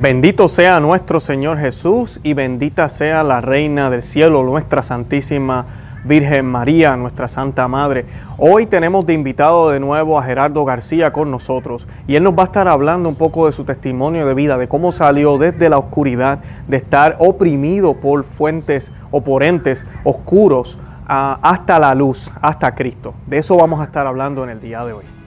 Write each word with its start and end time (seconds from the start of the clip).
Bendito 0.00 0.46
sea 0.46 0.78
nuestro 0.78 1.18
Señor 1.18 1.58
Jesús 1.58 2.20
y 2.22 2.32
bendita 2.32 2.88
sea 2.88 3.24
la 3.24 3.40
Reina 3.40 3.90
del 3.90 4.04
Cielo, 4.04 4.44
nuestra 4.44 4.80
Santísima 4.80 5.66
Virgen 6.04 6.46
María, 6.46 6.96
nuestra 6.96 7.26
Santa 7.26 7.66
Madre. 7.66 8.06
Hoy 8.36 8.66
tenemos 8.66 9.06
de 9.06 9.14
invitado 9.14 9.70
de 9.70 9.80
nuevo 9.80 10.16
a 10.16 10.22
Gerardo 10.22 10.64
García 10.64 11.12
con 11.12 11.32
nosotros 11.32 11.88
y 12.06 12.14
él 12.14 12.22
nos 12.22 12.34
va 12.34 12.42
a 12.42 12.44
estar 12.44 12.68
hablando 12.68 13.08
un 13.08 13.16
poco 13.16 13.46
de 13.46 13.52
su 13.52 13.64
testimonio 13.64 14.24
de 14.24 14.34
vida, 14.34 14.56
de 14.56 14.68
cómo 14.68 14.92
salió 14.92 15.36
desde 15.36 15.68
la 15.68 15.78
oscuridad, 15.78 16.38
de 16.68 16.76
estar 16.76 17.16
oprimido 17.18 17.94
por 17.94 18.22
fuentes 18.22 18.92
o 19.10 19.24
por 19.24 19.42
entes 19.42 19.84
oscuros 20.04 20.78
ah, 21.08 21.40
hasta 21.42 21.80
la 21.80 21.96
luz, 21.96 22.30
hasta 22.40 22.72
Cristo. 22.76 23.14
De 23.26 23.38
eso 23.38 23.56
vamos 23.56 23.80
a 23.80 23.84
estar 23.84 24.06
hablando 24.06 24.44
en 24.44 24.50
el 24.50 24.60
día 24.60 24.84
de 24.84 24.92
hoy. 24.92 25.17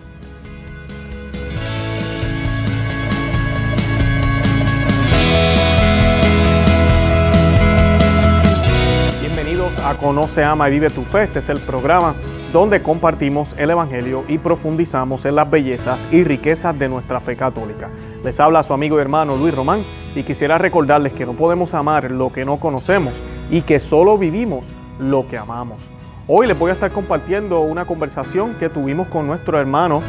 A 9.84 9.96
Conoce, 9.96 10.44
Ama 10.44 10.70
y 10.70 10.74
Vive 10.74 10.90
tu 10.90 11.02
Fe. 11.04 11.24
Este 11.24 11.40
es 11.40 11.50
el 11.50 11.60
programa 11.60 12.14
donde 12.54 12.82
compartimos 12.82 13.56
el 13.58 13.70
Evangelio 13.70 14.24
y 14.28 14.38
profundizamos 14.38 15.26
en 15.26 15.36
las 15.36 15.50
bellezas 15.50 16.08
y 16.12 16.24
riquezas 16.24 16.78
de 16.78 16.90
nuestra 16.90 17.20
fe 17.20 17.36
católica. 17.36 17.90
Les 18.24 18.40
habla 18.40 18.64
su 18.64 18.74
amigo 18.74 18.98
y 18.98 19.02
hermano 19.02 19.38
Luis 19.38 19.56
Román 19.56 19.84
y 20.16 20.24
quisiera 20.24 20.58
recordarles 20.58 21.14
que 21.14 21.26
no 21.26 21.34
podemos 21.34 21.74
amar 21.74 22.12
lo 22.12 22.32
que 22.32 22.46
no 22.46 22.60
conocemos 22.60 23.14
y 23.50 23.62
que 23.62 23.80
solo 23.80 24.18
vivimos 24.18 24.66
lo 25.00 25.28
que 25.28 25.38
amamos. 25.38 25.90
Hoy 26.28 26.48
les 26.48 26.58
voy 26.58 26.70
a 26.70 26.74
estar 26.74 26.92
compartiendo 26.92 27.62
una 27.62 27.86
conversación 27.86 28.56
que 28.56 28.70
tuvimos 28.70 29.08
con 29.08 29.28
nuestro 29.28 29.60
hermano 29.60 30.04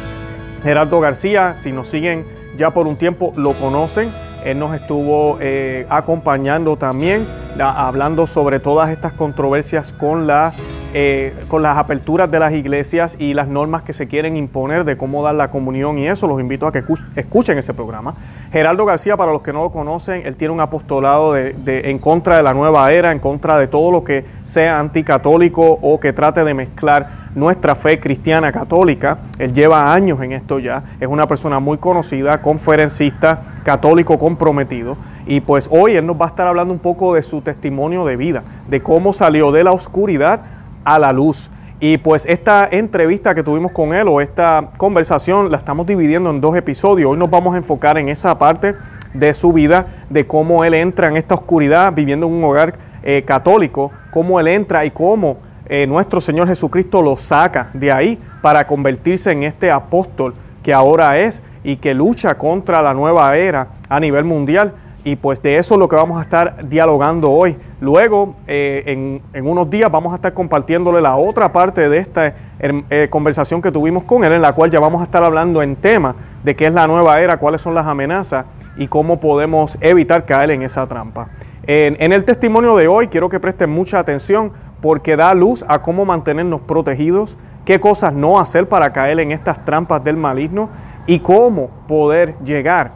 Gerardo 0.63 0.99
García. 0.99 1.55
Si 1.55 1.71
nos 1.71 1.87
siguen 1.87 2.25
ya 2.57 2.71
por 2.71 2.87
un 2.87 2.97
tiempo, 2.97 3.33
lo 3.35 3.57
conocen. 3.59 4.11
Él 4.45 4.59
nos 4.59 4.75
estuvo 4.75 5.37
eh, 5.39 5.85
acompañando 5.89 6.77
también, 6.77 7.27
hablando 7.59 8.27
sobre 8.27 8.59
todas 8.59 8.89
estas 8.89 9.13
controversias 9.13 9.93
con, 9.93 10.27
la, 10.27 10.53
eh, 10.93 11.33
con 11.47 11.61
las 11.61 11.77
aperturas 11.77 12.29
de 12.29 12.39
las 12.39 12.53
iglesias 12.53 13.15
y 13.19 13.33
las 13.33 13.47
normas 13.47 13.83
que 13.83 13.93
se 13.93 14.07
quieren 14.07 14.35
imponer 14.35 14.83
de 14.83 14.97
cómo 14.97 15.23
dar 15.23 15.35
la 15.35 15.49
comunión 15.49 15.97
y 15.97 16.07
eso. 16.07 16.27
Los 16.27 16.39
invito 16.39 16.67
a 16.67 16.71
que 16.71 16.83
escuchen 17.15 17.57
ese 17.57 17.73
programa. 17.73 18.15
Geraldo 18.51 18.85
García, 18.85 19.17
para 19.17 19.31
los 19.31 19.41
que 19.41 19.53
no 19.53 19.63
lo 19.63 19.71
conocen, 19.71 20.25
él 20.25 20.35
tiene 20.35 20.53
un 20.53 20.61
apostolado 20.61 21.35
en 21.37 21.99
contra 21.99 22.37
de 22.37 22.43
la 22.43 22.53
nueva 22.53 22.91
era, 22.91 23.11
en 23.11 23.19
contra 23.19 23.57
de 23.57 23.67
todo 23.67 23.91
lo 23.91 24.03
que 24.03 24.25
sea 24.43 24.79
anticatólico 24.79 25.79
o 25.81 25.99
que 25.99 26.13
trate 26.13 26.43
de 26.43 26.53
mezclar 26.53 27.22
nuestra 27.35 27.75
fe 27.75 27.99
cristiana 27.99 28.51
católica. 28.51 29.19
Él 29.39 29.53
lleva 29.53 29.93
años 29.93 30.21
en 30.21 30.31
esto 30.31 30.59
ya, 30.59 30.83
es 30.99 31.07
una 31.07 31.27
persona 31.27 31.59
muy 31.59 31.77
conocida, 31.77 32.41
conferencista, 32.41 33.41
católico 33.63 34.19
comprometido. 34.19 34.97
Y 35.25 35.41
pues 35.41 35.69
hoy 35.71 35.93
él 35.93 36.05
nos 36.05 36.19
va 36.19 36.25
a 36.25 36.29
estar 36.29 36.47
hablando 36.47 36.73
un 36.73 36.79
poco 36.79 37.13
de 37.13 37.21
su 37.21 37.41
testimonio 37.41 38.05
de 38.05 38.17
vida, 38.17 38.43
de 38.67 38.81
cómo 38.81 39.13
salió 39.13 39.51
de 39.51 39.63
la 39.63 39.71
oscuridad 39.71 40.41
a 40.83 40.99
la 40.99 41.13
luz. 41.13 41.49
Y 41.79 41.97
pues 41.97 42.25
esta 42.25 42.67
entrevista 42.71 43.35
que 43.35 43.43
tuvimos 43.43 43.71
con 43.71 43.93
él 43.93 44.07
o 44.07 44.21
esta 44.21 44.69
conversación 44.77 45.51
la 45.51 45.57
estamos 45.57 45.85
dividiendo 45.85 46.29
en 46.29 46.39
dos 46.39 46.55
episodios. 46.55 47.11
Hoy 47.11 47.17
nos 47.17 47.29
vamos 47.29 47.55
a 47.55 47.57
enfocar 47.57 47.97
en 47.97 48.09
esa 48.09 48.37
parte 48.37 48.75
de 49.13 49.33
su 49.33 49.51
vida, 49.51 49.87
de 50.09 50.25
cómo 50.25 50.63
él 50.63 50.73
entra 50.73 51.07
en 51.07 51.17
esta 51.17 51.35
oscuridad 51.35 51.93
viviendo 51.93 52.27
en 52.27 52.33
un 52.33 52.43
hogar 52.43 52.75
eh, 53.03 53.23
católico, 53.25 53.91
cómo 54.11 54.39
él 54.39 54.47
entra 54.47 54.85
y 54.85 54.91
cómo 54.91 55.37
eh, 55.65 55.87
nuestro 55.87 56.19
Señor 56.19 56.47
Jesucristo 56.47 57.01
lo 57.01 57.15
saca 57.15 57.69
de 57.73 57.91
ahí 57.91 58.19
para 58.41 58.67
convertirse 58.67 59.31
en 59.31 59.43
este 59.43 59.71
apóstol 59.71 60.33
que 60.61 60.73
ahora 60.73 61.19
es 61.19 61.43
y 61.63 61.77
que 61.77 61.93
lucha 61.93 62.37
contra 62.37 62.81
la 62.81 62.93
nueva 62.93 63.37
era 63.37 63.67
a 63.89 63.99
nivel 63.99 64.25
mundial. 64.25 64.73
Y 65.05 65.17
pues 65.17 65.41
de 65.41 65.57
eso 65.57 65.73
es 65.75 65.79
lo 65.79 65.89
que 65.89 65.97
vamos 65.97 66.17
a 66.17 66.21
estar 66.21 66.69
dialogando 66.69 67.29
hoy. 67.29 67.57
Luego, 67.81 68.35
eh, 68.47 69.19
en, 69.33 69.45
unos 69.45 69.69
días, 69.69 69.91
vamos 69.91 70.13
a 70.13 70.15
estar 70.15 70.33
compartiéndole 70.33 71.01
la 71.01 71.17
otra 71.17 71.51
parte 71.51 71.89
de 71.89 71.97
esta 71.97 72.33
eh, 72.59 73.07
conversación 73.09 73.61
que 73.61 73.69
tuvimos 73.69 74.05
con 74.05 74.23
él, 74.23 74.31
en 74.31 74.41
la 74.41 74.53
cual 74.53 74.71
ya 74.71 74.79
vamos 74.79 75.01
a 75.01 75.03
estar 75.03 75.21
hablando 75.21 75.61
en 75.61 75.75
tema 75.75 76.15
de 76.43 76.55
qué 76.55 76.67
es 76.67 76.73
la 76.73 76.87
nueva 76.87 77.19
era, 77.19 77.35
cuáles 77.35 77.59
son 77.59 77.73
las 77.73 77.85
amenazas 77.85 78.45
y 78.77 78.87
cómo 78.87 79.19
podemos 79.19 79.77
evitar 79.81 80.25
caer 80.25 80.51
en 80.51 80.61
esa 80.61 80.87
trampa. 80.87 81.27
En, 81.67 81.97
en 81.99 82.13
el 82.13 82.23
testimonio 82.23 82.75
de 82.77 82.87
hoy 82.87 83.09
quiero 83.09 83.27
que 83.27 83.41
presten 83.41 83.69
mucha 83.69 83.99
atención 83.99 84.53
porque 84.83 85.15
da 85.15 85.33
luz 85.33 85.63
a 85.69 85.81
cómo 85.81 86.03
mantenernos 86.03 86.59
protegidos, 86.59 87.37
qué 87.63 87.79
cosas 87.79 88.11
no 88.13 88.37
hacer 88.37 88.67
para 88.67 88.91
caer 88.91 89.17
en 89.21 89.31
estas 89.31 89.63
trampas 89.63 90.03
del 90.03 90.17
maligno 90.17 90.67
y 91.07 91.19
cómo 91.19 91.69
poder 91.87 92.35
llegar 92.43 92.91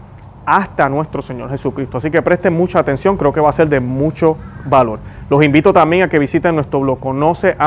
hasta 0.48 0.88
nuestro 0.88 1.22
Señor 1.22 1.50
Jesucristo. 1.50 1.98
Así 1.98 2.10
que 2.10 2.22
presten 2.22 2.54
mucha 2.54 2.80
atención, 2.80 3.18
creo 3.18 3.34
que 3.34 3.42
va 3.42 3.50
a 3.50 3.54
ser 3.54 3.68
de 3.68 3.82
mucho 3.82 4.38
valor. 4.66 5.00
Los 5.30 5.44
invito 5.44 5.74
también 5.74 6.04
a 6.04 6.10
que 6.10 6.18
visiten 6.20 6.56
nuestro 6.56 6.80
blog 6.80 7.02
conoce 7.02 7.58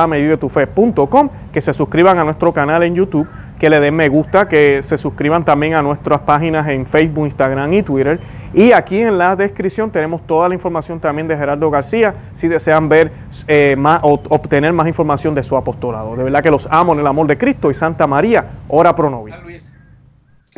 que 1.52 1.60
se 1.60 1.74
suscriban 1.74 2.18
a 2.18 2.24
nuestro 2.24 2.54
canal 2.54 2.82
en 2.82 2.94
YouTube 2.94 3.28
que 3.58 3.68
le 3.68 3.78
den 3.78 3.94
me 3.94 4.08
gusta, 4.08 4.48
que 4.48 4.82
se 4.82 4.96
suscriban 4.96 5.44
también 5.44 5.74
a 5.74 5.82
nuestras 5.82 6.20
páginas 6.20 6.66
en 6.68 6.86
Facebook, 6.86 7.26
Instagram 7.26 7.70
y 7.74 7.82
Twitter. 7.82 8.18
Y 8.54 8.72
aquí 8.72 9.00
en 9.00 9.18
la 9.18 9.36
descripción 9.36 9.91
tenemos 9.91 10.26
toda 10.26 10.48
la 10.48 10.54
información 10.54 10.98
también 10.98 11.28
de 11.28 11.36
Gerardo 11.36 11.70
García, 11.70 12.14
si 12.32 12.48
desean 12.48 12.88
ver 12.88 13.12
eh, 13.47 13.76
más 13.76 14.00
o 14.02 14.14
obtener 14.30 14.72
más 14.72 14.88
información 14.88 15.34
de 15.34 15.42
su 15.42 15.54
apostolado. 15.54 16.16
De 16.16 16.24
verdad 16.24 16.42
que 16.42 16.50
los 16.50 16.66
amo 16.70 16.94
en 16.94 17.00
el 17.00 17.06
amor 17.06 17.26
de 17.26 17.36
Cristo 17.36 17.70
y 17.70 17.74
Santa 17.74 18.06
María, 18.06 18.47
ora 18.68 18.94
pro 18.94 19.10
nobis. 19.10 19.36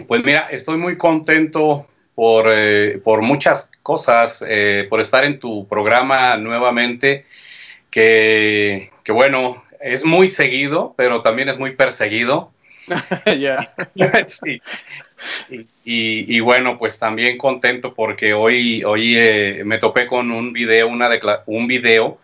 Pues 0.06 0.24
mira, 0.24 0.42
estoy 0.52 0.78
muy 0.78 0.96
contento 0.96 1.86
por, 2.14 2.46
eh, 2.48 3.00
por 3.02 3.22
muchas 3.22 3.70
cosas, 3.82 4.44
eh, 4.46 4.86
por 4.88 5.00
estar 5.00 5.24
en 5.24 5.38
tu 5.38 5.66
programa 5.68 6.36
nuevamente, 6.36 7.26
que, 7.90 8.90
que 9.04 9.12
bueno, 9.12 9.62
es 9.80 10.04
muy 10.04 10.28
seguido, 10.28 10.94
pero 10.96 11.22
también 11.22 11.48
es 11.48 11.58
muy 11.58 11.72
perseguido. 11.72 12.52
Ya. 13.38 13.74
Y, 15.84 16.40
bueno, 16.40 16.78
pues 16.78 16.98
también 16.98 17.38
contento 17.38 17.94
porque 17.94 18.34
hoy, 18.34 18.82
hoy 18.84 19.14
eh, 19.16 19.62
me 19.64 19.78
topé 19.78 20.06
con 20.06 20.30
un 20.30 20.52
video, 20.52 20.88
una 20.88 21.10
un 21.46 21.66
video, 21.66 22.18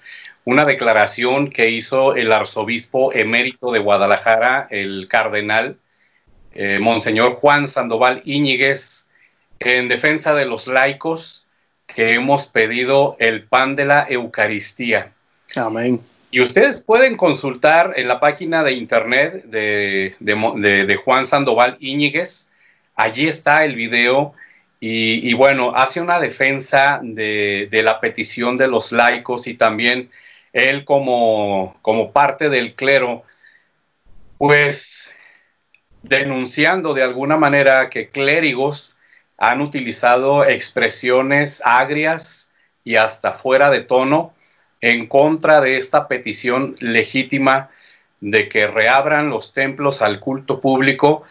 una 0.45 0.65
declaración 0.65 1.51
que 1.51 1.71
hizo 1.71 2.17
el 2.17 2.33
arzobispo 2.33 3.13
emérito 3.13 3.71
de 3.71 3.81
Guadalajara, 3.81 4.67
el 4.71 5.07
cardenal 5.09 5.77
eh, 6.55 6.79
Monseñor 6.81 7.35
Juan 7.35 7.69
Sandoval 7.69 8.23
Íñiguez, 8.25 9.08
en 9.61 9.89
defensa 9.89 10.35
de 10.35 10.47
los 10.47 10.67
laicos 10.67 11.47
que 11.87 12.15
hemos 12.15 12.47
pedido 12.47 13.17
el 13.19 13.45
pan 13.45 13.75
de 13.77 13.85
la 13.85 14.07
Eucaristía. 14.09 15.13
Amén. 15.57 16.01
Y 16.31 16.41
ustedes 16.43 16.83
pueden 16.83 17.17
consultar 17.17 17.95
en 17.97 18.07
la 18.07 18.21
página 18.21 18.63
de 18.63 18.73
internet 18.73 19.45
de, 19.45 21.01
Juan 21.03 21.27
Sandoval 21.27 21.77
Íñiguez. 21.81 22.51
Allí 22.95 23.27
está 23.27 23.65
el 23.65 23.75
video. 23.75 24.35
Y, 24.81 25.33
bueno, 25.35 25.73
hace 25.75 26.01
una 26.01 26.21
defensa 26.21 27.01
de, 27.03 27.69
la 27.83 27.99
petición 27.99 28.57
de 28.57 28.69
los 28.69 28.93
laicos 28.93 29.47
y 29.47 29.55
también 29.55 30.11
él 30.53 30.85
como, 30.85 31.77
como 31.83 32.13
parte 32.13 32.49
del 32.49 32.75
clero, 32.75 33.23
pues 34.37 35.13
denunciando 36.03 36.95
de 36.95 37.03
alguna 37.03 37.37
manera 37.37 37.91
que 37.91 38.09
clérigos 38.09 38.98
han 39.39 39.61
utilizado 39.61 40.45
expresiones 40.45 41.63
agrias 41.65 42.51
y 42.85 42.97
hasta 42.97 43.35
fuera 43.35 43.71
de 43.71 43.83
tono 43.83 44.35
en 44.81 45.07
contra 45.07 45.61
de 45.61 45.77
esta 45.77 46.09
petición 46.09 46.75
legítima 46.81 47.71
de 48.21 48.49
que 48.49 48.67
reabran 48.67 49.31
los 49.31 49.53
templos 49.53 50.03
al 50.03 50.19
culto 50.21 50.61
público 50.61 51.23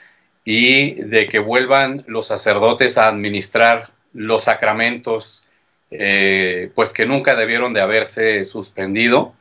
y 0.45 0.93
de 0.95 1.27
que 1.27 1.39
vuelvan 1.39 2.05
los 2.07 2.27
sacerdotes 2.27 2.97
a 2.97 3.09
administrar 3.09 3.89
los 4.13 4.43
sacramentos, 4.43 5.47
eh, 5.91 6.71
pues 6.73 6.93
que 6.93 7.05
nunca 7.05 7.35
debieron 7.35 7.73
de 7.73 7.81
haberse 7.81 8.45
suspendido. 8.45 9.33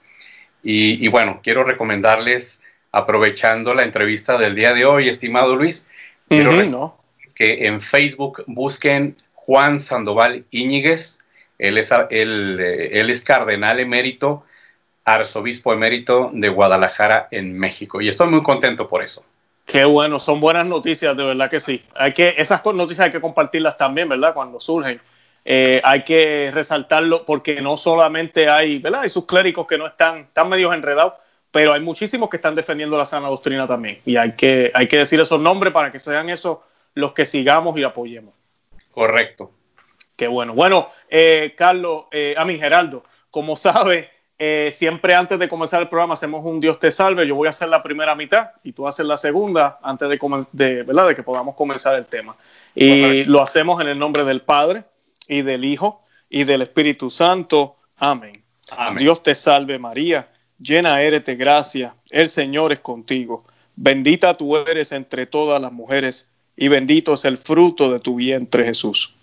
Y, 0.68 1.06
bueno, 1.06 1.38
quiero 1.44 1.62
recomendarles, 1.62 2.60
aprovechando 2.90 3.72
la 3.72 3.84
entrevista 3.84 4.36
del 4.36 4.56
día 4.56 4.74
de 4.74 4.84
hoy, 4.84 5.08
estimado 5.08 5.54
Luis, 5.54 5.86
quiero 6.28 6.50
que 7.36 7.66
en 7.66 7.80
Facebook 7.80 8.42
busquen 8.46 9.16
Juan 9.34 9.78
Sandoval 9.78 10.44
Íñiguez, 10.50 11.18
él 11.58 11.78
es, 11.78 11.92
eh, 11.92 12.90
él, 12.92 13.10
es 13.10 13.22
cardenal 13.22 13.78
emérito, 13.78 14.44
arzobispo 15.04 15.72
emérito 15.72 16.30
de 16.32 16.48
Guadalajara 16.48 17.28
en 17.30 17.56
México. 17.56 18.00
Y 18.00 18.08
estoy 18.08 18.28
muy 18.28 18.42
contento 18.42 18.88
por 18.88 19.04
eso. 19.04 19.24
Qué 19.66 19.84
bueno, 19.84 20.18
son 20.18 20.40
buenas 20.40 20.66
noticias, 20.66 21.16
de 21.16 21.24
verdad 21.24 21.50
que 21.50 21.60
sí. 21.60 21.82
Hay 21.94 22.12
que, 22.12 22.34
esas 22.38 22.64
noticias 22.64 23.06
hay 23.06 23.12
que 23.12 23.20
compartirlas 23.20 23.76
también, 23.76 24.08
¿verdad? 24.08 24.34
Cuando 24.34 24.58
surgen. 24.58 25.00
Eh, 25.44 25.80
hay 25.84 26.02
que 26.02 26.50
resaltarlo 26.52 27.24
porque 27.24 27.60
no 27.60 27.76
solamente 27.76 28.48
hay, 28.48 28.78
¿verdad? 28.78 29.02
Hay 29.02 29.08
sus 29.08 29.26
clérigos 29.26 29.66
que 29.66 29.78
no 29.78 29.86
están, 29.86 30.18
están 30.18 30.48
medios 30.48 30.74
enredados, 30.74 31.14
pero 31.52 31.72
hay 31.72 31.80
muchísimos 31.80 32.28
que 32.28 32.36
están 32.36 32.54
defendiendo 32.54 32.98
la 32.98 33.06
sana 33.06 33.28
doctrina 33.28 33.66
también. 33.66 34.00
Y 34.04 34.16
hay 34.16 34.32
que, 34.32 34.72
hay 34.74 34.88
que 34.88 34.98
decir 34.98 35.20
esos 35.20 35.40
nombres 35.40 35.72
para 35.72 35.92
que 35.92 35.98
sean 35.98 36.28
esos 36.30 36.58
los 36.96 37.12
que 37.12 37.26
sigamos 37.26 37.78
y 37.78 37.84
apoyemos. 37.84 38.34
Correcto. 38.90 39.52
Qué 40.16 40.26
bueno. 40.26 40.54
Bueno, 40.54 40.88
eh, 41.10 41.54
Carlos, 41.56 42.06
eh, 42.10 42.34
a 42.36 42.44
mí, 42.46 42.58
Geraldo, 42.58 43.04
como 43.30 43.54
sabe, 43.54 44.08
eh, 44.38 44.70
siempre 44.72 45.14
antes 45.14 45.38
de 45.38 45.48
comenzar 45.48 45.82
el 45.82 45.88
programa 45.88 46.14
hacemos 46.14 46.42
un 46.44 46.58
Dios 46.58 46.80
te 46.80 46.90
salve. 46.90 47.26
Yo 47.26 47.34
voy 47.34 47.48
a 47.48 47.50
hacer 47.50 47.68
la 47.68 47.82
primera 47.82 48.14
mitad 48.14 48.52
y 48.64 48.72
tú 48.72 48.88
haces 48.88 49.04
la 49.04 49.18
segunda 49.18 49.78
antes 49.82 50.08
de, 50.08 50.18
de, 50.52 50.82
¿verdad? 50.84 51.08
de 51.08 51.14
que 51.14 51.22
podamos 51.22 51.54
comenzar 51.54 51.94
el 51.96 52.06
tema. 52.06 52.34
Y 52.74 53.24
lo 53.24 53.42
hacemos 53.42 53.80
en 53.82 53.88
el 53.88 53.98
nombre 53.98 54.24
del 54.24 54.40
Padre 54.40 54.84
y 55.28 55.42
del 55.42 55.66
Hijo 55.66 56.02
y 56.30 56.44
del 56.44 56.62
Espíritu 56.62 57.10
Santo. 57.10 57.76
Amén. 57.96 58.42
Dios 58.96 59.22
te 59.22 59.34
salve 59.34 59.78
María, 59.78 60.28
llena 60.58 61.00
eres 61.02 61.24
de 61.24 61.36
gracia, 61.36 61.94
el 62.10 62.30
Señor 62.30 62.72
es 62.72 62.80
contigo. 62.80 63.44
Bendita 63.76 64.34
tú 64.36 64.56
eres 64.56 64.92
entre 64.92 65.26
todas 65.26 65.60
las 65.60 65.70
mujeres 65.70 66.30
y 66.56 66.68
bendito 66.68 67.14
es 67.14 67.24
el 67.24 67.36
fruto 67.36 67.92
de 67.92 68.00
tu 68.00 68.16
vientre 68.16 68.64
Jesús. 68.64 69.14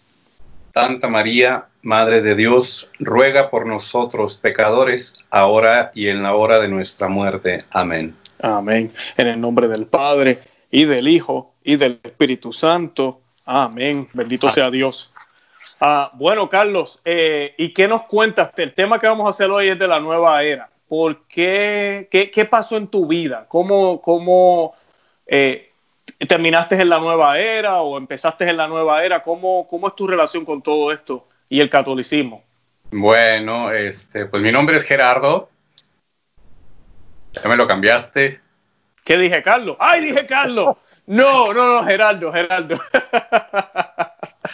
Santa 0.74 1.08
María, 1.08 1.66
Madre 1.82 2.22
de 2.22 2.36
Dios, 2.36 2.90
ruega 3.00 3.50
por 3.50 3.68
nosotros 3.68 4.38
pecadores, 4.38 5.26
ahora 5.30 5.92
y 5.94 6.08
en 6.08 6.24
la 6.24 6.34
hora 6.34 6.60
de 6.60 6.68
nuestra 6.68 7.08
muerte. 7.08 7.64
Amén. 7.72 8.16
Amén. 8.42 8.92
En 9.18 9.28
el 9.28 9.40
nombre 9.40 9.68
del 9.68 9.86
Padre, 9.86 10.40
y 10.72 10.86
del 10.86 11.08
Hijo, 11.08 11.54
y 11.64 11.76
del 11.76 12.00
Espíritu 12.04 12.52
Santo. 12.52 13.22
Amén. 13.46 14.08
Bendito 14.14 14.50
sea 14.50 14.72
Dios. 14.72 15.12
Ah, 15.80 16.12
bueno, 16.16 16.50
Carlos, 16.50 17.00
eh, 17.06 17.54
¿y 17.58 17.74
qué 17.74 17.88
nos 17.88 18.04
cuentas? 18.04 18.52
El 18.58 18.74
tema 18.74 19.00
que 19.00 19.06
vamos 19.06 19.28
a 19.28 19.30
hacer 19.30 19.52
hoy 19.52 19.68
es 19.68 19.78
de 19.78 19.88
la 19.88 20.00
nueva 20.00 20.42
era. 20.42 20.70
¿Por 20.88 21.28
qué? 21.28 22.08
¿Qué, 22.10 22.46
pasó 22.46 22.78
en 22.78 22.88
tu 22.88 23.06
vida? 23.06 23.46
¿Cómo, 23.50 24.02
cómo 24.02 24.74
eh, 25.28 25.73
terminaste 26.28 26.76
en 26.82 26.90
la 26.90 27.00
nueva 27.00 27.40
era 27.40 27.82
o 27.82 27.98
empezaste 27.98 28.50
en 28.50 28.58
la 28.58 28.68
nueva 28.68 29.04
era? 29.04 29.24
¿Cómo, 29.24 29.68
cómo 29.68 29.88
es 29.88 29.96
tu 29.96 30.08
relación 30.08 30.46
con 30.46 30.62
todo 30.62 30.92
esto 30.92 31.28
y 31.50 31.60
el 31.60 31.70
catolicismo? 31.70 32.44
Bueno, 32.92 33.72
este, 33.72 34.26
pues 34.26 34.42
mi 34.42 34.52
nombre 34.52 34.78
es 34.78 34.84
Gerardo. 34.84 35.50
Ya 37.34 37.48
me 37.48 37.56
lo 37.56 37.68
cambiaste. 37.68 38.40
¿Qué 39.04 39.18
dije, 39.18 39.42
Carlos? 39.42 39.76
¡Ay, 39.80 40.02
dije 40.02 40.26
Carlos! 40.26 40.78
No, 41.06 41.54
no, 41.54 41.68
no, 41.68 41.84
Gerardo, 41.84 42.32
Gerardo. 42.32 42.80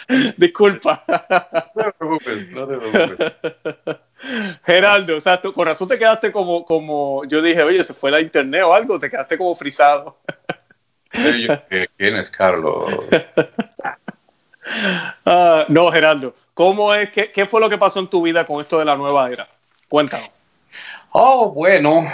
Disculpa. 0.36 1.04
No 1.06 1.84
te 1.84 1.92
preocupes, 1.92 2.50
no 2.50 2.66
te 2.66 2.76
preocupes. 2.78 3.96
Gerardo, 4.64 5.16
o 5.16 5.20
sea, 5.20 5.40
tu 5.40 5.52
corazón 5.52 5.88
te 5.88 5.98
quedaste 5.98 6.32
como, 6.32 6.64
como, 6.64 7.24
yo 7.26 7.40
dije, 7.40 7.62
oye, 7.62 7.84
se 7.84 7.94
fue 7.94 8.10
la 8.10 8.20
internet 8.20 8.62
o 8.64 8.74
algo, 8.74 8.98
te 8.98 9.10
quedaste 9.10 9.38
como 9.38 9.54
frisado. 9.54 10.18
¿Quién 11.10 12.16
es 12.16 12.30
Carlos? 12.30 13.06
Ah, 15.24 15.64
no, 15.68 15.90
Gerardo, 15.90 16.34
¿cómo 16.54 16.94
es, 16.94 17.10
qué, 17.10 17.32
qué 17.32 17.46
fue 17.46 17.60
lo 17.60 17.68
que 17.68 17.78
pasó 17.78 17.98
en 17.98 18.08
tu 18.08 18.22
vida 18.22 18.46
con 18.46 18.60
esto 18.60 18.78
de 18.78 18.84
la 18.84 18.94
nueva 18.94 19.28
era? 19.28 19.48
Cuéntanos. 19.88 20.30
Oh, 21.12 21.50
bueno, 21.50 22.04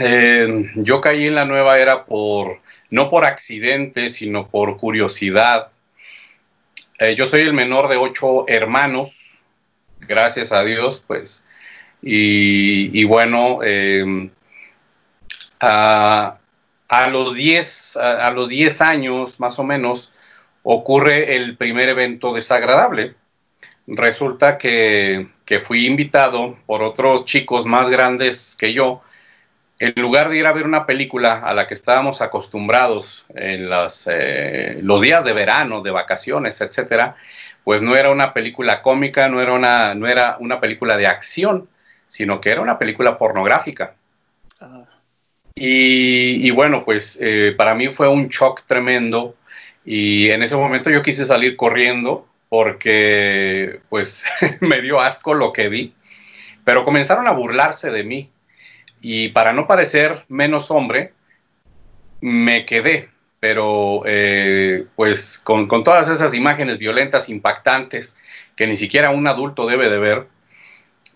eh, 0.00 0.70
yo 0.74 1.00
caí 1.00 1.26
en 1.26 1.36
la 1.36 1.44
nueva 1.44 1.78
era 1.78 2.04
por, 2.04 2.60
no 2.90 3.08
por 3.08 3.24
accidente, 3.24 4.10
sino 4.10 4.48
por 4.48 4.76
curiosidad. 4.76 5.68
Eh, 6.98 7.14
yo 7.14 7.26
soy 7.26 7.42
el 7.42 7.52
menor 7.52 7.88
de 7.88 7.96
ocho 7.96 8.48
hermanos, 8.48 9.10
gracias 10.00 10.50
a 10.50 10.64
Dios, 10.64 11.04
pues. 11.06 11.46
Y, 12.02 13.04
bueno, 13.04 13.60
eh, 13.62 14.30
a, 16.90 17.06
los 17.08 17.34
10 17.34 17.96
a, 17.96 18.30
los 18.32 18.48
10 18.48 18.80
años 18.82 19.38
más 19.38 19.60
o 19.60 19.64
menos 19.64 20.12
ocurre 20.64 21.36
el 21.36 21.56
primer 21.56 21.88
evento 21.88 22.34
desagradable. 22.34 23.14
Resulta 23.86 24.58
que, 24.58 25.28
que 25.44 25.60
fui 25.60 25.86
invitado 25.86 26.58
por 26.66 26.82
otros 26.82 27.24
chicos 27.24 27.64
más 27.64 27.88
grandes 27.88 28.56
que 28.58 28.72
yo 28.72 29.02
en 29.78 29.94
lugar 30.02 30.28
de 30.28 30.38
ir 30.38 30.46
a 30.46 30.52
ver 30.52 30.66
una 30.66 30.84
película 30.84 31.38
a 31.38 31.54
la 31.54 31.68
que 31.68 31.74
estábamos 31.74 32.20
acostumbrados 32.20 33.24
en 33.30 33.70
eh, 34.08 34.80
los 34.82 35.00
días 35.00 35.24
de 35.24 35.32
verano, 35.32 35.82
de 35.82 35.92
vacaciones, 35.92 36.60
etcétera, 36.60 37.16
pues 37.62 37.80
no 37.80 37.96
era 37.96 38.10
una 38.10 38.34
película 38.34 38.82
cómica, 38.82 39.28
no 39.28 39.40
era 39.40 39.52
una, 39.52 39.94
no 39.94 40.08
era 40.08 40.36
una 40.40 40.60
película 40.60 40.96
de 40.96 41.06
acción, 41.06 41.68
sino 42.08 42.40
que 42.40 42.50
era 42.50 42.60
una 42.60 42.78
película 42.78 43.16
pornográfica. 43.16 43.94
Ah. 44.60 44.84
Y, 45.62 46.50
bueno, 46.52 46.86
pues 46.86 47.18
eh, 47.20 47.54
para 47.54 47.74
mí 47.74 47.88
fue 47.88 48.08
un 48.08 48.28
shock 48.28 48.62
tremendo 48.66 49.36
y 49.84 50.30
en 50.30 50.42
ese 50.42 50.56
momento 50.56 50.88
yo 50.88 51.02
quise 51.02 51.26
salir 51.26 51.54
corriendo 51.56 52.26
porque 52.48 53.80
pues 53.90 54.24
me 54.60 54.80
dio 54.80 55.00
asco 55.00 55.34
lo 55.34 55.52
que 55.52 55.68
vi, 55.68 55.92
pero 56.64 56.86
comenzaron 56.86 57.26
a 57.26 57.32
burlarse 57.32 57.90
de 57.90 58.04
mí 58.04 58.30
y 59.02 59.28
para 59.28 59.52
no 59.52 59.66
parecer 59.66 60.24
menos 60.28 60.70
hombre, 60.70 61.12
me 62.22 62.64
quedé, 62.64 63.10
pero 63.38 64.02
eh, 64.06 64.86
pues 64.96 65.38
con, 65.44 65.68
todas 65.84 66.08
esas 66.08 66.34
imágenes 66.34 66.78
violentas, 66.78 67.28
impactantes, 67.28 68.16
que 68.56 68.66
ni 68.66 68.76
siquiera 68.76 69.10
un 69.10 69.26
adulto 69.26 69.66
debe 69.66 69.90
de 69.90 69.98
ver, 69.98 70.26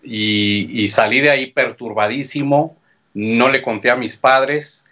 y, 0.03 0.87
salí 0.89 1.19
de 1.19 1.31
ahí 1.31 1.47
perturbadísimo, 1.47 2.77
no 3.15 3.49
le 3.49 3.63
conté 3.63 3.89
a 3.89 3.95
mis 3.95 4.15
padres, 4.15 4.85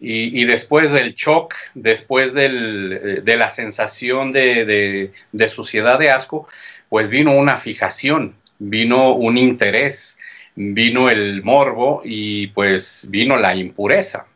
y, 0.00 0.44
después 0.44 0.92
del 0.92 1.14
shock, 1.14 1.54
después 1.72 2.34
de 2.34 3.36
la 3.36 3.48
sensación 3.48 4.32
de, 4.32 5.12
de 5.32 5.48
suciedad, 5.48 5.98
de 5.98 6.10
asco, 6.10 6.46
pues 6.90 7.08
vino 7.08 7.32
una 7.32 7.58
fijación, 7.58 8.34
vino 8.58 9.12
un 9.12 9.38
interés, 9.38 10.18
vino 10.56 11.08
el 11.08 11.42
morbo 11.42 12.02
y 12.04 12.48
pues 12.48 13.06
vino 13.10 13.36
la 13.36 13.54
impureza. 13.54 14.26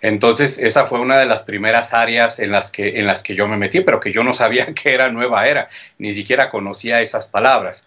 Entonces, 0.00 0.58
esa 0.58 0.86
fue 0.86 1.00
una 1.00 1.18
de 1.18 1.24
las 1.24 1.44
primeras 1.44 1.94
áreas 1.94 2.38
en 2.38 2.52
las 2.52 2.70
que, 2.70 2.98
en 2.98 3.06
las 3.06 3.22
que 3.22 3.34
yo 3.34 3.48
me 3.48 3.56
metí, 3.56 3.80
pero 3.80 4.00
que 4.00 4.12
yo 4.12 4.22
no 4.22 4.34
sabía 4.34 4.66
que 4.74 4.92
era 4.92 5.10
nueva 5.10 5.48
era, 5.48 5.68
ni 5.98 6.12
siquiera 6.12 6.50
conocía 6.50 7.00
esas 7.00 7.26
palabras. 7.26 7.86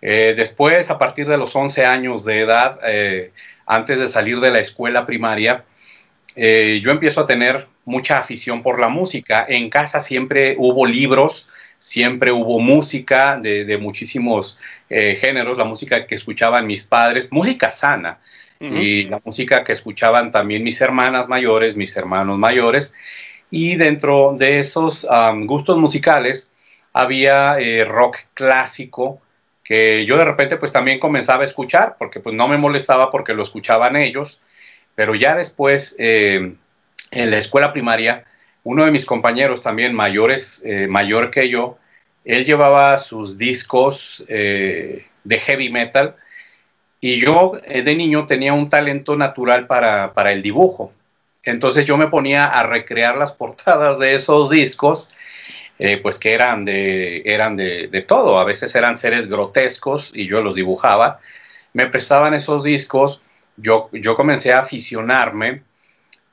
Eh, 0.00 0.34
después, 0.36 0.90
a 0.90 0.98
partir 0.98 1.26
de 1.26 1.36
los 1.36 1.56
11 1.56 1.84
años 1.84 2.24
de 2.24 2.40
edad, 2.42 2.78
eh, 2.86 3.32
antes 3.68 4.00
de 4.00 4.08
salir 4.08 4.40
de 4.40 4.50
la 4.50 4.58
escuela 4.58 5.06
primaria, 5.06 5.64
eh, 6.34 6.80
yo 6.82 6.90
empiezo 6.90 7.20
a 7.20 7.26
tener 7.26 7.66
mucha 7.84 8.18
afición 8.18 8.62
por 8.62 8.80
la 8.80 8.88
música. 8.88 9.46
En 9.48 9.70
casa 9.70 10.00
siempre 10.00 10.56
hubo 10.58 10.86
libros 10.86 11.48
siempre 11.78 12.32
hubo 12.32 12.58
música 12.58 13.38
de, 13.40 13.78
muchísimos 13.78 14.60
eh, 14.90 15.16
géneros, 15.20 15.56
la 15.56 15.64
música 15.64 16.06
que 16.06 16.16
escuchaban 16.16 16.66
mis 16.66 16.84
padres, 16.84 17.32
música 17.32 17.70
sana, 17.70 18.18
y 18.60 19.04
la 19.04 19.20
música 19.24 19.62
que 19.62 19.70
escuchaban 19.70 20.32
también 20.32 20.64
mis 20.64 20.80
hermanas 20.80 21.28
mayores, 21.28 21.76
mis 21.76 21.96
hermanos 21.96 22.38
mayores, 22.38 22.92
y 23.52 23.76
dentro 23.76 24.34
de 24.36 24.58
esos 24.58 25.06
gustos 25.44 25.78
musicales 25.78 26.52
había 26.92 27.60
eh, 27.60 27.84
rock 27.84 28.16
clásico, 28.34 29.20
que 29.68 30.06
yo 30.06 30.16
de 30.16 30.24
repente 30.24 30.56
pues 30.56 30.72
también 30.72 30.98
comenzaba 30.98 31.42
a 31.42 31.44
escuchar, 31.44 31.96
porque 31.98 32.20
pues 32.20 32.34
no 32.34 32.48
me 32.48 32.56
molestaba 32.56 33.10
porque 33.10 33.34
lo 33.34 33.42
escuchaban 33.42 33.96
ellos, 33.96 34.40
pero 34.94 35.14
ya 35.14 35.34
después 35.34 35.94
eh, 35.98 36.54
en 37.10 37.30
la 37.30 37.36
escuela 37.36 37.70
primaria 37.70 38.24
uno 38.64 38.86
de 38.86 38.90
mis 38.90 39.04
compañeros 39.04 39.62
también 39.62 39.94
mayores, 39.94 40.62
eh, 40.64 40.86
mayor 40.88 41.30
que 41.30 41.50
yo, 41.50 41.76
él 42.24 42.46
llevaba 42.46 42.96
sus 42.96 43.36
discos 43.36 44.24
eh, 44.28 45.04
de 45.24 45.38
heavy 45.38 45.68
metal 45.68 46.16
y 46.98 47.20
yo 47.20 47.60
de 47.66 47.94
niño 47.94 48.26
tenía 48.26 48.54
un 48.54 48.70
talento 48.70 49.16
natural 49.16 49.66
para, 49.66 50.32
el 50.32 50.40
dibujo. 50.40 50.94
Entonces 51.42 51.84
yo 51.84 51.98
me 51.98 52.08
ponía 52.08 52.46
a 52.46 52.62
recrear 52.62 53.18
las 53.18 53.32
portadas 53.42 53.98
de 53.98 54.14
esos 54.14 54.48
discos, 54.48 55.12
pues 56.02 56.18
que 56.18 56.32
eran, 56.32 56.64
de, 56.64 57.22
eran 57.24 57.56
de, 57.56 57.88
de, 57.88 58.02
todo. 58.02 58.38
A 58.38 58.44
veces 58.44 58.74
eran 58.74 58.98
seres 58.98 59.28
grotescos 59.28 60.10
y 60.12 60.26
yo 60.26 60.42
los 60.42 60.56
dibujaba. 60.56 61.20
Me 61.72 61.86
prestaban 61.86 62.34
esos 62.34 62.64
discos, 62.64 63.22
yo, 63.56 63.88
yo 63.92 64.16
comencé 64.16 64.52
a 64.52 64.60
aficionarme 64.60 65.62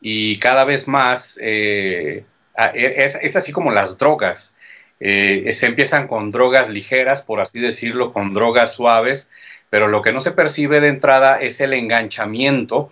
y 0.01 0.37
cada 0.37 0.65
vez 0.65 0.87
más 0.87 1.39
eh, 1.41 2.25
es, 2.73 3.35
así 3.35 3.51
como 3.51 3.71
las 3.71 3.97
drogas. 3.97 4.55
Eh, 4.99 5.51
se 5.53 5.65
empiezan 5.65 6.07
con 6.07 6.31
drogas 6.31 6.69
ligeras, 6.69 7.21
por 7.21 7.41
así 7.41 7.59
decirlo, 7.59 8.13
con 8.13 8.33
drogas 8.33 8.73
suaves, 8.73 9.29
pero 9.69 9.87
lo 9.87 10.01
que 10.01 10.13
no 10.13 10.21
se 10.21 10.31
percibe 10.31 10.79
de 10.79 10.89
entrada 10.89 11.41
es 11.41 11.59
el 11.59 11.73
enganchamiento. 11.73 12.91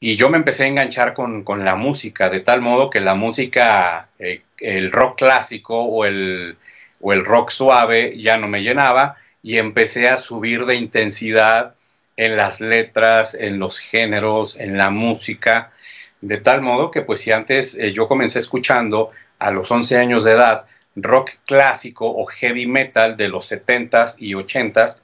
Y 0.00 0.16
yo 0.16 0.30
me 0.30 0.38
empecé 0.38 0.64
a 0.64 0.68
enganchar 0.68 1.12
con, 1.14 1.44
la 1.64 1.76
música, 1.76 2.30
de 2.30 2.40
tal 2.40 2.62
modo 2.62 2.88
que 2.88 3.00
la 3.00 3.14
música, 3.14 4.08
eh, 4.18 4.42
el 4.58 4.90
rock 4.90 5.18
clásico 5.18 5.78
o 5.82 6.06
el, 6.06 6.56
o 7.00 7.12
el 7.12 7.24
rock 7.24 7.50
suave 7.50 8.18
ya 8.18 8.38
no 8.38 8.48
me 8.48 8.62
llenaba 8.62 9.16
y 9.42 9.58
empecé 9.58 10.08
a 10.08 10.16
subir 10.16 10.64
de 10.66 10.76
intensidad 10.76 11.74
en 12.16 12.36
las 12.36 12.60
letras, 12.60 13.34
en 13.34 13.58
los 13.58 13.78
géneros, 13.78 14.56
en 14.56 14.78
la 14.78 14.90
música. 14.90 15.72
De 16.20 16.38
tal 16.38 16.62
modo 16.62 16.90
que 16.90 17.02
pues 17.02 17.20
si 17.20 17.32
antes 17.32 17.76
eh, 17.78 17.92
yo 17.92 18.08
comencé 18.08 18.38
escuchando 18.38 19.10
a 19.38 19.50
los 19.50 19.70
11 19.70 19.98
años 19.98 20.24
de 20.24 20.32
edad 20.32 20.66
rock 20.96 21.30
clásico 21.46 22.06
o 22.06 22.26
heavy 22.26 22.66
metal 22.66 23.16
de 23.16 23.28
los 23.28 23.50
70s 23.50 24.16
y 24.18 24.32
80s. 24.34 25.00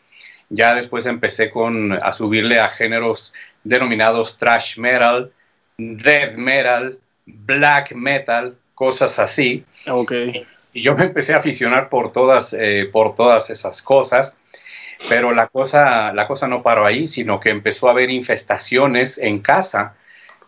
Ya 0.48 0.74
después 0.74 1.06
empecé 1.06 1.50
con, 1.50 1.92
a 1.92 2.12
subirle 2.12 2.60
a 2.60 2.68
géneros 2.68 3.34
denominados 3.68 4.38
trash 4.38 4.78
metal, 4.78 5.32
death 5.76 6.34
metal, 6.36 6.98
black 7.26 7.92
metal, 7.92 8.56
cosas 8.74 9.18
así. 9.18 9.64
Okay. 9.86 10.46
Y 10.72 10.82
yo 10.82 10.94
me 10.94 11.04
empecé 11.04 11.34
a 11.34 11.38
aficionar 11.38 11.88
por 11.88 12.12
todas, 12.12 12.52
eh, 12.52 12.88
por 12.92 13.14
todas 13.14 13.50
esas 13.50 13.82
cosas. 13.82 14.38
Pero 15.08 15.32
la 15.32 15.48
cosa, 15.48 16.12
la 16.12 16.26
cosa 16.26 16.48
no 16.48 16.62
paró 16.62 16.86
ahí, 16.86 17.06
sino 17.06 17.38
que 17.38 17.50
empezó 17.50 17.88
a 17.88 17.90
haber 17.92 18.10
infestaciones 18.10 19.18
en 19.18 19.40
casa. 19.40 19.94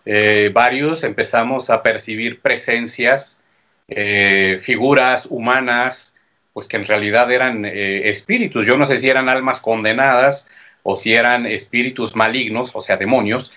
Eh, 0.07 0.51
varios 0.53 1.05
empezamos 1.05 1.69
a 1.69 1.83
percibir 1.83 2.41
presencias, 2.41 3.41
eh, 3.89 4.59
figuras 4.63 5.27
humanas, 5.27 6.17
pues 6.55 6.67
que 6.67 6.79
en 6.79 6.87
realidad 6.87 7.31
eran 7.31 7.65
eh, 7.65 8.09
espíritus. 8.09 8.67
Yo 8.67 8.79
no 8.79 8.87
sé 8.87 8.97
si 8.97 9.09
eran 9.09 9.29
almas 9.29 9.61
condenadas 9.61 10.49
o 10.91 10.97
si 10.97 11.13
eran 11.13 11.47
espíritus 11.47 12.17
malignos, 12.17 12.71
o 12.75 12.81
sea, 12.81 12.97
demonios, 12.97 13.53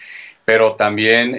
pero 0.45 0.73
también 0.75 1.35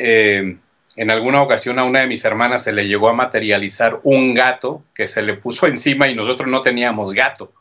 en 0.97 1.11
alguna 1.11 1.43
ocasión 1.43 1.79
a 1.79 1.85
una 1.85 2.01
de 2.01 2.07
mis 2.07 2.25
hermanas 2.25 2.65
se 2.65 2.73
le 2.73 2.87
llegó 2.87 3.09
a 3.09 3.15
materializar 3.15 4.01
un 4.03 4.35
gato 4.35 4.83
que 4.95 5.07
se 5.07 5.23
le 5.23 5.35
puso 5.35 5.67
encima 5.73 6.09
y 6.09 6.15
nosotros 6.15 6.49
no 6.49 6.63
teníamos 6.63 7.13
gato. 7.13 7.53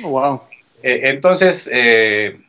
Wow. 0.00 0.42
Eh, 0.82 1.00
entonces 1.04 1.68
eh, 1.72 2.40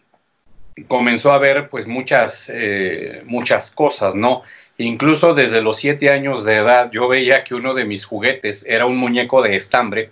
comenzó 0.88 1.32
a 1.32 1.40
ver 1.40 1.70
pues 1.70 1.88
muchas, 1.88 2.52
eh, 2.54 3.22
muchas 3.26 3.72
cosas, 3.72 4.16
¿no? 4.16 4.44
Incluso 4.78 5.34
desde 5.34 5.62
los 5.62 5.78
siete 5.78 6.10
años 6.10 6.46
de 6.46 6.56
edad 6.56 6.90
yo 6.92 7.08
veía 7.08 7.44
que 7.44 7.54
uno 7.54 7.74
de 7.74 7.86
mis 7.86 8.06
juguetes 8.06 8.66
era 8.68 8.86
un 8.86 8.98
muñeco 8.98 9.42
de 9.42 9.56
estambre. 9.56 10.12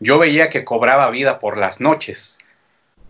Yo 0.00 0.18
veía 0.18 0.50
que 0.50 0.64
cobraba 0.64 1.08
vida 1.10 1.38
por 1.38 1.56
las 1.56 1.80
noches. 1.80 2.38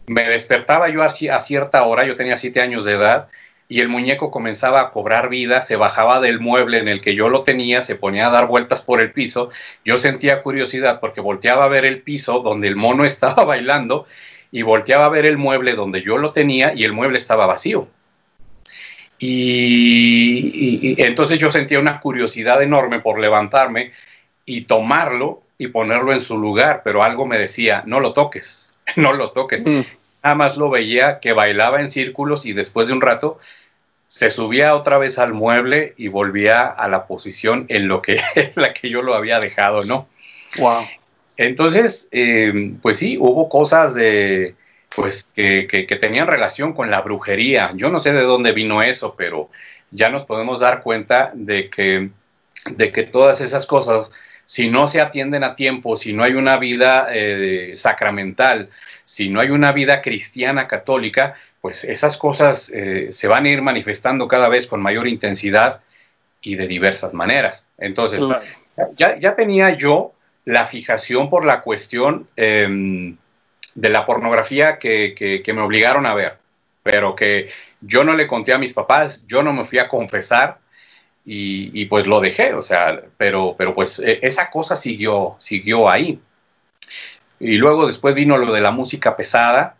Me 0.06 0.28
despertaba 0.28 0.88
yo 0.88 1.02
a 1.02 1.10
cierta 1.10 1.84
hora, 1.84 2.04
yo 2.04 2.16
tenía 2.16 2.36
siete 2.36 2.60
años 2.60 2.84
de 2.84 2.92
edad, 2.92 3.28
y 3.72 3.80
el 3.80 3.88
muñeco 3.88 4.30
comenzaba 4.30 4.82
a 4.82 4.90
cobrar 4.90 5.30
vida, 5.30 5.62
se 5.62 5.76
bajaba 5.76 6.20
del 6.20 6.40
mueble 6.40 6.78
en 6.78 6.88
el 6.88 7.00
que 7.00 7.14
yo 7.14 7.30
lo 7.30 7.42
tenía, 7.42 7.80
se 7.80 7.96
ponía 7.96 8.26
a 8.26 8.30
dar 8.30 8.46
vueltas 8.46 8.82
por 8.82 9.00
el 9.00 9.12
piso. 9.12 9.48
Yo 9.82 9.96
sentía 9.96 10.42
curiosidad 10.42 11.00
porque 11.00 11.22
volteaba 11.22 11.64
a 11.64 11.68
ver 11.68 11.86
el 11.86 12.02
piso 12.02 12.40
donde 12.40 12.68
el 12.68 12.76
mono 12.76 13.04
estaba 13.06 13.44
bailando 13.44 14.06
y 14.50 14.60
volteaba 14.60 15.06
a 15.06 15.08
ver 15.08 15.24
el 15.24 15.38
mueble 15.38 15.72
donde 15.72 16.02
yo 16.02 16.18
lo 16.18 16.34
tenía 16.34 16.74
y 16.74 16.84
el 16.84 16.92
mueble 16.92 17.16
estaba 17.16 17.46
vacío. 17.46 17.88
Y, 19.18 21.00
entonces 21.00 21.38
yo 21.38 21.50
sentía 21.50 21.78
una 21.78 22.00
curiosidad 22.00 22.60
enorme 22.60 23.00
por 23.00 23.18
levantarme 23.20 23.92
y 24.44 24.62
tomarlo 24.62 25.44
y 25.56 25.68
ponerlo 25.68 26.12
en 26.12 26.20
su 26.20 26.36
lugar, 26.36 26.82
pero 26.84 27.02
algo 27.02 27.24
me 27.24 27.38
decía, 27.38 27.84
no 27.86 28.00
lo 28.00 28.12
toques, 28.12 28.68
no 28.96 29.12
lo 29.12 29.30
toques. 29.30 29.66
Mm. 29.66 29.82
Nada 30.22 30.34
más 30.36 30.56
lo 30.56 30.70
veía 30.70 31.18
que 31.20 31.32
bailaba 31.32 31.80
en 31.80 31.90
círculos 31.90 32.46
y 32.46 32.52
después 32.52 32.86
de 32.86 32.92
un 32.94 33.00
rato 33.00 33.38
se 34.06 34.30
subía 34.30 34.76
otra 34.76 34.98
vez 34.98 35.18
al 35.18 35.32
mueble 35.32 35.94
y 35.96 36.08
volvía 36.08 36.66
a 36.66 36.86
la 36.88 37.06
posición 37.06 37.64
en 37.68 37.88
lo 37.88 38.02
que 38.02 38.20
la 38.56 38.74
que 38.74 38.90
yo 38.90 39.02
lo 39.02 39.14
había 39.14 39.40
dejado, 39.40 39.82
¿no? 39.84 40.06
Wow. 40.58 40.84
Entonces, 41.36 42.08
eh, 42.12 42.74
pues 42.82 42.98
sí, 42.98 43.16
hubo 43.18 43.48
cosas 43.48 43.94
de, 43.94 44.54
pues, 44.94 45.26
que, 45.34 45.66
que, 45.66 45.96
tenían 45.96 46.26
relación 46.26 46.74
con 46.74 46.90
la 46.90 47.00
brujería. 47.00 47.72
Yo 47.74 47.88
no 47.90 47.98
sé 47.98 48.12
de 48.12 48.22
dónde 48.22 48.52
vino 48.52 48.82
eso, 48.82 49.14
pero 49.16 49.48
ya 49.90 50.10
nos 50.10 50.24
podemos 50.24 50.60
dar 50.60 50.82
cuenta 50.82 51.30
de 51.34 51.70
que, 51.70 52.10
de 52.70 52.92
que 52.92 53.04
todas 53.04 53.40
esas 53.40 53.66
cosas, 53.66 54.10
si 54.52 54.68
no 54.68 54.86
se 54.86 55.00
atienden 55.00 55.44
a 55.44 55.56
tiempo, 55.56 55.96
si 55.96 56.12
no 56.12 56.22
hay 56.22 56.34
una 56.34 56.58
vida 56.58 57.08
eh, 57.10 57.72
sacramental, 57.74 58.68
si 59.06 59.30
no 59.30 59.40
hay 59.40 59.48
una 59.48 59.72
vida 59.72 60.02
cristiana 60.02 60.68
católica, 60.68 61.36
pues 61.62 61.84
esas 61.84 62.18
cosas 62.18 62.70
eh, 62.74 63.08
se 63.12 63.28
van 63.28 63.46
a 63.46 63.48
ir 63.48 63.62
manifestando 63.62 64.28
cada 64.28 64.50
vez 64.50 64.66
con 64.66 64.82
mayor 64.82 65.08
intensidad 65.08 65.80
y 66.42 66.56
de 66.56 66.68
diversas 66.68 67.14
maneras. 67.14 67.64
Entonces, 67.78 68.22
ya, 68.98 69.18
ya 69.18 69.34
tenía 69.36 69.74
yo 69.74 70.12
la 70.44 70.66
fijación 70.66 71.30
por 71.30 71.46
la 71.46 71.62
cuestión 71.62 72.28
em, 72.36 73.16
de 73.74 73.88
la 73.88 74.04
pornografía 74.04 74.78
que, 74.78 75.42
me 75.46 75.62
obligaron 75.62 76.04
a 76.04 76.12
ver, 76.12 76.34
pero 76.82 77.16
que 77.16 77.48
yo 77.80 78.04
no 78.04 78.12
le 78.12 78.26
conté 78.26 78.52
a 78.52 78.58
mis 78.58 78.74
papás, 78.74 79.26
yo 79.26 79.42
no 79.42 79.54
me 79.54 79.64
fui 79.64 79.78
a 79.78 79.88
confesar 79.88 80.58
y, 81.24 81.84
pues 81.86 82.06
lo 82.06 82.20
dejé, 82.20 82.52
o 82.54 82.62
sea, 82.62 83.00
pero, 83.16 83.54
pero 83.56 83.74
pues 83.74 83.98
e, 84.00 84.18
esa 84.22 84.50
cosa 84.50 84.74
siguió, 84.76 85.36
siguió 85.38 85.88
ahí. 85.88 86.18
Y 87.38 87.56
luego 87.58 87.86
después 87.86 88.14
vino 88.14 88.36
lo 88.38 88.52
de 88.52 88.60
la 88.60 88.70
música 88.70 89.16
pesada 89.16 89.76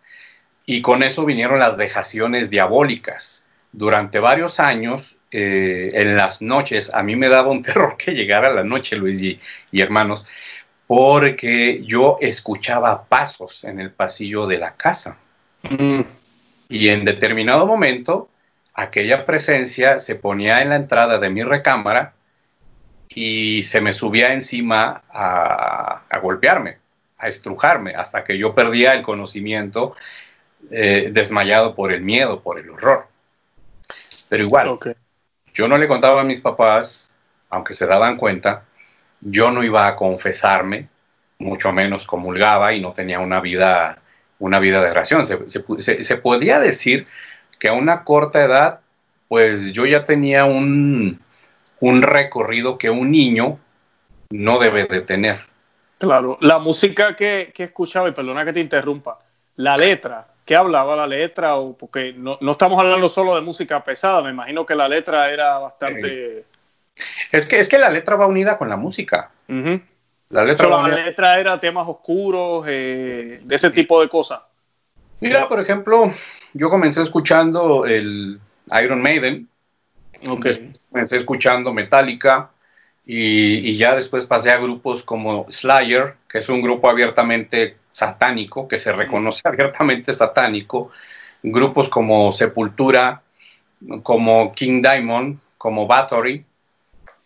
y 0.67 0.83
con 0.83 1.03
eso 1.03 1.25
vinieron 1.25 1.59
las 1.59 1.77
vejaciones 1.77 2.51
diabólicas. 2.51 3.47
Durante 3.73 4.21
varios 4.21 4.61
años, 4.61 5.17
eh, 5.31 5.89
en 5.93 6.17
las 6.17 6.43
noches, 6.43 6.93
a 6.95 7.03
mí 7.03 7.17
me 7.17 7.29
daba 7.29 7.51
un 7.51 7.63
terror 7.65 7.97
que 7.97 8.13
llegara 8.13 8.53
la 8.53 8.65
noche, 8.65 8.97
Luis 8.97 9.21
y 9.23 9.81
hermanos, 9.81 10.29
porque 10.87 11.83
yo 11.85 12.19
escuchaba 12.21 13.05
pasos 13.05 13.65
en 13.65 13.81
el 13.81 13.91
pasillo 13.91 14.47
de 14.47 14.59
la 14.59 14.75
casa. 14.75 15.17
Mm. 15.63 16.01
Y 16.69 16.89
en 16.89 17.05
determinado 17.05 17.67
momento, 17.67 18.29
aquella 18.75 19.26
presencia 19.26 19.99
se 19.99 20.14
ponía 20.14 20.62
en 20.62 20.71
la 20.71 20.76
entrada 20.76 21.19
de 21.19 21.31
mi 21.31 21.43
recámara 21.43 22.14
y 23.09 23.62
se 23.62 23.81
me 23.81 23.93
subía 23.93 24.33
encima 24.33 25.02
a, 25.11 26.02
golpearme, 26.23 26.79
a 27.19 27.29
estrujarme, 27.29 27.95
hasta 27.95 28.25
que 28.25 28.38
yo 28.38 28.55
perdía 28.55 28.95
el 28.95 29.02
conocimiento, 29.02 29.95
eh, 30.71 31.11
desmayado 31.12 31.75
por 31.75 31.93
el 31.93 32.02
miedo, 32.02 32.41
por 32.41 32.59
el 32.59 32.71
horror. 32.71 33.07
Pero 34.29 34.45
igual, 34.45 34.79
yo 35.52 35.69
no 35.69 35.76
le 35.76 35.88
contaba 35.88 36.23
a 36.23 36.25
mis 36.25 36.41
papás, 36.41 37.14
aunque 37.50 37.75
se 37.75 37.87
daban 37.87 38.17
cuenta, 38.17 38.64
yo 39.21 39.50
no 39.50 39.62
iba 39.62 39.87
a 39.87 39.97
confesarme, 39.97 40.88
mucho 41.38 41.73
menos 41.73 42.07
comulgaba 42.07 42.73
y 42.73 42.81
no 42.81 42.93
tenía 42.93 43.19
una 43.19 43.41
vida, 43.41 43.99
una 44.38 44.59
vida 44.59 44.83
de 44.83 44.91
oración. 44.91 45.26
Se, 45.26 45.38
se, 46.02 46.17
podía 46.17 46.61
decir 46.61 47.07
que 47.62 47.69
a 47.69 47.75
una 47.75 48.02
corta 48.02 48.42
edad, 48.42 48.81
pues 49.28 49.73
yo 49.73 49.87
ya 49.87 50.04
tenía 50.04 50.47
un, 50.47 51.21
un 51.78 52.02
recorrido 52.02 52.76
que 52.76 52.90
un 52.90 53.12
niño 53.12 53.61
no 54.31 54.59
debe 54.59 54.85
de 54.87 55.02
tener. 55.02 55.42
Claro, 55.99 56.38
la 56.40 56.59
música 56.59 57.14
que, 57.14 57.52
que, 57.54 57.62
escuchaba, 57.62 58.09
y 58.09 58.12
perdona 58.12 58.45
que 58.45 58.52
te 58.52 58.59
interrumpa, 58.59 59.21
la 59.54 59.76
letra, 59.76 60.26
¿qué 60.45 60.57
hablaba 60.57 60.97
la 60.97 61.07
letra? 61.07 61.54
O 61.54 61.78
porque 61.78 62.12
no, 62.12 62.37
no, 62.40 62.50
estamos 62.50 62.81
hablando 62.81 63.09
solo 63.09 63.37
de 63.37 63.42
música 63.42 63.85
pesada, 63.85 64.23
me 64.23 64.31
imagino 64.31 64.66
que 64.66 64.75
la 64.75 64.88
letra 64.88 65.31
era 65.31 65.61
bastante... 65.61 66.45
Es 67.31 67.47
que, 67.47 67.61
es 67.61 67.69
que 67.69 67.78
la 67.78 67.90
letra 67.90 68.16
va 68.16 68.26
unida 68.26 68.59
con 68.59 68.69
la 68.69 68.76
música. 68.76 69.31
La 69.47 70.45
letra, 70.45 70.69
la 70.69 70.88
letra 70.88 71.38
era 71.38 71.61
temas 71.61 71.87
oscuros, 71.87 72.64
eh, 72.66 73.38
de 73.40 73.54
ese 73.54 73.71
tipo 73.71 74.00
de 74.00 74.09
cosas. 74.09 74.40
Mira, 75.23 75.49
por 75.49 75.61
ejemplo, 75.61 76.12
yo 76.52 76.69
comencé 76.69 77.00
escuchando 77.00 77.87
el 77.87 78.41
Iron 78.83 79.00
Maiden. 79.00 79.49
Okay. 80.29 80.75
Comencé 80.91 81.17
escuchando 81.17 81.73
Metallica 81.73 82.50
y, 83.07 83.71
y, 83.71 83.76
ya 83.76 83.95
después 83.95 84.26
pasé 84.26 84.50
a 84.50 84.59
grupos 84.59 85.05
como 85.05 85.47
Slayer, 85.49 86.14
que 86.29 86.38
es 86.38 86.49
un 86.49 86.61
grupo 86.61 86.91
abiertamente 86.91 87.76
satánico, 87.93 88.67
que 88.67 88.79
se 88.79 88.93
reconoce 88.93 89.43
abiertamente 89.49 90.12
satánico. 90.12 90.91
Grupos 91.41 91.88
como 91.88 92.33
Sepultura, 92.33 93.23
como 94.02 94.52
King 94.52 94.83
Diamond, 94.83 95.38
como 95.57 95.87
Battery 95.87 96.45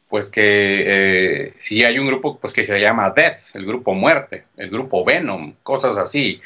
pues 0.08 0.30
que, 0.30 0.84
eh, 0.86 1.54
y 1.68 1.82
hay 1.82 1.98
un 1.98 2.06
grupo 2.06 2.38
pues 2.38 2.52
que 2.52 2.64
se 2.64 2.80
llama 2.80 3.10
Death, 3.10 3.54
el 3.54 3.66
grupo 3.66 3.92
Muerte, 3.92 4.44
el 4.56 4.70
grupo 4.70 5.04
Venom, 5.04 5.54
cosas 5.62 5.98
así. 5.98 6.40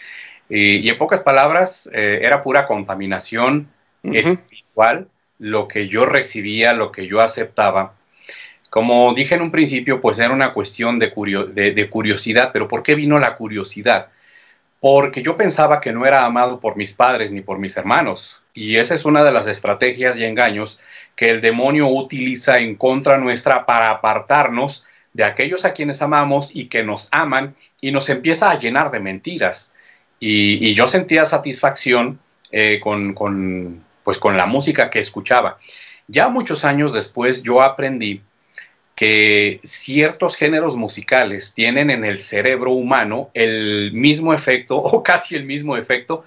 Y, 0.51 0.89
en 0.89 0.99
pocas 0.99 1.23
palabras, 1.23 1.89
eh, 1.93 2.21
era 2.23 2.43
pura 2.43 2.67
contaminación 2.67 3.69
espiritual 4.03 5.07
lo 5.39 5.69
que 5.69 5.89
yo 5.89 6.05
recibía, 6.05 6.73
lo 6.73 6.93
que 6.93 7.07
yo 7.07 7.21
aceptaba. 7.21 7.95
Como 8.69 9.15
dije 9.15 9.35
en 9.35 9.43
un 9.43 9.51
principio, 9.51 10.01
pues 10.01 10.19
era 10.19 10.33
una 10.33 10.53
cuestión 10.53 10.99
de, 10.99 11.09
de 11.75 11.91
curiosidad, 11.91 12.51
pero 12.53 12.69
¿por 12.69 12.83
qué 12.83 12.95
vino 12.95 13.19
la 13.19 13.37
curiosidad? 13.37 14.09
Porque 14.81 15.23
yo 15.23 15.37
pensaba 15.37 15.81
que 15.81 15.93
no 15.93 16.07
era 16.07 16.25
amado 16.25 16.61
por 16.61 16.77
mis 16.77 16.93
padres 16.95 17.33
ni 17.33 17.41
por 17.41 17.59
mis 17.59 17.77
hermanos. 17.77 18.43
Y 18.55 18.77
esa 18.77 18.95
es 18.95 19.05
una 19.05 19.25
de 19.25 19.33
las 19.33 19.47
estrategias 19.47 20.19
y 20.19 20.25
engaños 20.25 20.81
que 21.17 21.31
el 21.31 21.41
demonio 21.41 21.89
utiliza 21.89 22.59
en 22.59 22.77
contra 22.77 23.19
nuestra 23.19 23.67
para 23.67 23.91
apartarnos 23.91 24.87
de 25.13 25.25
aquellos 25.25 25.65
a 25.65 25.73
quienes 25.73 26.03
amamos 26.03 26.51
y 26.53 26.67
que 26.67 26.83
nos 26.83 27.09
aman 27.11 27.55
y 27.81 27.93
nos 27.93 28.09
empieza 28.09 28.51
a 28.51 28.59
llenar 28.59 28.91
de 28.91 29.01
mentiras. 29.01 29.75
Y, 30.21 30.75
yo 30.75 30.87
sentía 30.87 31.25
satisfacción 31.25 32.21
eh, 32.53 32.79
con, 32.83 33.83
pues 34.05 34.19
con 34.19 34.37
la 34.37 34.47
música 34.47 34.91
que 34.91 34.99
escuchaba. 34.99 35.59
Ya 36.07 36.29
muchos 36.29 36.65
años 36.65 36.93
después 36.93 37.43
yo 37.43 37.63
aprendí 37.63 38.21
que 38.95 39.61
ciertos 39.65 40.37
géneros 40.37 40.77
musicales 40.77 41.55
tienen 41.55 41.89
en 41.89 42.05
el 42.05 42.19
cerebro 42.19 42.73
humano 42.73 43.31
el 43.33 43.93
mismo 43.93 44.35
efecto 44.35 44.77
o 44.77 45.03
casi 45.03 45.37
el 45.37 45.45
mismo 45.45 45.77
efecto 45.77 46.25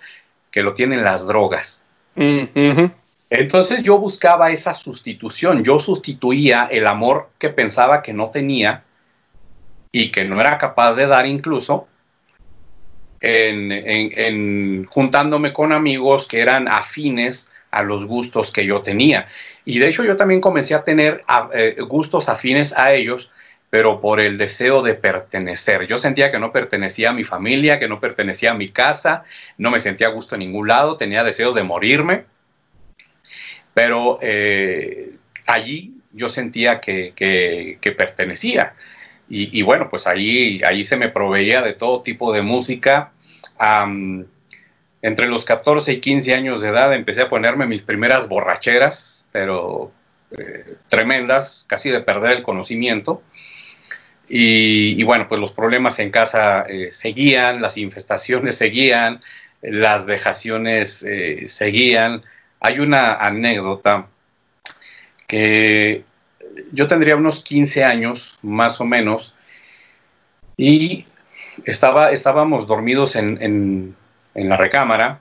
que 0.49 0.63
lo 0.63 0.73
tienen 0.73 1.03
las 1.03 1.27
drogas. 1.27 1.85
Mm, 2.15 2.85
Entonces 3.29 3.83
yo 3.83 3.99
buscaba 3.99 4.51
esa 4.51 4.73
sustitución, 4.73 5.63
yo 5.63 5.77
sustituía 5.77 6.67
el 6.71 6.87
amor 6.87 7.29
que 7.37 7.49
pensaba 7.49 8.01
que 8.01 8.13
no 8.13 8.31
tenía 8.31 8.83
y 9.91 10.11
que 10.11 10.23
no 10.23 10.41
era 10.41 10.57
capaz 10.57 10.95
de 10.95 11.05
dar 11.05 11.27
incluso 11.27 11.87
en, 13.23 14.85
juntándome 14.85 15.53
con 15.53 15.71
amigos 15.71 16.27
que 16.27 16.41
eran 16.41 16.67
afines 16.67 17.49
a 17.71 17.81
los 17.81 18.05
gustos 18.05 18.51
que 18.51 18.65
yo 18.65 18.81
tenía. 18.81 19.29
Y 19.65 19.79
de 19.79 19.87
hecho 19.87 20.03
yo 20.03 20.15
también 20.15 20.41
comencé 20.41 20.75
a 20.75 20.83
tener 20.83 21.23
eh, 21.53 21.77
gustos 21.87 22.29
afines 22.29 22.77
a 22.77 22.93
ellos, 22.93 23.31
pero 23.69 24.01
por 24.01 24.19
el 24.19 24.37
deseo 24.37 24.83
de 24.83 24.93
pertenecer. 24.93 25.87
Yo 25.87 25.97
sentía 25.97 26.31
que 26.31 26.37
no 26.37 26.51
pertenecía 26.51 27.09
a 27.09 27.13
mi 27.13 27.23
familia, 27.23 27.79
que 27.79 27.87
no 27.87 27.99
pertenecía 27.99 28.51
a 28.51 28.55
mi 28.55 28.69
casa, 28.69 29.23
no 29.57 29.71
me 29.71 29.79
sentía 29.79 30.07
a 30.07 30.11
gusto 30.11 30.35
en 30.35 30.39
ningún 30.39 30.67
lado, 30.67 30.97
tenía 30.97 31.23
deseos 31.23 31.55
de 31.55 31.63
morirme, 31.63 32.25
pero 33.73 34.19
eh, 34.21 35.13
allí 35.47 35.95
yo 36.11 36.29
sentía 36.29 36.79
que, 36.81 37.13
que, 37.15 37.91
pertenecía. 37.93 38.73
Y, 39.29 39.63
bueno, 39.63 39.89
pues 39.89 40.05
ahí, 40.05 40.61
ahí 40.63 40.83
se 40.83 40.95
me 40.95 41.09
proveía 41.09 41.63
de 41.63 41.73
todo 41.73 42.03
tipo 42.03 42.31
de 42.31 42.43
música, 42.43 43.12
entre 45.01 45.27
los 45.27 45.45
14 45.45 45.93
y 45.93 45.99
15 45.99 46.33
años 46.33 46.61
de 46.61 46.69
edad 46.69 46.93
empecé 46.93 47.23
a 47.23 47.29
ponerme 47.29 47.67
mis 47.67 47.81
primeras 47.81 48.27
borracheras, 48.27 49.27
pero 49.31 49.91
eh, 50.37 50.75
tremendas, 50.87 51.65
casi 51.67 51.89
de 51.89 52.01
perder 52.01 52.37
el 52.37 52.43
conocimiento. 52.43 53.21
Y, 54.29 55.03
bueno, 55.03 55.27
pues 55.27 55.39
los 55.39 55.51
problemas 55.51 55.99
en 55.99 56.09
casa 56.09 56.65
eh, 56.67 56.89
seguían, 56.91 57.61
las 57.61 57.77
infestaciones 57.77 58.57
seguían, 58.57 59.21
las 59.61 60.05
vejaciones 60.05 61.03
eh, 61.03 61.47
seguían. 61.47 62.23
Hay 62.59 62.79
una 62.79 63.15
anécdota 63.15 64.07
que 65.27 66.03
yo 66.71 66.87
tendría 66.87 67.15
unos 67.15 67.43
15 67.43 67.83
años, 67.83 68.39
más 68.41 68.79
o 68.79 68.85
menos, 68.85 69.35
y 70.57 71.05
estaba, 71.65 72.11
estábamos 72.11 72.67
dormidos 72.67 73.15
en, 73.15 73.95
la 74.35 74.57
recámara, 74.57 75.19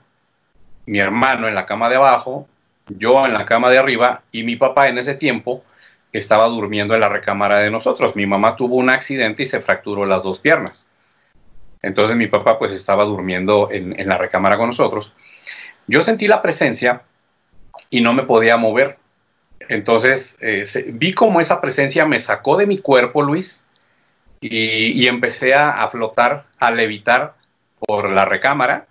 mi 0.87 0.99
hermano 0.99 1.49
en 1.49 1.55
la 1.55 1.67
cama 1.67 1.89
de 1.89 1.97
abajo, 1.97 2.49
yo 2.89 3.25
en 3.27 3.33
la 3.33 3.47
cama 3.47 3.71
de 3.71 3.79
arriba 3.79 4.23
y 4.33 4.43
mi 4.43 4.57
papá 4.57 4.89
en 4.89 4.99
ese 4.99 5.15
tiempo 5.15 5.65
estaba 6.13 6.47
durmiendo 6.49 6.95
en 6.95 7.01
la 7.01 7.09
recámara 7.09 7.59
de 7.59 7.71
nosotros. 7.71 8.17
Mi 8.17 8.27
mamá 8.27 8.57
tuvo 8.57 8.77
un 8.77 8.91
accidente 8.91 9.45
y 9.45 9.47
se 9.47 9.61
fracturó 9.61 10.05
las 10.05 10.23
dos 10.23 10.39
piernas. 10.39 10.89
Entonces 11.81 12.17
mi 12.17 12.27
papá 12.27 12.59
pues 12.59 12.73
estaba 12.73 13.05
durmiendo 13.05 13.69
en, 13.71 14.09
la 14.09 14.19
recámara 14.19 14.57
con 14.57 14.69
nosotros. 14.69 15.15
Yo 15.87 16.03
sentí 16.03 16.29
la 16.29 16.43
presencia 16.43 17.03
y 17.91 18.01
no 18.01 18.13
me 18.13 18.23
podía 18.25 18.57
mover. 18.57 18.99
Entonces 19.69 20.37
eh, 20.41 20.65
vi 20.93 21.13
como 21.13 21.41
esa 21.41 21.61
presencia 21.61 22.05
me 22.05 22.19
sacó 22.19 22.57
de 22.57 22.67
mi 22.67 22.79
cuerpo, 22.79 23.23
Luis, 23.23 23.65
y, 24.43 25.07
empecé 25.07 25.55
a, 25.55 25.89
flotar, 25.89 26.47
a 26.59 26.73
levitar 26.73 27.35
por 27.79 28.11
la 28.11 28.25
recámara 28.25 28.87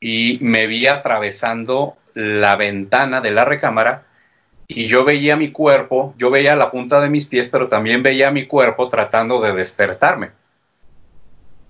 y 0.00 0.38
me 0.40 0.66
vi 0.66 0.88
atravesando 0.88 1.96
la 2.14 2.56
ventana 2.56 3.20
de 3.20 3.30
la 3.30 3.44
recámara 3.44 4.02
y 4.66 4.88
yo 4.88 5.04
veía 5.04 5.36
mi 5.36 5.52
cuerpo, 5.52 6.14
yo 6.18 6.30
veía 6.30 6.56
la 6.56 6.72
punta 6.72 7.00
de 7.00 7.10
mis 7.10 7.28
pies, 7.28 7.48
pero 7.48 7.68
también 7.68 8.02
veía 8.02 8.32
mi 8.32 8.46
cuerpo 8.46 8.88
tratando 8.88 9.40
de 9.40 9.52
despertarme. 9.52 10.30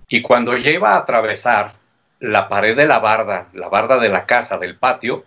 Y 0.07 0.21
cuando 0.21 0.57
iba 0.57 0.93
a 0.93 0.97
atravesar 0.97 1.73
la 2.19 2.49
pared 2.49 2.75
de 2.75 2.87
la 2.87 2.97
barda, 2.97 3.47
la 3.53 3.69
barda 3.69 3.99
de 3.99 4.09
la 4.09 4.25
casa, 4.25 4.57
del 4.57 4.77
patio, 4.77 5.23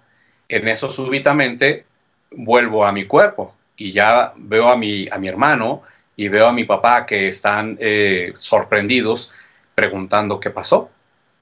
en 0.49 0.67
eso 0.67 0.91
súbitamente 0.91 1.87
vuelvo 2.33 2.85
a 2.85 2.93
mi 2.93 3.05
cuerpo 3.05 3.55
y 3.77 3.93
ya 3.93 4.33
veo 4.37 4.69
a 4.69 4.77
mi, 4.77 5.07
a 5.09 5.19
mi 5.19 5.29
hermano 5.29 5.83
y 6.17 6.29
veo 6.29 6.49
a 6.49 6.53
mi 6.53 6.65
papá 6.65 7.05
que 7.05 7.29
están 7.29 7.77
eh, 7.79 8.35
sorprendidos 8.39 9.33
preguntando 9.75 10.41
qué 10.41 10.51
pasó. 10.51 10.91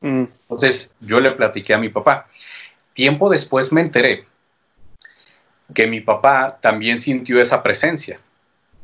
Mm. 0.01 0.25
Entonces 0.51 0.95
yo 1.01 1.21
le 1.21 1.31
platiqué 1.31 1.75
a 1.75 1.79
mi 1.79 1.89
papá. 1.89 2.27
Tiempo 2.93 3.31
después 3.31 3.73
me 3.73 3.81
enteré 3.81 4.27
que 5.73 5.87
mi 5.87 6.01
papá 6.01 6.59
también 6.61 7.01
sintió 7.01 7.41
esa 7.41 7.63
presencia 7.63 8.19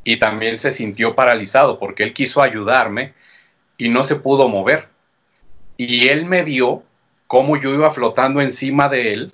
y 0.05 0.18
también 0.18 0.57
se 0.57 0.70
sintió 0.70 1.14
paralizado 1.14 1.79
porque 1.79 2.05
él 2.05 2.14
quiso 2.14 2.40
ayudarme 2.40 3.12
y 3.76 3.88
no 3.88 4.05
se 4.05 4.16
pudo 4.16 4.48
mover. 4.48 4.88
Y 5.76 6.09
él 6.09 6.24
me 6.24 6.42
vio 6.42 6.85
cómo 7.26 7.57
yo 7.57 7.70
iba 7.74 7.92
flotando 7.92 8.40
encima 8.40 8.88
de 8.88 9.12
él 9.12 9.33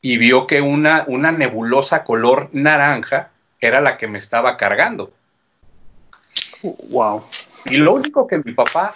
y 0.00 0.18
vio 0.18 0.46
que 0.46 0.60
una, 0.60 1.04
una 1.06 1.32
nebulosa 1.32 2.04
color 2.04 2.48
naranja 2.52 3.30
era 3.60 3.80
la 3.80 3.96
que 3.96 4.08
me 4.08 4.18
estaba 4.18 4.56
cargando. 4.56 5.12
Wow. 6.62 7.24
Y 7.66 7.76
lo 7.76 7.94
único 7.94 8.26
que 8.26 8.38
mi 8.38 8.52
papá, 8.52 8.92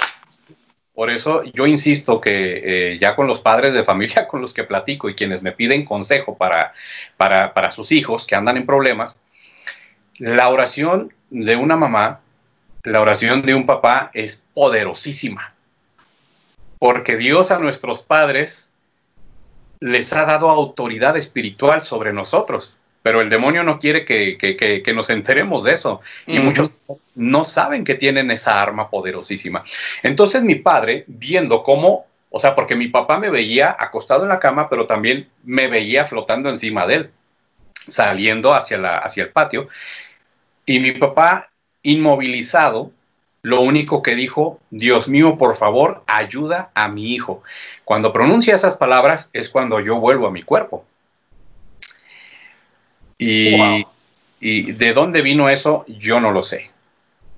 por 0.94 1.10
eso 1.10 1.42
yo 1.44 1.66
insisto 1.66 2.20
que 2.20 2.92
eh, 2.92 2.98
ya 2.98 3.16
con 3.16 3.26
los 3.26 3.40
padres 3.40 3.74
de 3.74 3.84
familia 3.84 4.26
con 4.28 4.40
los 4.40 4.54
que 4.54 4.64
platico 4.64 5.08
y 5.08 5.14
quienes 5.14 5.42
me 5.42 5.52
piden 5.52 5.84
consejo 5.84 6.36
para, 6.36 6.72
para, 7.16 7.52
para 7.54 7.70
sus 7.70 7.92
hijos 7.92 8.26
que 8.26 8.34
andan 8.34 8.56
en 8.56 8.66
problemas, 8.66 9.20
la 10.18 10.48
oración 10.48 11.12
de 11.30 11.56
una 11.56 11.76
mamá, 11.76 12.20
la 12.84 13.00
oración 13.00 13.42
de 13.42 13.54
un 13.54 13.66
papá 13.66 14.10
es 14.14 14.44
poderosísima. 14.54 15.52
Porque 16.78 17.16
Dios 17.16 17.50
a 17.50 17.58
nuestros 17.58 18.02
padres 18.02 18.70
les 19.80 20.12
ha 20.12 20.24
dado 20.24 20.50
autoridad 20.50 21.16
espiritual 21.16 21.84
sobre 21.84 22.12
nosotros 22.12 22.80
pero 23.06 23.20
el 23.20 23.30
demonio 23.30 23.62
no 23.62 23.78
quiere 23.78 24.04
que, 24.04 24.92
nos 24.92 25.10
enteremos 25.10 25.62
de 25.62 25.74
eso. 25.74 26.00
Y 26.26 26.40
muchos 26.40 26.72
no 27.14 27.44
saben 27.44 27.84
que 27.84 27.94
tienen 27.94 28.32
esa 28.32 28.60
arma 28.60 28.90
poderosísima. 28.90 29.62
Entonces 30.02 30.42
mi 30.42 30.56
padre, 30.56 31.04
viendo 31.06 31.62
cómo, 31.62 32.06
o 32.30 32.40
sea, 32.40 32.56
porque 32.56 32.74
mi 32.74 32.88
papá 32.88 33.20
me 33.20 33.30
veía 33.30 33.76
acostado 33.78 34.24
en 34.24 34.30
la 34.30 34.40
cama, 34.40 34.68
pero 34.68 34.88
también 34.88 35.28
me 35.44 35.68
veía 35.68 36.06
flotando 36.06 36.48
encima 36.48 36.84
de 36.84 36.94
él, 36.96 37.10
saliendo 37.86 38.52
hacia, 38.52 38.76
la, 38.76 38.98
hacia 38.98 39.22
el 39.22 39.28
patio. 39.30 39.68
Y 40.64 40.80
mi 40.80 40.90
papá, 40.90 41.50
inmovilizado, 41.84 42.90
lo 43.42 43.60
único 43.60 44.02
que 44.02 44.16
dijo, 44.16 44.58
Dios 44.70 45.06
mío, 45.06 45.38
por 45.38 45.56
favor, 45.56 46.02
ayuda 46.08 46.72
a 46.74 46.88
mi 46.88 47.14
hijo. 47.14 47.44
Cuando 47.84 48.12
pronuncia 48.12 48.56
esas 48.56 48.76
palabras 48.76 49.30
es 49.32 49.48
cuando 49.48 49.78
yo 49.78 50.00
vuelvo 50.00 50.26
a 50.26 50.32
mi 50.32 50.42
cuerpo. 50.42 50.84
Y, 53.18 54.72
de 54.72 54.92
dónde 54.92 55.22
vino 55.22 55.48
eso, 55.48 55.84
yo 55.88 56.20
no 56.20 56.30
lo 56.30 56.42
sé. 56.42 56.70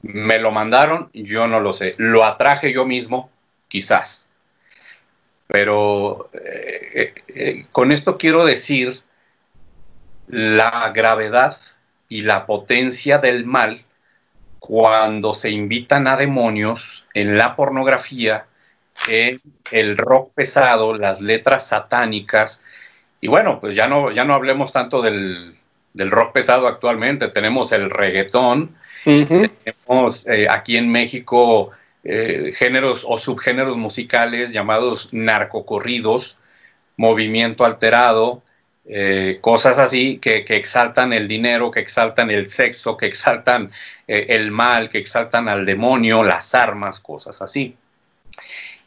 Me 0.02 0.38
lo 0.38 0.50
mandaron, 0.50 1.10
yo 1.12 1.46
no 1.46 1.60
lo 1.60 1.72
sé. 1.72 1.94
Lo 1.98 2.24
atraje 2.24 2.72
yo 2.72 2.84
mismo, 2.84 3.30
quizás. 3.68 4.26
Pero 5.46 6.30
eh, 6.34 6.90
eh, 6.94 7.14
eh, 7.28 7.66
con 7.72 7.92
esto 7.92 8.18
quiero 8.18 8.44
decir 8.44 9.00
la 10.28 10.90
gravedad 10.94 11.58
y 12.08 12.22
la 12.22 12.44
potencia 12.44 13.18
del 13.18 13.46
mal 13.46 13.82
cuando 14.58 15.32
se 15.32 15.50
invitan 15.50 16.06
a 16.06 16.16
demonios 16.16 17.06
en 17.14 17.38
la 17.38 17.56
pornografía, 17.56 18.46
en 19.08 19.40
el 19.70 19.96
rock 19.96 20.34
pesado, 20.34 20.94
las 20.94 21.20
letras 21.20 21.68
satánicas. 21.68 22.62
Y 23.20 23.28
bueno, 23.28 23.60
pues 23.60 23.74
ya 23.74 23.88
no, 23.88 24.10
ya 24.10 24.24
no 24.24 24.34
hablemos 24.34 24.72
tanto 24.72 25.00
del, 25.00 25.57
del 25.98 26.12
rock 26.12 26.32
pesado 26.32 26.68
actualmente. 26.68 27.26
Tenemos 27.28 27.72
el 27.72 27.90
reggaetón, 27.90 28.76
tenemos 29.04 30.28
eh, 30.28 30.46
aquí 30.48 30.76
en 30.76 30.90
México 30.90 31.72
eh, 32.04 32.52
géneros 32.56 33.04
o 33.06 33.18
subgéneros 33.18 33.76
musicales 33.76 34.52
llamados 34.52 35.12
narcocorridos, 35.12 36.38
movimiento 36.96 37.64
alterado, 37.64 38.44
eh, 38.87 39.38
cosas 39.40 39.80
así 39.80 40.18
que, 40.18 40.44
exaltan 40.48 41.12
el 41.12 41.26
dinero, 41.26 41.72
que 41.72 41.80
exaltan 41.80 42.30
el 42.30 42.48
sexo, 42.48 42.96
que 42.96 43.06
exaltan 43.06 43.72
el 44.06 44.52
mal, 44.52 44.88
que 44.88 44.98
exaltan 44.98 45.48
al 45.48 45.66
demonio, 45.66 46.22
las 46.22 46.54
armas, 46.54 47.00
cosas 47.00 47.42
así. 47.42 47.74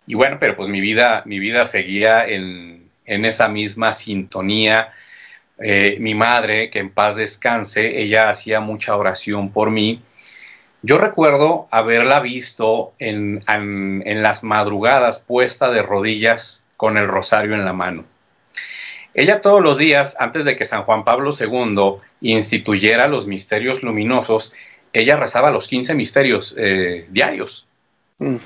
Y 0.08 0.16
bueno, 0.16 0.38
pero 0.40 0.56
pues 0.56 0.70
mi 0.70 0.80
vida, 0.80 1.24
mi 1.26 1.40
vida 1.40 1.66
seguía 1.66 2.26
en, 2.26 2.90
en 3.06 3.26
esa 3.26 3.50
misma 3.50 3.92
sintonía 3.92 4.94
eh, 5.64 5.98
mi 6.00 6.16
madre, 6.16 6.70
que 6.70 6.80
en 6.80 6.90
paz 6.90 7.16
descanse, 7.16 8.02
ella 8.02 8.30
hacía 8.30 8.60
mucha 8.60 8.96
oración 8.96 9.52
por 9.52 9.70
mí. 9.70 10.02
Yo 10.82 10.98
recuerdo 10.98 11.68
haberla 11.70 12.20
visto 12.20 12.94
en, 12.98 13.44
las 13.46 14.44
madrugadas 14.44 15.20
puesta 15.20 15.70
de 15.70 15.84
rodillas 15.84 16.66
con 16.78 16.98
el 16.98 17.08
rosario 17.08 17.54
en 17.54 17.66
la 17.66 17.74
mano. 17.74 18.06
Ella 19.14 19.42
todos 19.42 19.62
los 19.62 19.78
días, 19.78 20.16
antes 20.20 20.46
de 20.46 20.58
que 20.58 20.66
San 20.66 20.84
Juan 20.84 21.04
Pablo 21.04 21.32
II 21.40 22.02
instituyera 22.22 23.08
los 23.08 23.28
misterios 23.28 23.84
luminosos, 23.84 24.56
ella 24.94 25.18
rezaba 25.18 25.52
los 25.52 25.68
15 25.68 25.94
misterios 25.94 26.56
eh, 26.58 27.06
diarios. 27.10 27.68
Mm. 28.18 28.38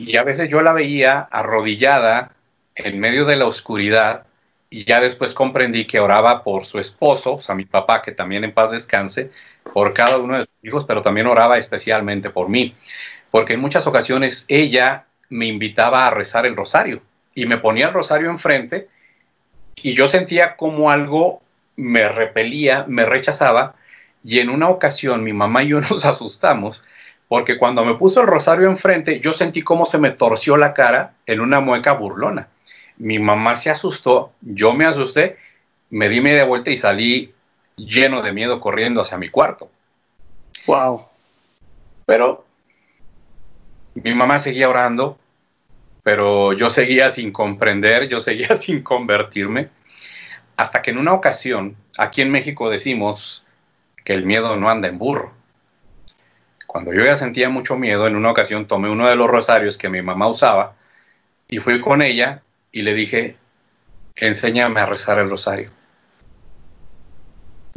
Y 0.00 0.16
a 0.16 0.24
veces 0.24 0.50
yo 0.50 0.60
la 0.60 0.72
veía 0.72 1.20
arrodillada 1.30 2.32
en 2.74 3.00
medio 3.00 3.24
de 3.24 3.36
la 3.36 3.46
oscuridad 3.46 4.26
y 4.74 4.84
ya 4.84 5.00
después 5.00 5.34
comprendí 5.34 5.84
que 5.84 6.00
oraba 6.00 6.42
por 6.42 6.66
su 6.66 6.80
esposo, 6.80 7.34
o 7.34 7.40
sea, 7.40 7.54
mi 7.54 7.64
papá, 7.64 8.02
que 8.02 8.10
también 8.10 8.42
en 8.42 8.52
paz 8.52 8.72
descanse, 8.72 9.30
por 9.72 9.94
cada 9.94 10.18
uno 10.18 10.36
de 10.36 10.46
sus 10.46 10.64
hijos, 10.64 10.84
pero 10.84 11.00
también 11.00 11.28
oraba 11.28 11.58
especialmente 11.58 12.28
por 12.28 12.48
mí, 12.48 12.74
porque 13.30 13.52
en 13.52 13.60
muchas 13.60 13.86
ocasiones 13.86 14.44
ella 14.48 15.04
me 15.28 15.46
invitaba 15.46 16.08
a 16.08 16.10
rezar 16.10 16.44
el 16.44 16.56
rosario 16.56 17.02
y 17.36 17.46
me 17.46 17.58
ponía 17.58 17.86
el 17.86 17.92
rosario 17.92 18.28
enfrente 18.30 18.88
y 19.76 19.94
yo 19.94 20.08
sentía 20.08 20.56
como 20.56 20.90
algo 20.90 21.40
me 21.76 22.08
repelía, 22.08 22.84
me 22.88 23.04
rechazaba 23.04 23.76
y 24.24 24.40
en 24.40 24.50
una 24.50 24.70
ocasión 24.70 25.22
mi 25.22 25.32
mamá 25.32 25.62
y 25.62 25.68
yo 25.68 25.80
nos 25.88 26.04
asustamos 26.04 26.84
porque 27.28 27.58
cuando 27.58 27.84
me 27.84 27.94
puso 27.94 28.22
el 28.22 28.26
rosario 28.26 28.68
enfrente 28.68 29.20
yo 29.20 29.32
sentí 29.32 29.62
como 29.62 29.86
se 29.86 29.98
me 29.98 30.10
torció 30.10 30.56
la 30.56 30.74
cara 30.74 31.14
en 31.26 31.40
una 31.40 31.60
mueca 31.60 31.92
burlona. 31.92 32.48
Mi 32.96 33.18
mamá 33.18 33.56
se 33.56 33.70
asustó, 33.70 34.32
yo 34.40 34.72
me 34.72 34.86
asusté, 34.86 35.36
me 35.90 36.08
di 36.08 36.20
media 36.20 36.44
vuelta 36.44 36.70
y 36.70 36.76
salí 36.76 37.34
lleno 37.76 38.22
de 38.22 38.32
miedo 38.32 38.60
corriendo 38.60 39.00
hacia 39.00 39.18
mi 39.18 39.28
cuarto. 39.30 39.68
Wow. 40.66 41.06
Pero 42.06 42.44
mi 43.94 44.14
mamá 44.14 44.38
seguía 44.38 44.68
orando, 44.68 45.18
pero 46.02 46.52
yo 46.52 46.70
seguía 46.70 47.10
sin 47.10 47.32
comprender, 47.32 48.08
yo 48.08 48.20
seguía 48.20 48.54
sin 48.54 48.82
convertirme, 48.82 49.68
hasta 50.56 50.82
que 50.82 50.90
en 50.90 50.98
una 50.98 51.12
ocasión, 51.12 51.76
aquí 51.98 52.22
en 52.22 52.30
México 52.30 52.70
decimos 52.70 53.46
que 54.04 54.12
el 54.12 54.24
miedo 54.24 54.56
no 54.56 54.68
anda 54.68 54.88
en 54.88 54.98
burro. 54.98 55.32
Cuando 56.66 56.92
yo 56.92 57.04
ya 57.04 57.16
sentía 57.16 57.48
mucho 57.48 57.76
miedo, 57.76 58.06
en 58.06 58.16
una 58.16 58.30
ocasión 58.30 58.66
tomé 58.66 58.90
uno 58.90 59.08
de 59.08 59.16
los 59.16 59.30
rosarios 59.30 59.78
que 59.78 59.88
mi 59.88 60.02
mamá 60.02 60.26
usaba 60.26 60.74
y 61.48 61.58
fui 61.58 61.80
con 61.80 62.02
ella 62.02 62.42
y 62.74 62.82
le 62.82 62.92
dije, 62.92 63.36
enséñame 64.16 64.80
a 64.80 64.86
rezar 64.86 65.20
el 65.20 65.30
rosario. 65.30 65.70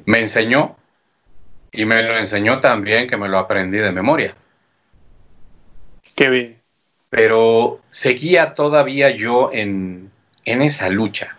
Me 0.05 0.21
enseñó 0.21 0.75
y 1.71 1.85
me 1.85 2.01
lo 2.01 2.17
enseñó 2.17 2.59
también 2.59 3.07
que 3.07 3.15
me 3.15 3.29
lo 3.29 3.37
aprendí 3.37 3.77
de 3.77 3.91
memoria. 3.91 4.33
Qué 6.15 6.29
bien. 6.31 6.57
Pero 7.11 7.79
seguía 7.91 8.55
todavía 8.55 9.11
yo 9.11 9.51
en, 9.53 10.11
esa 10.45 10.89
lucha. 10.89 11.37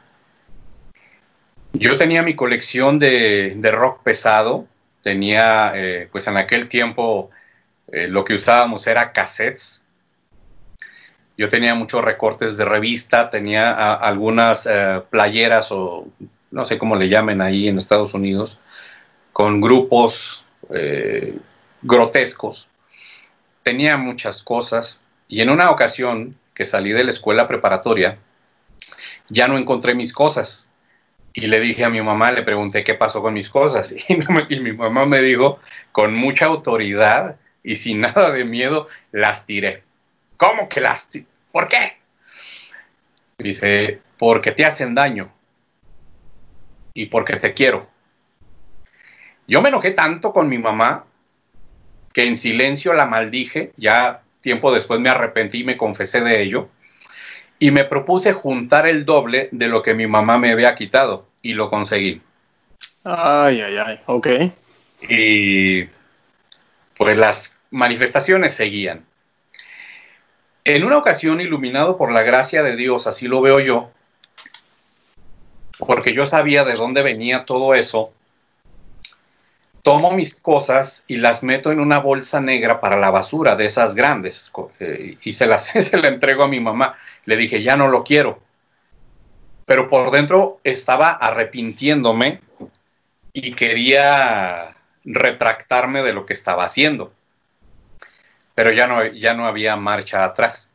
Yo 1.72 1.96
tenía 1.96 2.22
mi 2.22 2.34
colección 2.34 3.00
de, 3.00 3.58
rock 3.72 4.04
pesado, 4.04 4.68
tenía, 5.02 5.72
eh, 5.74 6.08
pues 6.12 6.28
en 6.28 6.36
aquel 6.36 6.68
tiempo 6.68 7.30
eh, 7.90 8.06
lo 8.06 8.24
que 8.24 8.34
usábamos 8.34 8.86
era 8.86 9.10
cassettes. 9.10 9.82
Yo 11.38 11.48
tenía 11.48 11.74
muchos 11.74 12.04
recortes 12.04 12.58
de 12.58 12.66
revista, 12.66 13.30
tenía 13.30 13.94
algunas 13.94 14.68
eh, 14.70 15.00
playeras 15.08 15.72
o 15.72 16.06
no 16.50 16.64
sé 16.66 16.76
cómo 16.76 16.96
le 16.96 17.08
llamen 17.08 17.40
ahí 17.40 17.68
en 17.68 17.78
Estados 17.78 18.12
Unidos, 18.12 18.58
con 19.32 19.60
grupos 19.60 20.44
grotescos. 21.80 22.68
Tenía 23.62 23.96
muchas 23.96 24.42
cosas 24.42 25.00
y 25.28 25.40
en 25.40 25.50
una 25.50 25.70
ocasión 25.70 26.36
que 26.58 26.64
salí 26.64 26.90
de 26.90 27.04
la 27.04 27.10
escuela 27.10 27.46
preparatoria, 27.46 28.18
ya 29.28 29.46
no 29.46 29.56
encontré 29.56 29.94
mis 29.94 30.12
cosas. 30.12 30.72
Y 31.32 31.42
le 31.42 31.60
dije 31.60 31.84
a 31.84 31.90
mi 31.90 32.02
mamá, 32.02 32.32
le 32.32 32.42
pregunté 32.42 32.82
qué 32.82 32.94
pasó 32.94 33.22
con 33.22 33.34
mis 33.34 33.48
cosas. 33.48 33.94
Y, 34.48 34.60
mi 34.60 34.72
mamá 34.72 35.06
me 35.06 35.20
dijo, 35.20 35.60
con 35.92 36.14
mucha 36.14 36.46
autoridad 36.46 37.36
y 37.62 37.76
sin 37.76 38.00
nada 38.00 38.32
de 38.32 38.44
miedo, 38.44 38.88
las 39.12 39.46
tiré. 39.46 39.84
¿Cómo 40.38 40.68
que 40.68 40.80
las? 40.80 41.08
¿Por 41.52 41.68
qué? 41.68 41.98
Dice, 43.36 44.00
porque 44.16 44.52
te 44.52 44.64
hacen 44.64 44.94
daño 44.94 45.30
y 46.94 47.06
porque 47.06 47.36
te 47.36 47.52
quiero. 47.52 47.88
Yo 49.46 49.60
me 49.60 49.68
enojé 49.68 49.90
tanto 49.90 50.32
con 50.32 50.48
mi 50.48 50.58
mamá 50.58 51.04
que 52.12 52.26
en 52.26 52.36
silencio 52.36 52.94
la 52.94 53.06
maldije, 53.06 53.72
ya 53.76 54.22
tiempo 54.40 54.72
después 54.72 55.00
me 55.00 55.08
arrepentí 55.08 55.60
y 55.60 55.64
me 55.64 55.76
confesé 55.76 56.20
de 56.20 56.40
ello. 56.40 56.68
Y 57.58 57.72
me 57.72 57.84
propuse 57.84 58.32
juntar 58.32 58.86
el 58.86 59.04
doble 59.04 59.48
de 59.50 59.66
lo 59.66 59.82
que 59.82 59.92
mi 59.92 60.06
mamá 60.06 60.38
me 60.38 60.52
había 60.52 60.76
quitado 60.76 61.26
y 61.42 61.54
lo 61.54 61.68
conseguí. 61.68 62.22
Ay, 63.02 63.60
ay, 63.60 63.76
ay, 63.84 64.00
ok. 64.06 64.28
Y 65.08 65.84
pues 66.96 67.16
las 67.16 67.58
manifestaciones 67.70 68.54
seguían. 68.54 69.04
En 70.68 70.84
una 70.84 70.98
ocasión, 70.98 71.40
iluminado 71.40 71.96
por 71.96 72.12
la 72.12 72.22
gracia 72.22 72.62
de 72.62 72.76
Dios, 72.76 73.06
así 73.06 73.26
lo 73.26 73.40
veo 73.40 73.58
yo, 73.58 73.90
porque 75.78 76.12
yo 76.12 76.26
sabía 76.26 76.66
de 76.66 76.74
dónde 76.74 77.00
venía 77.00 77.46
todo 77.46 77.72
eso, 77.72 78.12
tomo 79.82 80.10
mis 80.10 80.34
cosas 80.34 81.06
y 81.08 81.16
las 81.16 81.42
meto 81.42 81.72
en 81.72 81.80
una 81.80 82.00
bolsa 82.00 82.42
negra 82.42 82.82
para 82.82 82.98
la 82.98 83.10
basura 83.10 83.56
de 83.56 83.64
esas 83.64 83.94
grandes 83.94 84.52
eh, 84.80 85.16
y 85.22 85.32
se 85.32 85.46
las 85.46 85.64
se 85.72 85.96
la 85.96 86.08
entrego 86.08 86.42
a 86.42 86.48
mi 86.48 86.60
mamá. 86.60 86.98
Le 87.24 87.38
dije, 87.38 87.62
ya 87.62 87.74
no 87.74 87.88
lo 87.88 88.04
quiero. 88.04 88.38
Pero 89.64 89.88
por 89.88 90.10
dentro 90.10 90.60
estaba 90.64 91.12
arrepintiéndome 91.12 92.42
y 93.32 93.52
quería 93.54 94.76
retractarme 95.02 96.02
de 96.02 96.12
lo 96.12 96.26
que 96.26 96.34
estaba 96.34 96.66
haciendo. 96.66 97.14
Pero 98.58 98.72
ya 98.72 98.88
no, 98.88 99.06
ya 99.06 99.34
no 99.34 99.46
había 99.46 99.76
marcha 99.76 100.24
atrás. 100.24 100.72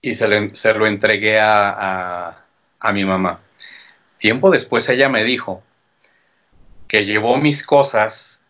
Y 0.00 0.14
se, 0.14 0.26
lo 0.26 0.86
entregué 0.86 1.38
a 1.38 2.34
mi 2.94 3.04
mamá. 3.04 3.40
Tiempo 4.16 4.50
después 4.50 4.88
ella 4.88 5.10
me 5.10 5.22
dijo, 5.22 5.62
que 6.88 7.04
llevó 7.04 7.36
mis 7.36 7.62
cosas 7.62 8.40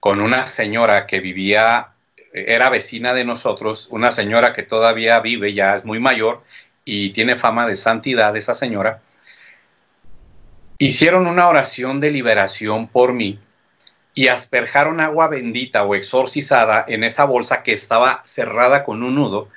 con 0.00 0.20
una 0.20 0.46
señora 0.46 1.06
que 1.06 1.20
vivía, 1.20 1.94
era 2.34 2.68
vecina 2.68 3.14
de 3.14 3.24
nosotros, 3.24 3.88
una 3.90 4.10
señora 4.10 4.52
que 4.52 4.62
todavía 4.62 5.18
vive, 5.20 5.54
ya 5.54 5.76
es 5.76 5.84
muy 5.86 5.98
mayor 5.98 6.44
y 6.84 7.08
tiene 7.14 7.36
fama 7.36 7.66
de 7.66 7.76
santidad 7.76 8.36
esa 8.36 8.54
señora. 8.54 9.00
Hicieron 10.76 11.26
una 11.26 11.48
oración 11.48 12.00
de 12.00 12.10
liberación 12.10 12.86
por 12.86 13.14
mí 13.14 13.40
y 14.16 14.28
asperjaron 14.28 14.98
agua 14.98 15.28
bendita 15.28 15.84
o 15.84 15.94
exorcizada 15.94 16.86
en 16.88 17.04
esa 17.04 17.24
bolsa 17.24 17.62
que 17.62 17.74
estaba 17.74 18.22
cerrada 18.24 18.82
con 18.82 19.02
un 19.02 19.14
nudo. 19.14 19.50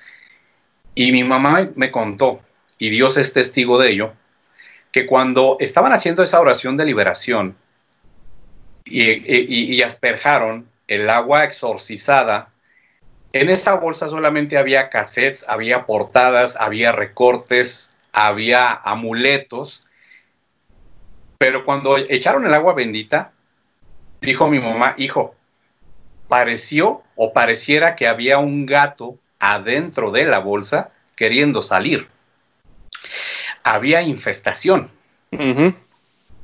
Y 0.93 1.13
mi 1.13 1.23
mamá 1.23 1.69
me 1.75 1.91
contó, 1.91 2.41
y 2.77 2.89
Dios 2.89 3.15
es 3.15 3.31
testigo 3.31 3.79
de 3.79 3.91
ello, 3.91 4.13
que 4.91 5.05
cuando 5.05 5.55
estaban 5.61 5.93
haciendo 5.93 6.23
esa 6.23 6.41
oración 6.41 6.75
de 6.75 6.85
liberación, 6.85 7.55
y, 8.83 9.81
asperjaron 9.81 10.67
el 10.89 11.09
agua 11.09 11.45
exorcizada. 11.45 12.49
En 13.31 13.49
esa 13.49 13.75
bolsa 13.75 14.09
solamente 14.09 14.57
había 14.57 14.89
cassettes, 14.89 15.45
había 15.47 15.85
portadas, 15.85 16.57
había 16.59 16.91
recortes, 16.91 17.95
había 18.11 18.73
amuletos. 18.73 19.85
Pero 21.37 21.63
cuando 21.63 21.95
echaron 21.97 22.45
el 22.45 22.53
agua 22.53 22.73
bendita, 22.73 23.31
dijo 24.21 24.47
mi 24.47 24.60
mamá, 24.60 24.95
hijo, 24.97 25.36
pareció 26.27 27.03
o 27.15 27.34
pareciera 27.34 27.95
que 27.95 28.08
había 28.08 28.38
un 28.38 28.65
gato 28.65 29.17
adentro 29.39 30.12
de 30.12 30.25
la 30.25 30.39
bolsa 30.39 30.91
queriendo 31.15 31.62
salir. 31.62 32.08
Había 33.63 34.01
infestación. 34.01 34.91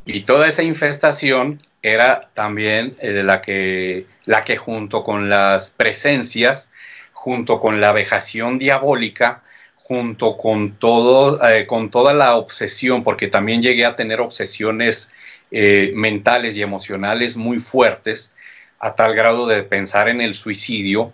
Y 0.05 0.21
toda 0.21 0.47
esa 0.47 0.63
infestación 0.63 1.61
era 1.81 2.29
también 2.33 2.95
eh, 2.99 3.23
la, 3.23 3.41
que, 3.41 4.05
la 4.25 4.43
que 4.43 4.57
junto 4.57 5.03
con 5.03 5.29
las 5.29 5.71
presencias, 5.71 6.71
junto 7.13 7.59
con 7.59 7.79
la 7.79 7.91
vejación 7.91 8.59
diabólica, 8.59 9.43
junto 9.77 10.37
con, 10.37 10.73
todo, 10.73 11.43
eh, 11.47 11.67
con 11.67 11.89
toda 11.89 12.13
la 12.13 12.35
obsesión, 12.35 13.03
porque 13.03 13.27
también 13.27 13.61
llegué 13.61 13.85
a 13.85 13.95
tener 13.95 14.19
obsesiones 14.19 15.13
eh, 15.57 15.93
mentales 15.95 16.57
y 16.57 16.61
emocionales 16.61 17.37
muy 17.37 17.61
fuertes, 17.61 18.33
a 18.77 18.93
tal 18.93 19.15
grado 19.15 19.47
de 19.47 19.63
pensar 19.63 20.09
en 20.09 20.19
el 20.19 20.35
suicidio, 20.35 21.13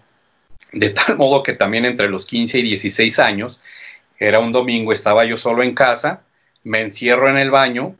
de 0.74 0.90
tal 0.90 1.16
modo 1.16 1.44
que 1.44 1.54
también 1.54 1.86
entre 1.86 2.10
los 2.10 2.26
15 2.26 2.58
y 2.58 2.64
16 2.64 3.20
años, 3.20 3.62
era 4.18 4.40
un 4.40 4.52
domingo, 4.52 4.94
estaba 4.94 5.26
yo 5.26 5.38
solo 5.38 5.62
en 5.62 5.76
casa, 5.76 6.24
me 6.64 6.82
encierro 6.82 7.30
en 7.30 7.38
el 7.38 7.52
baño, 7.52 7.96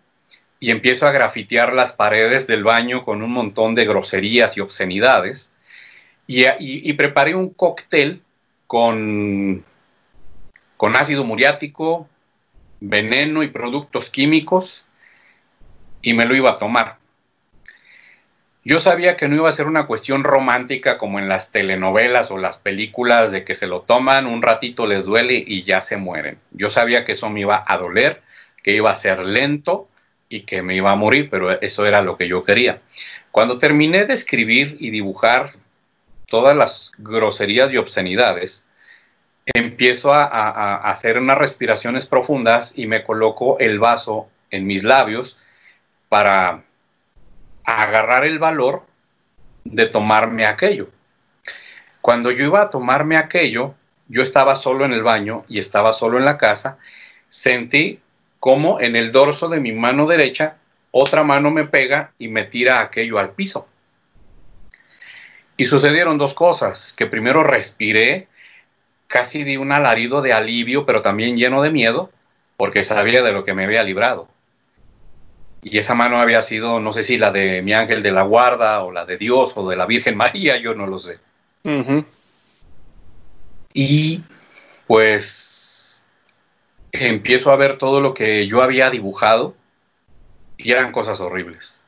y 0.60 0.72
empiezo 0.72 1.06
a 1.06 1.12
grafitear 1.12 1.74
las 1.74 1.92
paredes 1.92 2.48
del 2.48 2.64
baño 2.64 3.06
con 3.06 3.22
un 3.22 3.32
montón 3.32 3.76
de 3.76 3.86
groserías 3.86 4.58
y 4.58 4.62
obscenidades. 4.62 5.54
Y, 6.26 6.94
preparé 6.94 7.36
un 7.36 7.52
cóctel 7.54 8.24
con, 8.66 9.64
con 10.76 10.96
ácido 10.96 11.24
muriático, 11.24 12.10
veneno 12.80 13.44
y 13.44 13.50
productos 13.50 14.10
químicos 14.10 14.84
y 16.02 16.14
me 16.14 16.26
lo 16.26 16.36
iba 16.36 16.52
a 16.52 16.58
tomar. 16.58 16.98
Yo 18.64 18.80
sabía 18.80 19.18
que 19.18 19.28
no 19.28 19.36
iba 19.36 19.50
a 19.50 19.54
ser 19.54 19.66
una 19.66 19.88
cuestión 19.88 20.24
romántica 20.24 21.00
como 21.00 21.18
en 21.18 21.28
las 21.28 21.52
telenovelas 21.52 22.30
o 22.30 22.38
las 22.38 22.60
películas 22.60 23.32
de 23.32 23.44
que 23.44 23.56
se 23.56 23.66
lo 23.66 23.82
toman, 23.82 24.28
un 24.28 24.44
ratito 24.44 24.86
les 24.86 25.06
duele 25.06 25.44
y 25.46 25.64
ya 25.64 25.82
se 25.82 25.98
mueren. 25.98 26.38
Yo 26.52 26.70
sabía 26.70 27.04
que 27.04 27.14
eso 27.14 27.30
me 27.32 27.40
iba 27.40 27.64
a 27.66 27.78
doler, 27.78 28.22
que 28.62 28.76
iba 28.76 28.92
a 28.92 28.96
ser 28.96 29.20
lento 29.26 29.88
y 30.30 30.42
que 30.42 30.62
me 30.62 30.76
iba 30.76 30.92
a 30.92 30.96
morir, 30.96 31.30
pero 31.32 31.60
eso 31.60 31.88
era 31.88 32.04
lo 32.04 32.18
que 32.18 32.28
yo 32.28 32.44
quería. 32.44 32.82
Cuando 33.32 33.58
terminé 33.58 34.06
de 34.06 34.14
escribir 34.14 34.78
y 34.80 34.92
dibujar 34.92 35.54
todas 36.28 36.56
las 36.56 36.92
groserías 37.00 37.72
y 37.74 37.78
obscenidades, 37.78 38.64
empiezo 39.54 40.14
a, 40.14 40.78
hacer 40.90 41.18
unas 41.18 41.38
respiraciones 41.38 42.06
profundas 42.06 42.74
y 42.78 42.86
me 42.86 43.04
coloco 43.04 43.58
el 43.60 43.80
vaso 43.80 44.30
en 44.52 44.68
mis 44.68 44.84
labios 44.84 45.40
para 46.12 46.66
agarrar 47.64 48.26
el 48.26 48.38
valor 48.38 48.84
de 49.64 49.88
tomarme 49.88 50.46
aquello. 50.46 50.90
Cuando 52.02 52.32
yo 52.32 52.44
iba 52.44 52.62
a 52.62 52.70
tomarme 52.70 53.16
aquello, 53.16 53.76
yo 54.10 54.22
estaba 54.22 54.58
solo 54.58 54.84
en 54.84 54.92
el 54.92 55.04
baño 55.04 55.46
y 55.48 55.58
estaba 55.58 55.94
solo 55.94 56.18
en 56.18 56.26
la 56.26 56.38
casa, 56.38 56.80
sentí 57.30 58.02
como 58.42 58.82
en 58.82 58.98
el 58.98 59.14
dorso 59.14 59.48
de 59.48 59.62
mi 59.62 59.72
mano 59.72 60.06
derecha 60.06 60.58
otra 60.92 61.24
mano 61.24 61.50
me 61.50 61.64
pega 61.64 62.12
y 62.20 62.28
me 62.28 62.44
tira 62.44 62.82
aquello 62.82 63.18
al 63.18 63.30
piso. 63.30 63.70
Y 65.56 65.66
sucedieron 65.66 66.18
dos 66.18 66.34
cosas, 66.34 66.92
que 66.98 67.06
primero 67.06 67.42
respiré, 67.42 68.28
casi 69.08 69.46
di 69.46 69.56
un 69.56 69.72
alarido 69.72 70.22
de 70.22 70.34
alivio, 70.34 70.86
pero 70.86 71.02
también 71.02 71.38
lleno 71.38 71.62
de 71.62 71.72
miedo, 71.72 72.12
porque 72.58 72.84
sabía 72.84 73.24
de 73.24 73.32
lo 73.32 73.46
que 73.46 73.54
me 73.54 73.64
había 73.64 73.84
librado. 73.84 74.28
Y 75.64 75.78
esa 75.78 75.94
mano 75.94 76.18
había 76.18 76.42
sido, 76.42 76.80
no 76.80 76.92
sé 76.92 77.04
si 77.04 77.18
la 77.18 77.32
de 77.32 77.62
mi 77.62 77.74
ángel 77.74 78.02
de 78.02 78.12
la 78.12 78.24
guarda, 78.24 78.84
o 78.84 78.92
la 78.92 79.06
de 79.06 79.18
Dios, 79.18 79.54
o 79.56 79.70
de 79.70 79.76
la 79.76 79.86
Virgen 79.86 80.18
María, 80.18 80.58
yo 80.58 80.74
no 80.74 80.88
lo 80.88 80.98
sé. 80.98 81.20
Y 83.74 84.24
pues 84.88 86.06
empiezo 86.92 87.52
a 87.52 87.56
ver 87.56 87.78
todo 87.78 88.02
lo 88.02 88.14
que 88.14 88.48
yo 88.48 88.62
había 88.62 88.90
dibujado 88.90 89.56
y 90.58 90.72
eran 90.72 90.92
cosas 90.92 91.20
horribles. 91.20 91.82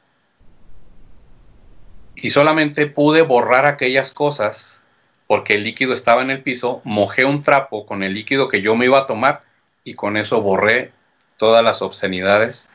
Y 2.16 2.30
solamente 2.30 2.88
pude 2.88 3.22
borrar 3.22 3.66
aquellas 3.66 4.14
cosas 4.14 4.82
porque 5.28 5.56
el 5.56 5.64
líquido 5.64 5.94
estaba 5.94 6.22
en 6.22 6.30
el 6.30 6.44
piso, 6.44 6.82
mojé 6.84 7.26
un 7.26 7.42
trapo 7.42 7.86
con 7.86 8.04
el 8.04 8.14
líquido 8.14 8.48
que 8.48 8.62
yo 8.62 8.76
me 8.76 8.86
iba 8.86 9.00
a 9.00 9.06
tomar 9.06 9.42
y 9.84 9.96
con 9.96 10.16
eso 10.16 10.42
borré 10.42 10.92
todas 11.38 11.64
las 11.64 11.82
obscenidades 11.82 12.70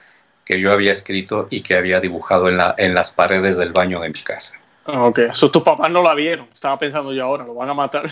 que 0.49 0.59
yo 0.59 0.73
había 0.73 0.93
escrito 0.93 1.47
y 1.51 1.61
que 1.61 1.77
había 1.77 2.01
dibujado 2.01 2.49
en, 2.49 2.57
la, 2.57 2.75
en 2.79 2.95
las 2.95 3.13
paredes 3.13 3.59
del 3.59 3.73
baño 3.73 4.01
de 4.01 4.09
mi 4.09 4.23
casa. 4.23 4.59
Ah, 4.87 5.05
ok, 5.05 5.19
eso 5.19 5.51
tus 5.51 5.63
papás 5.63 5.91
no 5.91 6.03
la 6.03 6.15
vieron, 6.15 6.49
estaba 6.51 6.79
pensando 6.79 7.13
yo 7.13 7.23
ahora, 7.23 7.45
lo 7.45 7.55
van 7.55 7.69
a 7.69 7.75
matar. 7.75 8.11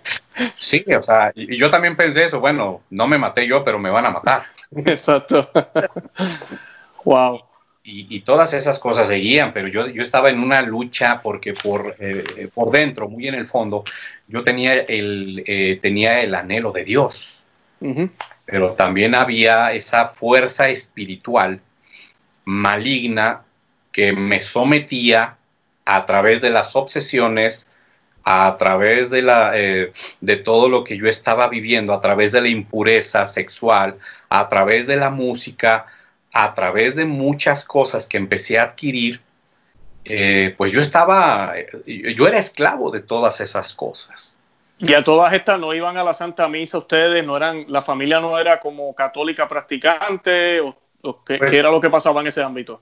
sí, 0.56 0.82
o 0.98 1.02
sea, 1.02 1.30
y 1.34 1.58
yo 1.58 1.68
también 1.68 1.94
pensé 1.94 2.24
eso, 2.24 2.40
bueno, 2.40 2.80
no 2.88 3.06
me 3.06 3.18
maté 3.18 3.46
yo, 3.46 3.62
pero 3.62 3.78
me 3.78 3.90
van 3.90 4.06
a 4.06 4.10
matar. 4.10 4.44
Exacto. 4.74 5.50
Wow. 7.04 7.42
Y, 7.82 8.20
todas 8.20 8.54
esas 8.54 8.78
cosas 8.78 9.08
seguían, 9.08 9.52
pero 9.52 9.68
yo, 9.68 9.86
yo 9.88 10.00
estaba 10.00 10.30
en 10.30 10.40
una 10.40 10.62
lucha 10.62 11.20
porque 11.22 11.52
por, 11.52 11.94
eh, 11.98 12.48
por 12.54 12.70
dentro, 12.70 13.10
muy 13.10 13.28
en 13.28 13.34
el 13.34 13.46
fondo, 13.46 13.84
yo 14.26 14.42
tenía 14.42 14.72
el, 14.72 15.44
eh, 15.46 15.78
tenía 15.82 16.22
el 16.22 16.34
anhelo 16.34 16.72
de 16.72 16.84
Dios, 16.84 17.42
pero 18.46 18.72
también 18.72 19.14
había 19.14 19.72
esa 19.72 20.08
fuerza 20.08 20.70
espiritual 20.70 21.60
maligna 22.44 23.42
que 23.92 24.12
me 24.12 24.40
sometía 24.40 25.36
a 25.84 26.06
través 26.06 26.40
de 26.40 26.50
las 26.50 26.74
obsesiones, 26.76 27.70
a 28.24 28.56
través 28.58 29.10
de, 29.10 29.22
la, 29.22 29.52
eh, 29.54 29.92
de 30.20 30.36
todo 30.36 30.68
lo 30.68 30.82
que 30.82 30.96
yo 30.96 31.08
estaba 31.08 31.48
viviendo, 31.48 31.92
a 31.92 32.00
través 32.00 32.32
de 32.32 32.40
la 32.40 32.48
impureza 32.48 33.26
sexual, 33.26 33.98
a 34.30 34.48
través 34.48 34.86
de 34.86 34.96
la 34.96 35.10
música, 35.10 35.86
a 36.32 36.54
través 36.54 36.96
de 36.96 37.04
muchas 37.04 37.64
cosas 37.64 38.08
que 38.08 38.16
empecé 38.16 38.58
a 38.58 38.64
adquirir, 38.64 39.20
eh, 40.04 40.54
pues 40.56 40.72
yo 40.72 40.80
estaba, 40.80 41.54
yo 41.86 42.26
era 42.26 42.38
esclavo 42.38 42.90
de 42.90 43.00
todas 43.00 43.40
esas 43.40 43.72
cosas. 43.74 44.38
Y 44.78 44.92
a 44.94 45.04
todas 45.04 45.32
estas 45.32 45.60
no 45.60 45.72
iban 45.72 45.96
a 45.96 46.02
la 46.02 46.14
Santa 46.14 46.48
Misa 46.48 46.78
ustedes, 46.78 47.24
no 47.24 47.36
eran, 47.36 47.66
la 47.68 47.80
familia 47.80 48.20
no 48.20 48.38
era 48.38 48.58
como 48.58 48.94
católica 48.94 49.46
practicante, 49.46 50.60
o, 50.60 50.76
qué, 51.24 51.38
pues 51.38 51.52
era 51.52 51.70
lo 51.70 51.80
que 51.80 51.90
pasaba 51.90 52.20
en 52.20 52.28
ese 52.28 52.42
ámbito. 52.42 52.80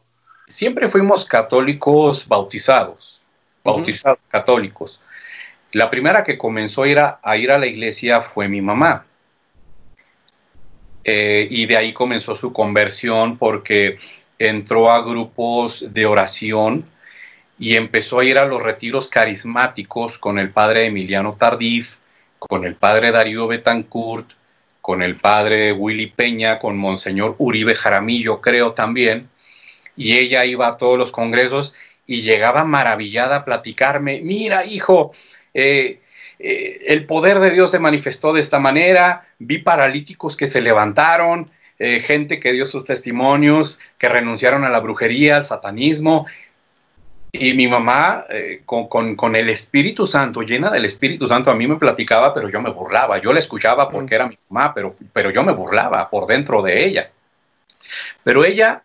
Siempre 0.49 0.89
fuimos 0.89 1.25
católicos 1.25 2.27
bautizados, 2.27 3.21
bautizados 3.65 4.19
católicos. 4.29 5.01
La 5.73 5.91
primera 5.91 6.23
que 6.23 6.37
comenzó 6.37 6.83
a 6.83 6.89
ir 6.89 6.99
a 6.99 7.37
ir 7.37 7.51
a 7.51 7.59
la 7.59 7.67
iglesia 7.67 8.21
fue 8.21 8.49
mi 8.49 8.61
mamá. 8.61 9.07
Eh, 11.05 11.49
y 11.51 11.67
de 11.67 11.77
ahí 11.77 11.93
comenzó 11.93 12.37
su 12.37 12.53
conversión 12.53 13.37
porque 13.37 13.99
entró 14.39 14.91
a 14.91 15.03
grupos 15.03 15.85
de 15.93 16.07
oración 16.07 16.85
y 17.59 17.77
empezó 17.77 18.21
a 18.21 18.25
ir 18.25 18.39
a 18.39 18.45
los 18.45 18.63
retiros 18.63 19.09
carismáticos 19.09 20.19
con 20.19 20.39
el 20.39 20.51
padre 20.51 20.87
Emiliano 20.87 21.35
Tardif, 21.35 21.97
con 22.39 22.65
el 22.65 22.75
padre 22.75 23.13
Darío 23.13 23.47
Betancourt, 23.47 24.31
con 24.83 25.03
el 25.03 25.17
padre 25.17 25.73
Willy 25.73 26.09
Peña, 26.09 26.59
con 26.59 26.77
Monseñor 26.77 27.37
Uribe 27.39 27.75
Jaramillo, 27.75 28.41
creo 28.41 28.73
también, 28.73 29.29
y 29.97 30.19
ella 30.19 30.45
iba 30.45 30.69
a 30.69 30.77
todos 30.77 30.99
los 30.99 31.13
congresos 31.13 31.75
y 32.07 32.23
llegaba 32.23 32.65
maravillada 32.65 33.37
a 33.37 33.45
platicarme, 33.45 34.21
mira 34.23 34.67
hijo, 34.67 35.13
eh, 35.55 36.01
eh, 36.39 36.81
el 36.89 37.07
poder 37.07 37.39
de 37.39 37.53
Dios 37.53 37.71
se 37.71 37.79
manifestó 37.79 38.33
de 38.33 38.41
esta 38.41 38.59
manera, 38.59 39.29
vi 39.39 39.59
paralíticos 39.59 40.37
que 40.37 40.49
se 40.49 40.61
levantaron, 40.61 41.51
eh, 41.79 42.01
gente 42.01 42.41
que 42.41 42.53
dio 42.53 42.67
sus 42.67 42.85
testimonios, 42.85 43.81
que 43.99 44.09
renunciaron 44.09 44.65
a 44.65 44.69
la 44.69 44.81
brujería, 44.81 45.37
al 45.37 45.47
satanismo, 45.47 46.27
y 47.35 47.55
mi 47.55 47.67
mamá, 47.67 48.27
eh, 48.29 48.61
con, 48.67 49.37
el 49.37 49.49
Espíritu 49.49 50.07
Santo, 50.07 50.43
llena 50.43 50.71
del 50.71 50.85
Espíritu 50.85 51.27
Santo, 51.27 51.51
a 51.51 51.55
mí 51.55 51.67
me 51.67 51.77
platicaba, 51.77 52.35
pero 52.35 52.51
yo 52.51 52.61
me 52.61 52.71
burlaba. 52.71 53.19
Yo 53.23 53.33
la 53.33 53.39
escuchaba 53.39 53.89
porque 53.89 54.15
era 54.15 54.29
mi 54.29 54.39
mamá, 54.51 54.75
pero, 54.75 54.95
pero 55.15 55.31
yo 55.31 55.43
me 55.43 55.53
burlaba 55.53 56.11
por 56.11 56.27
dentro 56.27 56.61
de 56.61 56.85
ella. 56.85 57.11
Pero 58.23 58.45
ella, 58.45 58.85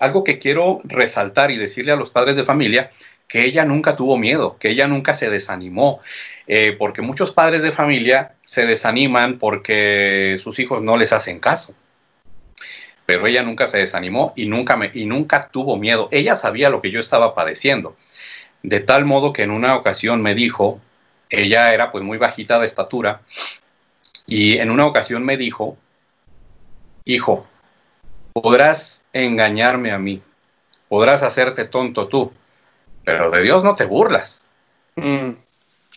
algo 0.00 0.24
que 0.24 0.38
quiero 0.38 0.80
resaltar 0.84 1.50
y 1.50 1.58
decirle 1.58 1.92
a 1.92 1.96
los 1.96 2.10
padres 2.10 2.34
de 2.34 2.44
familia, 2.44 2.90
que 3.28 3.44
ella 3.44 3.64
nunca 3.66 3.94
tuvo 3.94 4.16
miedo, 4.16 4.56
que 4.58 4.70
ella 4.70 4.86
nunca 4.86 5.12
se 5.12 5.28
desanimó, 5.28 6.00
eh, 6.46 6.74
porque 6.78 7.02
muchos 7.02 7.30
padres 7.30 7.62
de 7.62 7.72
familia 7.72 8.32
se 8.46 8.64
desaniman 8.64 9.38
porque 9.38 10.36
sus 10.38 10.58
hijos 10.58 10.82
no 10.82 10.96
les 10.96 11.12
hacen 11.12 11.40
caso. 11.40 11.74
Pero 13.12 13.26
ella 13.26 13.42
nunca 13.42 13.66
se 13.66 13.76
desanimó 13.76 14.32
y 14.36 14.46
nunca, 14.46 14.74
me, 14.74 14.90
y 14.94 15.04
nunca 15.04 15.50
tuvo 15.52 15.76
miedo. 15.76 16.08
Ella 16.10 16.34
sabía 16.34 16.70
lo 16.70 16.80
que 16.80 16.90
yo 16.90 16.98
estaba 16.98 17.34
padeciendo. 17.34 17.94
De 18.62 18.80
tal 18.80 19.04
modo 19.04 19.34
que 19.34 19.42
en 19.42 19.50
una 19.50 19.76
ocasión 19.76 20.22
me 20.22 20.34
dijo, 20.34 20.80
ella 21.28 21.74
era 21.74 21.92
pues 21.92 22.02
muy 22.02 22.16
bajita 22.16 22.58
de 22.58 22.64
estatura, 22.64 23.20
y 24.26 24.56
en 24.56 24.70
una 24.70 24.86
ocasión 24.86 25.26
me 25.26 25.36
dijo, 25.36 25.76
hijo, 27.04 27.46
podrás 28.32 29.04
engañarme 29.12 29.90
a 29.90 29.98
mí, 29.98 30.22
podrás 30.88 31.22
hacerte 31.22 31.66
tonto 31.66 32.08
tú, 32.08 32.32
pero 33.04 33.30
de 33.30 33.42
Dios 33.42 33.62
no 33.62 33.74
te 33.74 33.84
burlas. 33.84 34.48
Mm, 34.96 35.32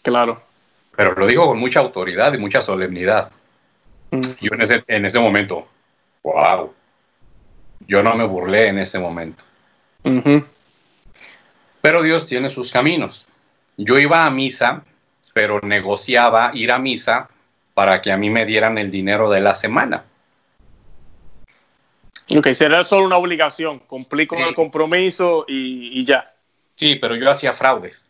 claro. 0.04 0.41
Pero 0.97 1.13
lo 1.13 1.28
digo 1.28 1.45
con 1.45 1.60
mucha 1.60 1.80
autoridad 1.80 2.34
y 2.34 2.39
mucha 2.39 2.62
solemnidad. 2.62 3.32
Mm. 4.12 4.21
Yo 4.41 4.54
en 4.54 4.62
ese, 4.63 4.84
en 4.88 5.06
ese 5.06 5.19
momento, 5.19 5.65
wow, 6.23 6.73
yo 7.88 8.03
no 8.03 8.15
me 8.15 8.25
burlé 8.25 8.67
en 8.67 8.79
ese 8.79 8.99
momento. 8.99 9.43
Pero 11.81 12.01
Dios 12.01 12.25
tiene 12.25 12.49
sus 12.49 12.71
caminos. 12.71 13.27
Yo 13.77 13.99
iba 13.99 14.25
a 14.25 14.29
misa, 14.29 14.83
pero 15.33 15.59
negociaba 15.61 16.51
ir 16.53 16.71
a 16.71 16.79
misa 16.79 17.29
para 17.73 18.01
que 18.01 18.11
a 18.11 18.17
mí 18.17 18.29
me 18.29 18.45
dieran 18.45 18.77
el 18.77 18.89
dinero 18.91 19.29
de 19.29 19.41
la 19.41 19.53
semana. 19.53 20.03
Ok, 22.35 22.47
será 22.53 22.83
solo 22.83 23.05
una 23.05 23.17
obligación, 23.17 23.79
cumplí 23.79 24.25
con 24.25 24.39
el 24.39 24.55
compromiso 24.55 25.45
y 25.47 26.03
ya. 26.05 26.33
Sí, 26.75 26.95
pero 26.95 27.15
yo 27.15 27.29
hacía 27.29 27.53
fraudes. 27.53 28.09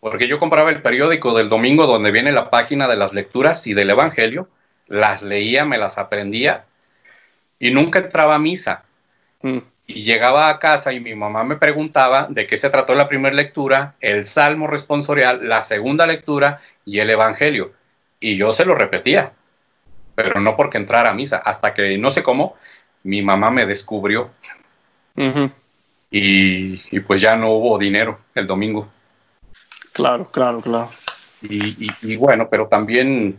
Porque 0.00 0.28
yo 0.28 0.38
compraba 0.38 0.70
el 0.70 0.82
periódico 0.82 1.34
del 1.36 1.48
domingo 1.48 1.86
donde 1.86 2.10
viene 2.12 2.30
la 2.32 2.48
página 2.48 2.86
de 2.86 2.96
las 2.96 3.12
lecturas 3.12 3.66
y 3.66 3.74
del 3.74 3.90
Evangelio, 3.90 4.48
las 4.86 5.22
leía, 5.22 5.64
me 5.64 5.78
las 5.78 5.98
aprendía 5.98 6.64
y 7.58 7.70
nunca 7.70 8.00
entraba 8.00 8.34
a 8.34 8.38
misa. 8.38 8.84
Mm. 9.42 9.58
Y 9.88 10.02
llegaba 10.02 10.48
a 10.48 10.58
casa 10.58 10.92
y 10.92 11.00
mi 11.00 11.14
mamá 11.14 11.44
me 11.44 11.56
preguntaba 11.56 12.26
de 12.28 12.46
qué 12.46 12.56
se 12.56 12.70
trató 12.70 12.94
la 12.94 13.08
primera 13.08 13.34
lectura, 13.34 13.94
el 14.00 14.26
salmo 14.26 14.66
responsorial, 14.66 15.48
la 15.48 15.62
segunda 15.62 16.06
lectura 16.06 16.60
y 16.84 16.98
el 16.98 17.10
Evangelio. 17.10 17.72
Y 18.18 18.36
yo 18.36 18.52
se 18.52 18.64
lo 18.64 18.74
repetía. 18.74 19.32
pero 20.14 20.40
no 20.40 20.56
porque 20.56 20.78
entrara 20.78 21.10
a 21.10 21.14
misa, 21.14 21.36
hasta 21.36 21.74
que 21.74 21.98
no 21.98 22.10
sé 22.10 22.22
cómo, 22.22 22.56
mi 23.02 23.22
mamá 23.22 23.50
me 23.50 23.66
descubrió. 23.66 24.30
y, 26.10 27.00
pues 27.00 27.20
ya 27.20 27.36
no 27.36 27.50
hubo 27.50 27.78
dinero 27.78 28.18
el 28.34 28.46
domingo. 28.46 28.88
Claro, 29.92 30.30
claro, 30.30 30.60
claro. 30.60 30.90
Y, 31.42 32.16
bueno, 32.16 32.48
pero 32.50 32.66
también 32.66 33.38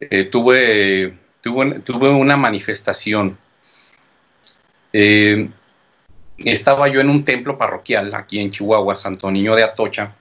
eh, 0.00 0.24
tuve, 0.24 1.14
tuve, 1.42 2.08
una 2.08 2.36
manifestación. 2.36 3.36
Eh, 4.92 5.50
estaba 6.38 6.88
yo 6.88 7.00
en 7.00 7.10
un 7.10 7.24
templo 7.24 7.58
parroquial 7.58 8.14
aquí 8.14 8.40
en 8.40 8.50
Chihuahua, 8.50 8.94
Santo 8.94 9.30
Niño 9.30 9.54
de 9.54 9.64
Atocha, 9.64 10.14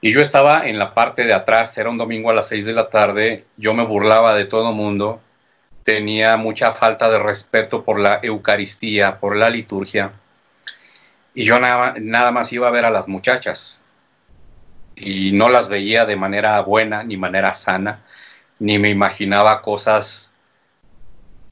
y 0.00 0.12
yo 0.12 0.20
estaba 0.20 0.66
en 0.66 0.78
la 0.78 0.94
parte 0.94 1.24
de 1.24 1.34
atrás, 1.34 1.76
era 1.76 1.90
un 1.90 1.98
domingo 1.98 2.30
a 2.30 2.34
las 2.34 2.48
seis 2.48 2.64
de 2.64 2.72
la 2.72 2.88
tarde, 2.88 3.44
yo 3.56 3.74
me 3.74 3.84
burlaba 3.84 4.34
de 4.34 4.46
todo 4.46 4.72
mundo, 4.72 5.20
tenía 5.84 6.36
mucha 6.36 6.72
falta 6.72 7.10
de 7.10 7.18
respeto 7.18 7.84
por 7.84 8.00
la 8.00 8.20
Eucaristía, 8.22 9.18
por 9.20 9.36
la 9.36 9.50
liturgia, 9.50 10.12
y 11.34 11.44
yo 11.44 11.60
nada, 11.60 11.94
nada 12.00 12.30
más 12.32 12.52
iba 12.52 12.68
a 12.68 12.72
ver 12.72 12.86
a 12.86 12.90
las 12.90 13.08
muchachas, 13.08 13.84
y 14.96 15.32
no 15.32 15.48
las 15.48 15.68
veía 15.68 16.06
de 16.06 16.16
manera 16.16 16.60
buena 16.60 17.02
ni 17.02 17.16
manera 17.16 17.54
sana, 17.54 18.00
ni 18.58 18.78
me 18.78 18.90
imaginaba 18.90 19.62
cosas 19.62 20.32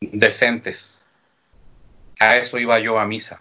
decentes. 0.00 0.97
A 2.18 2.36
eso 2.36 2.58
iba 2.58 2.78
yo 2.78 2.98
a 2.98 3.06
misa. 3.06 3.40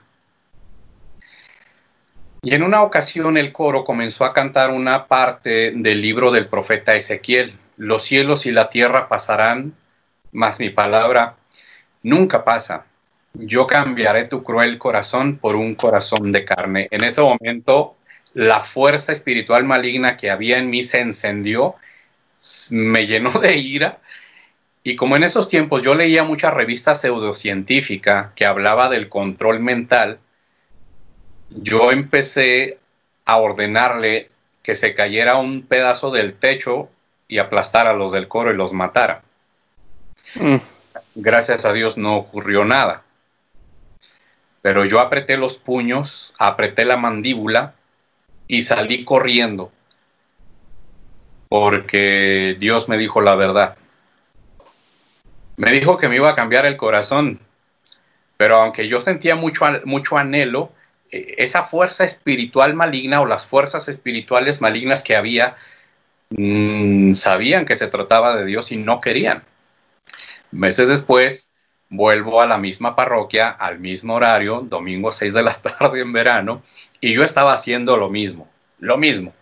Y 2.41 2.53
en 2.53 2.63
una 2.63 2.83
ocasión 2.83 3.37
el 3.37 3.51
coro 3.51 3.83
comenzó 3.83 4.23
a 4.23 4.33
cantar 4.33 4.69
una 4.69 5.07
parte 5.07 5.71
del 5.75 6.01
libro 6.01 6.31
del 6.31 6.47
profeta 6.47 6.95
Ezequiel. 6.95 7.57
Los 7.77 8.03
cielos 8.03 8.45
y 8.45 8.51
la 8.51 8.69
tierra 8.69 9.07
pasarán, 9.07 9.73
mas 10.31 10.59
mi 10.59 10.69
palabra 10.69 11.35
nunca 12.03 12.43
pasa. 12.43 12.85
Yo 13.33 13.67
cambiaré 13.67 14.27
tu 14.27 14.43
cruel 14.43 14.77
corazón 14.77 15.37
por 15.37 15.55
un 15.55 15.75
corazón 15.75 16.31
de 16.31 16.45
carne. 16.45 16.87
En 16.91 17.03
ese 17.03 17.21
momento 17.21 17.97
la 18.33 18.61
fuerza 18.61 19.11
espiritual 19.11 19.63
maligna 19.63 20.15
que 20.15 20.29
había 20.29 20.59
en 20.59 20.69
mí 20.69 20.83
se 20.83 20.99
encendió, 20.99 21.75
me 22.69 23.07
llenó 23.07 23.31
de 23.31 23.57
ira. 23.57 23.99
Y 24.83 24.95
como 24.95 25.15
en 25.15 25.23
esos 25.23 25.49
tiempos 25.49 25.81
yo 25.81 25.95
leía 25.95 26.23
mucha 26.23 26.51
revista 26.51 26.95
pseudocientífica 26.95 28.31
que 28.35 28.45
hablaba 28.45 28.89
del 28.89 29.09
control 29.09 29.59
mental, 29.59 30.19
yo 31.49 31.91
empecé 31.91 32.77
a 33.25 33.37
ordenarle 33.37 34.29
que 34.63 34.75
se 34.75 34.95
cayera 34.95 35.37
un 35.37 35.63
pedazo 35.63 36.11
del 36.11 36.33
techo 36.33 36.89
y 37.27 37.39
aplastara 37.39 37.91
a 37.91 37.95
los 37.95 38.11
del 38.11 38.27
coro 38.27 38.51
y 38.51 38.55
los 38.55 38.73
matara. 38.73 39.23
Mm. 40.35 40.57
Gracias 41.15 41.65
a 41.65 41.73
Dios 41.73 41.97
no 41.97 42.15
ocurrió 42.15 42.63
nada. 42.63 43.03
Pero 44.61 44.85
yo 44.85 44.99
apreté 44.99 45.37
los 45.37 45.57
puños, 45.57 46.33
apreté 46.37 46.85
la 46.85 46.97
mandíbula 46.97 47.73
y 48.47 48.63
salí 48.63 49.03
corriendo 49.03 49.71
porque 51.49 52.55
Dios 52.59 52.89
me 52.89 52.97
dijo 52.97 53.21
la 53.21 53.35
verdad. 53.35 53.77
Me 55.57 55.71
dijo 55.71 55.97
que 55.97 56.07
me 56.07 56.15
iba 56.15 56.29
a 56.29 56.35
cambiar 56.35 56.65
el 56.65 56.77
corazón, 56.77 57.39
pero 58.37 58.57
aunque 58.57 58.87
yo 58.87 59.01
sentía 59.01 59.35
mucho, 59.35 59.65
mucho 59.85 60.17
anhelo, 60.17 60.71
eh, 61.11 61.35
esa 61.39 61.63
fuerza 61.63 62.03
espiritual 62.03 62.75
maligna 62.75 63.21
o 63.21 63.25
las 63.25 63.47
fuerzas 63.47 63.89
espirituales 63.89 64.61
malignas 64.61 65.03
que 65.03 65.15
había 65.15 65.55
mm, 66.29 67.13
sabían 67.13 67.65
que 67.65 67.75
se 67.75 67.87
trataba 67.87 68.35
de 68.35 68.45
Dios 68.45 68.71
y 68.71 68.77
no 68.77 69.01
querían. 69.01 69.43
Meses 70.51 70.89
después 70.89 71.51
vuelvo 71.89 72.41
a 72.41 72.45
la 72.45 72.57
misma 72.57 72.95
parroquia, 72.95 73.49
al 73.49 73.79
mismo 73.79 74.15
horario, 74.15 74.61
domingo 74.61 75.11
6 75.11 75.33
de 75.33 75.43
la 75.43 75.53
tarde 75.61 76.01
en 76.01 76.13
verano, 76.13 76.61
y 77.01 77.13
yo 77.13 77.23
estaba 77.23 77.53
haciendo 77.53 77.97
lo 77.97 78.09
mismo, 78.09 78.47
lo 78.79 78.97
mismo. 78.97 79.33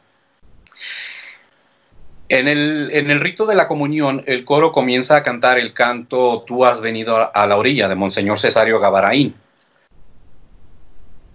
En 2.28 2.48
el, 2.48 2.90
en 2.92 3.12
el, 3.12 3.20
rito 3.20 3.46
de 3.46 3.56
la 3.56 3.68
comunión, 3.68 4.24
el 4.26 4.46
coro 4.46 4.72
comienza 4.72 5.18
a 5.18 5.24
cantar 5.24 5.60
el 5.60 5.74
canto 5.74 6.44
Tú 6.48 6.66
has 6.66 6.82
venido 6.82 7.32
a 7.36 7.46
la 7.46 7.56
orilla 7.56 7.88
de 7.88 7.96
Monseñor 7.96 8.40
Cesario 8.40 8.80
Gabaraín. 8.80 9.36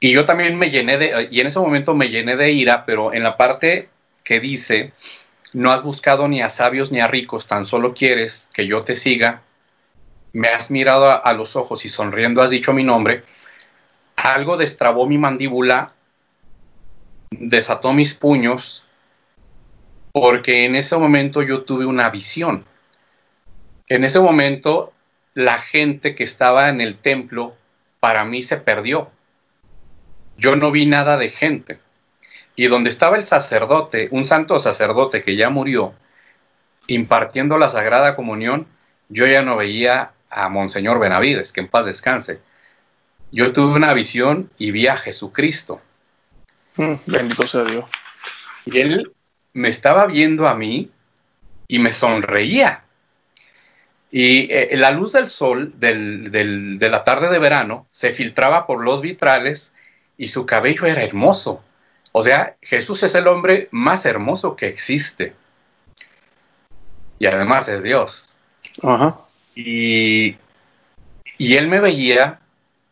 Y 0.00 0.12
yo 0.12 0.24
también 0.24 0.58
me 0.58 0.70
llené 0.70 0.96
de, 0.96 1.28
y 1.30 1.40
en 1.40 1.46
ese 1.46 1.60
momento 1.60 1.94
me 1.94 2.08
llené 2.08 2.34
de 2.34 2.50
ira, 2.52 2.84
pero 2.86 3.12
en 3.12 3.22
la 3.22 3.36
parte 3.36 3.90
que 4.24 4.40
dice, 4.40 4.92
no 5.52 5.72
has 5.72 5.82
buscado 5.82 6.26
ni 6.26 6.40
a 6.40 6.48
sabios 6.48 6.90
ni 6.90 7.00
a 7.00 7.06
ricos, 7.06 7.46
tan 7.46 7.66
solo 7.66 7.92
quieres 7.92 8.48
que 8.54 8.66
yo 8.66 8.82
te 8.82 8.96
siga, 8.96 9.42
me 10.32 10.48
has 10.48 10.70
mirado 10.70 11.24
a, 11.24 11.32
los 11.34 11.54
ojos 11.54 11.84
y 11.84 11.88
sonriendo 11.88 12.40
has 12.40 12.50
dicho 12.50 12.72
mi 12.72 12.82
nombre, 12.82 13.24
algo 14.16 14.56
destrabó 14.56 15.06
mi 15.06 15.18
mandíbula, 15.18 15.92
desató 17.30 17.92
mis 17.92 18.14
puños, 18.14 18.84
porque 20.12 20.64
en 20.66 20.76
ese 20.76 20.96
momento 20.96 21.42
yo 21.42 21.62
tuve 21.62 21.86
una 21.86 22.10
visión. 22.10 22.64
En 23.88 24.04
ese 24.04 24.20
momento 24.20 24.92
la 25.34 25.58
gente 25.58 26.14
que 26.14 26.24
estaba 26.24 26.68
en 26.68 26.80
el 26.80 26.96
templo 26.96 27.54
para 28.00 28.24
mí 28.24 28.42
se 28.42 28.56
perdió 28.56 29.10
yo 30.40 30.56
no 30.56 30.72
vi 30.72 30.86
nada 30.86 31.16
de 31.16 31.28
gente. 31.28 31.78
Y 32.56 32.66
donde 32.66 32.90
estaba 32.90 33.16
el 33.16 33.26
sacerdote, 33.26 34.08
un 34.10 34.24
santo 34.24 34.58
sacerdote 34.58 35.22
que 35.22 35.36
ya 35.36 35.50
murió, 35.50 35.94
impartiendo 36.86 37.58
la 37.58 37.68
Sagrada 37.68 38.16
Comunión, 38.16 38.66
yo 39.08 39.26
ya 39.26 39.42
no 39.42 39.56
veía 39.56 40.12
a 40.30 40.48
Monseñor 40.48 40.98
Benavides, 40.98 41.52
que 41.52 41.60
en 41.60 41.68
paz 41.68 41.86
descanse. 41.86 42.40
Yo 43.30 43.52
tuve 43.52 43.76
una 43.76 43.94
visión 43.94 44.50
y 44.58 44.70
vi 44.72 44.86
a 44.88 44.96
Jesucristo. 44.96 45.80
Mm, 46.76 46.94
bendito 47.06 47.46
sea 47.46 47.64
Dios. 47.64 47.84
Y 48.66 48.78
él 48.78 49.12
me 49.52 49.68
estaba 49.68 50.06
viendo 50.06 50.48
a 50.48 50.54
mí 50.54 50.90
y 51.68 51.78
me 51.78 51.92
sonreía. 51.92 52.84
Y 54.10 54.52
eh, 54.52 54.70
la 54.76 54.90
luz 54.90 55.12
del 55.12 55.30
sol 55.30 55.72
de 55.76 56.88
la 56.90 57.04
tarde 57.04 57.28
de 57.28 57.38
verano 57.38 57.86
se 57.92 58.12
filtraba 58.12 58.66
por 58.66 58.82
los 58.82 59.00
vitrales 59.00 59.74
y 60.16 60.28
su 60.28 60.46
cabello 60.46 60.86
era 60.86 61.02
hermoso. 61.02 61.62
O 62.12 62.22
sea, 62.22 62.56
Jesús 62.60 63.02
es 63.02 63.14
el 63.14 63.28
hombre 63.28 63.68
más 63.70 64.04
hermoso 64.04 64.56
que 64.56 64.68
existe. 64.68 65.32
Y 67.18 67.26
además 67.26 67.68
es 67.68 67.82
Dios. 67.82 68.36
Y, 69.54 70.36
y, 71.38 71.56
él 71.56 71.68
me 71.68 71.80
veía, 71.80 72.40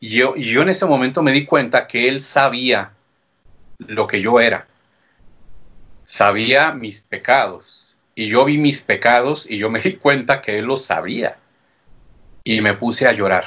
y 0.00 0.10
yo, 0.10 0.34
y 0.36 0.44
yo 0.44 0.62
en 0.62 0.68
ese 0.68 0.86
momento 0.86 1.22
me 1.22 1.32
di 1.32 1.44
cuenta 1.44 1.86
que 1.86 2.08
él 2.08 2.22
sabía 2.22 2.92
lo 3.78 4.06
que 4.06 4.20
yo 4.20 4.38
era. 4.38 4.66
Sabía 6.08 6.72
mis 6.72 7.02
pecados. 7.02 7.94
Y 8.14 8.28
yo 8.28 8.46
vi 8.46 8.56
mis 8.56 8.80
pecados 8.80 9.48
y 9.48 9.58
yo 9.58 9.68
me 9.68 9.78
di 9.78 9.92
cuenta 9.96 10.40
que 10.40 10.58
él 10.58 10.64
los 10.64 10.86
sabía. 10.86 11.36
Y 12.44 12.62
me 12.62 12.72
puse 12.72 13.06
a 13.06 13.12
llorar. 13.12 13.44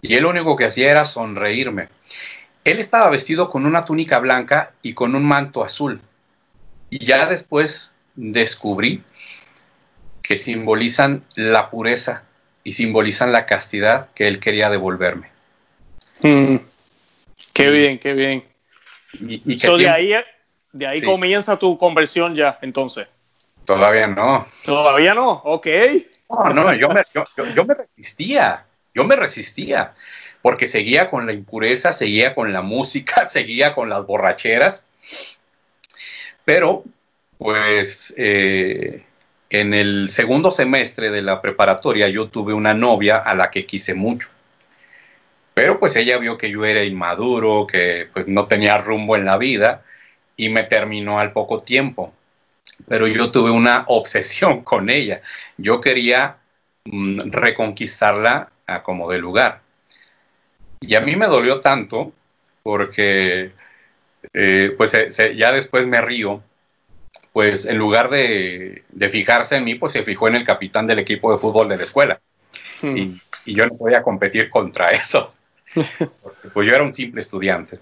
Y 0.00 0.14
él 0.14 0.22
lo 0.22 0.30
único 0.30 0.56
que 0.56 0.66
hacía 0.66 0.92
era 0.92 1.04
sonreírme. 1.04 1.88
Él 2.62 2.78
estaba 2.78 3.10
vestido 3.10 3.50
con 3.50 3.66
una 3.66 3.84
túnica 3.84 4.20
blanca 4.20 4.70
y 4.82 4.94
con 4.94 5.16
un 5.16 5.24
manto 5.24 5.64
azul. 5.64 6.00
Y 6.90 7.04
ya 7.04 7.26
después 7.26 7.92
descubrí 8.14 9.02
que 10.22 10.36
simbolizan 10.36 11.24
la 11.34 11.70
pureza 11.70 12.22
y 12.62 12.70
simbolizan 12.70 13.32
la 13.32 13.46
castidad 13.46 14.10
que 14.14 14.28
él 14.28 14.38
quería 14.38 14.70
devolverme. 14.70 15.28
Mm. 16.22 16.58
qué 17.52 17.70
bien, 17.70 17.98
qué 17.98 18.14
bien. 18.14 18.44
Y, 19.14 19.56
de 19.56 19.88
ahí, 19.88 20.14
de 20.72 20.86
ahí 20.86 21.02
comienza 21.02 21.58
tu 21.58 21.78
conversión 21.78 22.34
ya, 22.34 22.58
entonces. 22.62 23.08
Todavía 23.64 24.06
no. 24.06 24.46
Todavía 24.64 25.14
no, 25.14 25.30
ok. 25.44 25.66
No, 26.30 26.50
no, 26.50 26.74
yo 26.74 26.88
me, 26.88 27.02
yo 27.54 27.64
me 27.64 27.74
resistía, 27.74 28.66
yo 28.94 29.04
me 29.04 29.16
resistía 29.16 29.94
porque 30.42 30.66
seguía 30.66 31.10
con 31.10 31.26
la 31.26 31.32
impureza, 31.32 31.92
seguía 31.92 32.34
con 32.34 32.52
la 32.52 32.62
música, 32.62 33.28
seguía 33.28 33.74
con 33.74 33.88
las 33.88 34.06
borracheras. 34.06 34.86
Pero, 36.44 36.84
pues, 37.38 38.14
eh, 38.16 39.04
en 39.50 39.74
el 39.74 40.10
segundo 40.10 40.50
semestre 40.50 41.10
de 41.10 41.22
la 41.22 41.40
preparatoria 41.40 42.08
yo 42.08 42.28
tuve 42.28 42.52
una 42.52 42.74
novia 42.74 43.16
a 43.18 43.34
la 43.34 43.50
que 43.50 43.66
quise 43.66 43.94
mucho. 43.94 44.28
Pero 45.54 45.80
pues 45.80 45.96
ella 45.96 46.18
vio 46.18 46.38
que 46.38 46.50
yo 46.50 46.64
era 46.64 46.84
inmaduro, 46.84 47.66
que 47.66 48.08
pues 48.12 48.28
no 48.28 48.46
tenía 48.46 48.78
rumbo 48.78 49.16
en 49.16 49.24
la 49.24 49.38
vida 49.38 49.82
y 50.38 50.48
me 50.48 50.62
terminó 50.62 51.20
al 51.20 51.32
poco 51.32 51.62
tiempo. 51.62 52.14
Pero 52.86 53.06
yo 53.06 53.30
tuve 53.30 53.50
una 53.50 53.84
obsesión 53.88 54.62
con 54.62 54.88
ella. 54.88 55.20
Yo 55.58 55.82
quería 55.82 56.36
mm, 56.86 57.30
reconquistarla 57.30 58.50
a 58.66 58.82
como 58.82 59.10
de 59.10 59.18
lugar. 59.18 59.60
Y 60.80 60.94
a 60.94 61.00
mí 61.00 61.16
me 61.16 61.26
dolió 61.26 61.60
tanto 61.60 62.12
porque, 62.62 63.52
eh, 64.32 64.74
pues 64.78 64.92
ya 65.16 65.52
después 65.52 65.86
me 65.86 66.00
río, 66.00 66.42
pues 67.32 67.66
en 67.66 67.78
lugar 67.78 68.08
de, 68.10 68.84
fijarse 69.10 69.56
en 69.56 69.64
mí, 69.64 69.74
pues 69.74 69.92
se 69.92 70.04
fijó 70.04 70.28
en 70.28 70.36
el 70.36 70.44
capitán 70.44 70.86
del 70.86 71.00
equipo 71.00 71.32
de 71.32 71.38
fútbol 71.38 71.68
de 71.68 71.76
la 71.76 71.82
escuela. 71.82 72.20
Hmm. 72.80 72.96
Y, 72.96 73.20
yo 73.46 73.66
no 73.66 73.76
podía 73.76 74.02
competir 74.02 74.50
contra 74.50 74.90
eso, 74.90 75.32
porque 75.74 76.48
pues 76.52 76.68
yo 76.68 76.74
era 76.74 76.84
un 76.84 76.92
simple 76.92 77.22
estudiante. 77.22 77.80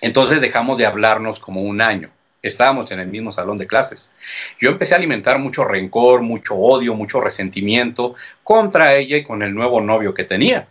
Entonces 0.00 0.40
dejamos 0.40 0.78
de 0.78 0.86
hablarnos 0.86 1.40
como 1.40 1.62
un 1.62 1.80
año. 1.80 2.10
Estábamos 2.42 2.90
en 2.90 3.00
el 3.00 3.08
mismo 3.08 3.32
salón 3.32 3.56
de 3.56 3.66
clases. 3.66 4.12
Yo 4.60 4.70
empecé 4.70 4.94
a 4.94 4.98
alimentar 4.98 5.38
mucho 5.38 5.64
rencor, 5.64 6.20
mucho 6.20 6.56
odio, 6.56 6.94
mucho 6.94 7.20
resentimiento 7.20 8.14
contra 8.42 8.94
ella 8.94 9.16
y 9.16 9.24
con 9.24 9.42
el 9.42 9.54
nuevo 9.54 9.80
novio 9.80 10.12
que 10.12 10.24
tenía. 10.24 10.66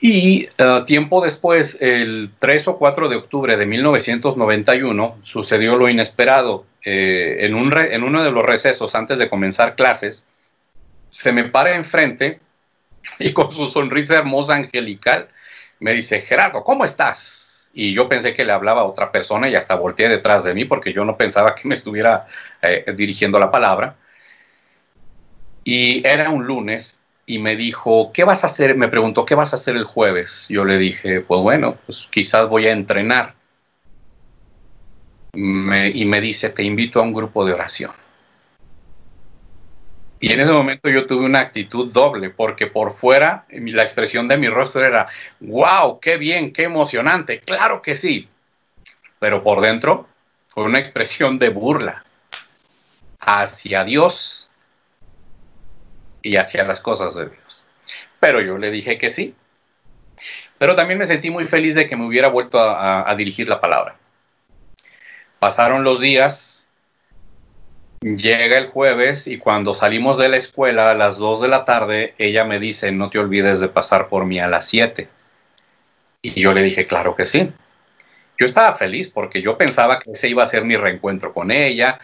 Y 0.00 0.48
uh, 0.58 0.84
tiempo 0.84 1.22
después, 1.22 1.78
el 1.80 2.30
3 2.38 2.68
o 2.68 2.78
4 2.78 3.08
de 3.08 3.16
octubre 3.16 3.56
de 3.56 3.64
1991, 3.64 5.18
sucedió 5.22 5.76
lo 5.76 5.88
inesperado. 5.88 6.66
Eh, 6.84 7.46
en, 7.46 7.56
en 7.56 8.04
uno 8.04 8.24
de 8.24 8.30
los 8.30 8.44
recesos 8.44 8.94
antes 8.94 9.18
de 9.18 9.28
comenzar 9.28 9.74
clases, 9.74 10.26
se 11.10 11.32
me 11.32 11.44
para 11.44 11.76
enfrente 11.76 12.40
y 13.18 13.32
con 13.32 13.52
su 13.52 13.68
sonrisa 13.68 14.18
hermosa 14.18 14.54
angelical 14.54 15.28
me 15.80 15.92
dice, 15.92 16.20
Gerardo, 16.22 16.64
¿cómo 16.64 16.84
estás? 16.84 17.70
Y 17.72 17.92
yo 17.92 18.08
pensé 18.08 18.34
que 18.34 18.44
le 18.44 18.52
hablaba 18.52 18.82
a 18.82 18.84
otra 18.84 19.12
persona 19.12 19.48
y 19.48 19.54
hasta 19.54 19.74
volteé 19.74 20.08
detrás 20.08 20.44
de 20.44 20.54
mí 20.54 20.64
porque 20.64 20.92
yo 20.92 21.04
no 21.04 21.16
pensaba 21.16 21.54
que 21.54 21.68
me 21.68 21.74
estuviera 21.74 22.26
eh, 22.62 22.84
dirigiendo 22.96 23.38
la 23.38 23.50
palabra. 23.50 23.96
Y 25.64 26.06
era 26.06 26.30
un 26.30 26.46
lunes 26.46 27.00
y 27.26 27.38
me 27.38 27.56
dijo, 27.56 28.12
¿qué 28.12 28.24
vas 28.24 28.44
a 28.44 28.46
hacer? 28.46 28.76
Me 28.76 28.88
preguntó, 28.88 29.26
¿qué 29.26 29.34
vas 29.34 29.52
a 29.52 29.56
hacer 29.56 29.76
el 29.76 29.84
jueves? 29.84 30.46
Yo 30.48 30.64
le 30.64 30.78
dije, 30.78 31.20
pues 31.20 31.40
bueno, 31.42 31.76
pues 31.84 32.06
quizás 32.10 32.48
voy 32.48 32.66
a 32.66 32.72
entrenar. 32.72 33.34
y 35.34 36.04
me 36.06 36.20
dice, 36.20 36.48
te 36.50 36.62
invito 36.62 36.98
a 36.98 37.02
un 37.02 37.12
grupo 37.12 37.44
de 37.44 37.52
oración. 37.52 38.05
Y 40.18 40.32
en 40.32 40.40
ese 40.40 40.52
momento 40.52 40.88
yo 40.88 41.06
tuve 41.06 41.26
una 41.26 41.40
actitud 41.40 41.92
doble, 41.92 42.30
porque 42.30 42.66
por 42.66 42.96
fuera 42.96 43.44
la 43.50 43.82
expresión 43.82 44.28
de 44.28 44.38
mi 44.38 44.48
rostro 44.48 44.84
era, 44.84 45.08
wow, 45.40 46.00
qué 46.00 46.16
bien, 46.16 46.52
qué 46.52 46.64
emocionante, 46.64 47.40
claro 47.40 47.82
que 47.82 47.94
sí. 47.94 48.28
Pero 49.18 49.42
por 49.42 49.60
dentro 49.60 50.08
fue 50.48 50.64
una 50.64 50.78
expresión 50.78 51.38
de 51.38 51.50
burla 51.50 52.04
hacia 53.20 53.84
Dios 53.84 54.50
y 56.22 56.36
hacia 56.36 56.64
las 56.64 56.80
cosas 56.80 57.14
de 57.14 57.28
Dios. 57.28 57.66
Pero 58.20 58.40
yo 58.40 58.56
le 58.56 58.70
dije 58.70 58.98
que 58.98 59.10
sí. 59.10 59.34
Pero 60.58 60.74
también 60.74 60.98
me 60.98 61.06
sentí 61.06 61.30
muy 61.30 61.46
feliz 61.46 61.74
de 61.74 61.88
que 61.88 61.96
me 61.96 62.06
hubiera 62.06 62.28
vuelto 62.28 62.58
a, 62.58 63.14
dirigir 63.16 63.48
la 63.48 63.60
palabra. 63.60 63.96
Pasaron 65.38 65.84
los 65.84 66.00
días, 66.00 66.55
llega 68.00 68.58
el 68.58 68.68
jueves 68.68 69.26
y 69.26 69.38
cuando 69.38 69.74
salimos 69.74 70.18
de 70.18 70.28
la 70.28 70.36
escuela 70.36 70.90
a 70.90 70.94
las 70.94 71.18
2 71.18 71.40
de 71.42 71.48
la 71.48 71.64
tarde, 71.64 72.14
ella 72.18 72.44
me 72.44 72.58
dice, 72.58 72.92
no 72.92 73.10
te 73.10 73.18
olvides 73.18 73.60
de 73.60 73.68
pasar 73.68 74.08
por 74.08 74.24
mí 74.24 74.38
a 74.38 74.48
las 74.48 74.66
7. 74.66 75.08
Y 76.22 76.40
yo 76.40 76.52
le 76.52 76.62
dije, 76.62 76.86
claro 76.86 77.14
que 77.14 77.26
sí. 77.26 77.52
Yo 78.38 78.46
estaba 78.46 78.76
feliz 78.76 79.10
porque 79.10 79.40
yo 79.40 79.56
pensaba 79.56 79.98
que 79.98 80.12
ese 80.12 80.28
iba 80.28 80.42
a 80.42 80.46
ser 80.46 80.64
mi 80.64 80.76
reencuentro 80.76 81.32
con 81.32 81.50
ella, 81.50 82.00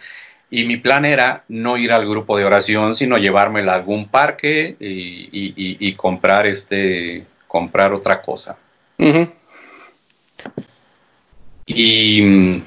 y 0.53 0.65
mi 0.65 0.77
plan 0.77 1.03
era 1.03 1.43
no 1.47 1.77
ir 1.77 1.91
al 1.91 2.07
grupo 2.07 2.37
de 2.37 2.45
oración, 2.45 2.93
sino 2.93 3.17
llevármela 3.17 3.71
a 3.71 3.75
algún 3.75 4.07
parque 4.07 4.75
y, 4.79 5.93
comprar, 5.95 6.45
este, 6.45 7.25
comprar 7.47 7.91
otra 7.91 8.21
cosa. 8.21 8.55
Y 11.65 12.21
mm, 12.21 12.61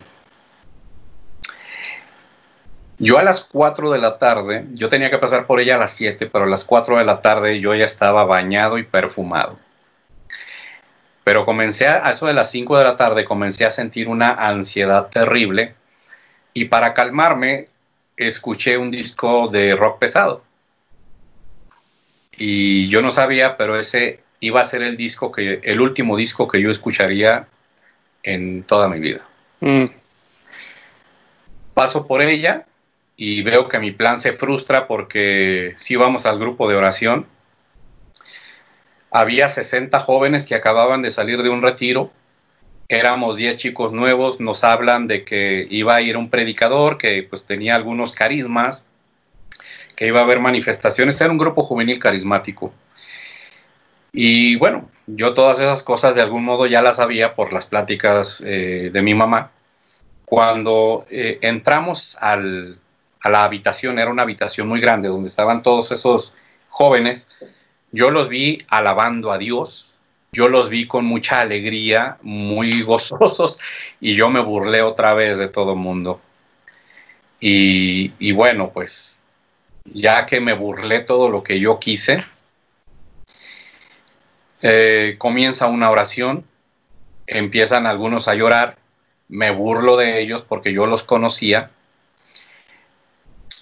yo 2.98 3.18
a 3.18 3.22
las 3.22 3.44
4 3.44 3.90
de 3.92 3.98
la 3.98 4.18
tarde, 4.18 4.64
yo 4.72 4.88
tenía 4.88 5.10
que 5.10 5.18
pasar 5.18 5.46
por 5.46 5.60
ella 5.60 5.76
a 5.76 5.78
las 5.78 5.92
7, 5.92 6.26
pero 6.32 6.44
a 6.44 6.48
las 6.48 6.64
4 6.64 6.98
de 6.98 7.04
la 7.04 7.20
tarde 7.20 7.60
yo 7.60 7.74
ya 7.74 7.84
estaba 7.84 8.24
bañado 8.24 8.78
y 8.78 8.84
perfumado. 8.84 9.58
Pero 11.24 11.44
comencé 11.44 11.86
a, 11.86 12.06
a 12.06 12.12
eso 12.12 12.26
de 12.26 12.34
las 12.34 12.50
5 12.50 12.78
de 12.78 12.84
la 12.84 12.96
tarde, 12.96 13.24
comencé 13.24 13.66
a 13.66 13.70
sentir 13.70 14.08
una 14.08 14.30
ansiedad 14.30 15.08
terrible. 15.08 15.74
Y 16.54 16.66
para 16.66 16.94
calmarme, 16.94 17.68
escuché 18.16 18.78
un 18.78 18.90
disco 18.90 19.48
de 19.48 19.76
rock 19.76 19.98
pesado. 19.98 20.42
Y 22.36 22.88
yo 22.88 23.02
no 23.02 23.10
sabía, 23.10 23.56
pero 23.56 23.78
ese 23.78 24.20
iba 24.40 24.60
a 24.60 24.64
ser 24.64 24.82
el 24.82 24.96
disco 24.96 25.32
que, 25.32 25.60
el 25.62 25.80
último 25.80 26.16
disco 26.16 26.48
que 26.48 26.60
yo 26.60 26.70
escucharía 26.70 27.46
en 28.22 28.62
toda 28.62 28.88
mi 28.88 29.00
vida. 29.00 29.20
Mm. 29.60 29.86
Paso 31.74 32.06
por 32.06 32.22
ella 32.22 32.66
y 33.16 33.42
veo 33.42 33.68
que 33.68 33.78
mi 33.78 33.92
plan 33.92 34.20
se 34.20 34.34
frustra 34.34 34.86
porque 34.86 35.74
si 35.76 35.96
vamos 35.96 36.26
al 36.26 36.38
grupo 36.38 36.68
de 36.68 36.76
oración. 36.76 37.26
Había 39.10 39.48
60 39.48 39.98
jóvenes 40.00 40.44
que 40.44 40.54
acababan 40.54 41.00
de 41.02 41.10
salir 41.10 41.42
de 41.42 41.48
un 41.48 41.62
retiro 41.62 42.10
éramos 42.88 43.36
10 43.36 43.56
chicos 43.58 43.92
nuevos, 43.92 44.40
nos 44.40 44.64
hablan 44.64 45.06
de 45.06 45.24
que 45.24 45.66
iba 45.70 45.96
a 45.96 46.02
ir 46.02 46.16
un 46.16 46.30
predicador 46.30 46.98
que 46.98 47.26
pues 47.28 47.44
tenía 47.44 47.74
algunos 47.74 48.12
carismas, 48.12 48.86
que 49.96 50.06
iba 50.06 50.20
a 50.20 50.24
haber 50.24 50.40
manifestaciones, 50.40 51.20
era 51.20 51.30
un 51.30 51.38
grupo 51.38 51.62
juvenil 51.62 51.98
carismático. 51.98 52.72
Y 54.12 54.56
bueno, 54.56 54.88
yo 55.06 55.34
todas 55.34 55.58
esas 55.58 55.82
cosas 55.82 56.14
de 56.14 56.22
algún 56.22 56.44
modo 56.44 56.66
ya 56.66 56.80
las 56.80 56.96
sabía 56.96 57.34
por 57.34 57.52
las 57.52 57.66
pláticas 57.66 58.42
eh, 58.46 58.90
de 58.92 59.02
mi 59.02 59.14
mamá. 59.14 59.50
Cuando 60.24 61.06
eh, 61.10 61.38
entramos 61.42 62.16
a 63.26 63.28
la 63.28 63.44
habitación, 63.44 63.98
era 63.98 64.10
una 64.10 64.22
habitación 64.22 64.68
muy 64.68 64.80
grande 64.80 65.08
donde 65.08 65.26
estaban 65.26 65.62
todos 65.62 65.90
esos 65.90 66.32
jóvenes, 66.68 67.26
yo 67.90 68.10
los 68.10 68.28
vi 68.28 68.64
alabando 68.68 69.32
a 69.32 69.38
Dios, 69.38 69.94
yo 70.30 70.48
los 70.48 70.68
vi 70.68 70.86
con 70.86 71.04
mucha 71.04 71.40
alegría, 71.40 72.18
muy 72.22 72.82
gozosos, 72.90 73.58
y 74.00 74.14
yo 74.14 74.28
me 74.28 74.40
burlé 74.40 74.82
otra 74.82 75.12
vez 75.14 75.38
de 75.38 75.48
todo 75.48 75.72
el 75.72 75.78
mundo. 75.78 76.20
Y, 77.40 78.32
bueno, 78.32 78.70
pues 78.72 79.20
ya 79.84 80.26
que 80.26 80.40
me 80.40 80.52
burlé 80.54 81.00
todo 81.00 81.28
lo 81.28 81.42
que 81.42 81.60
yo 81.60 81.78
quise, 81.78 82.24
eh, 84.62 85.16
comienza 85.18 85.66
una 85.66 85.90
oración, 85.90 86.44
empiezan 87.26 87.86
algunos 87.86 88.26
a 88.26 88.34
llorar, 88.34 88.78
me 89.28 89.50
burlo 89.50 89.96
de 89.96 90.20
ellos 90.20 90.42
porque 90.42 90.72
yo 90.72 90.86
los 90.86 91.02
conocía. 91.02 91.70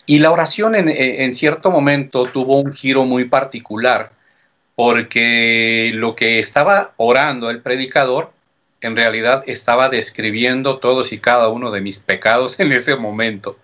Y 0.06 0.18
la 0.18 0.30
oración 0.30 0.74
en 0.76 1.34
cierto 1.34 1.70
momento 1.70 2.24
tuvo 2.24 2.60
un 2.60 2.72
giro 2.72 3.04
muy 3.04 3.24
particular 3.24 4.12
porque 4.74 5.92
lo 5.94 6.16
que 6.16 6.38
estaba 6.38 6.92
orando 6.96 7.50
el 7.50 7.60
predicador 7.60 8.32
en 8.80 8.96
realidad 8.96 9.44
estaba 9.46 9.88
describiendo 9.88 10.78
todos 10.78 11.12
y 11.12 11.18
cada 11.18 11.48
uno 11.48 11.70
de 11.70 11.80
mis 11.80 12.00
pecados 12.00 12.58
en 12.60 12.72
ese 12.72 12.96
momento. 12.96 13.58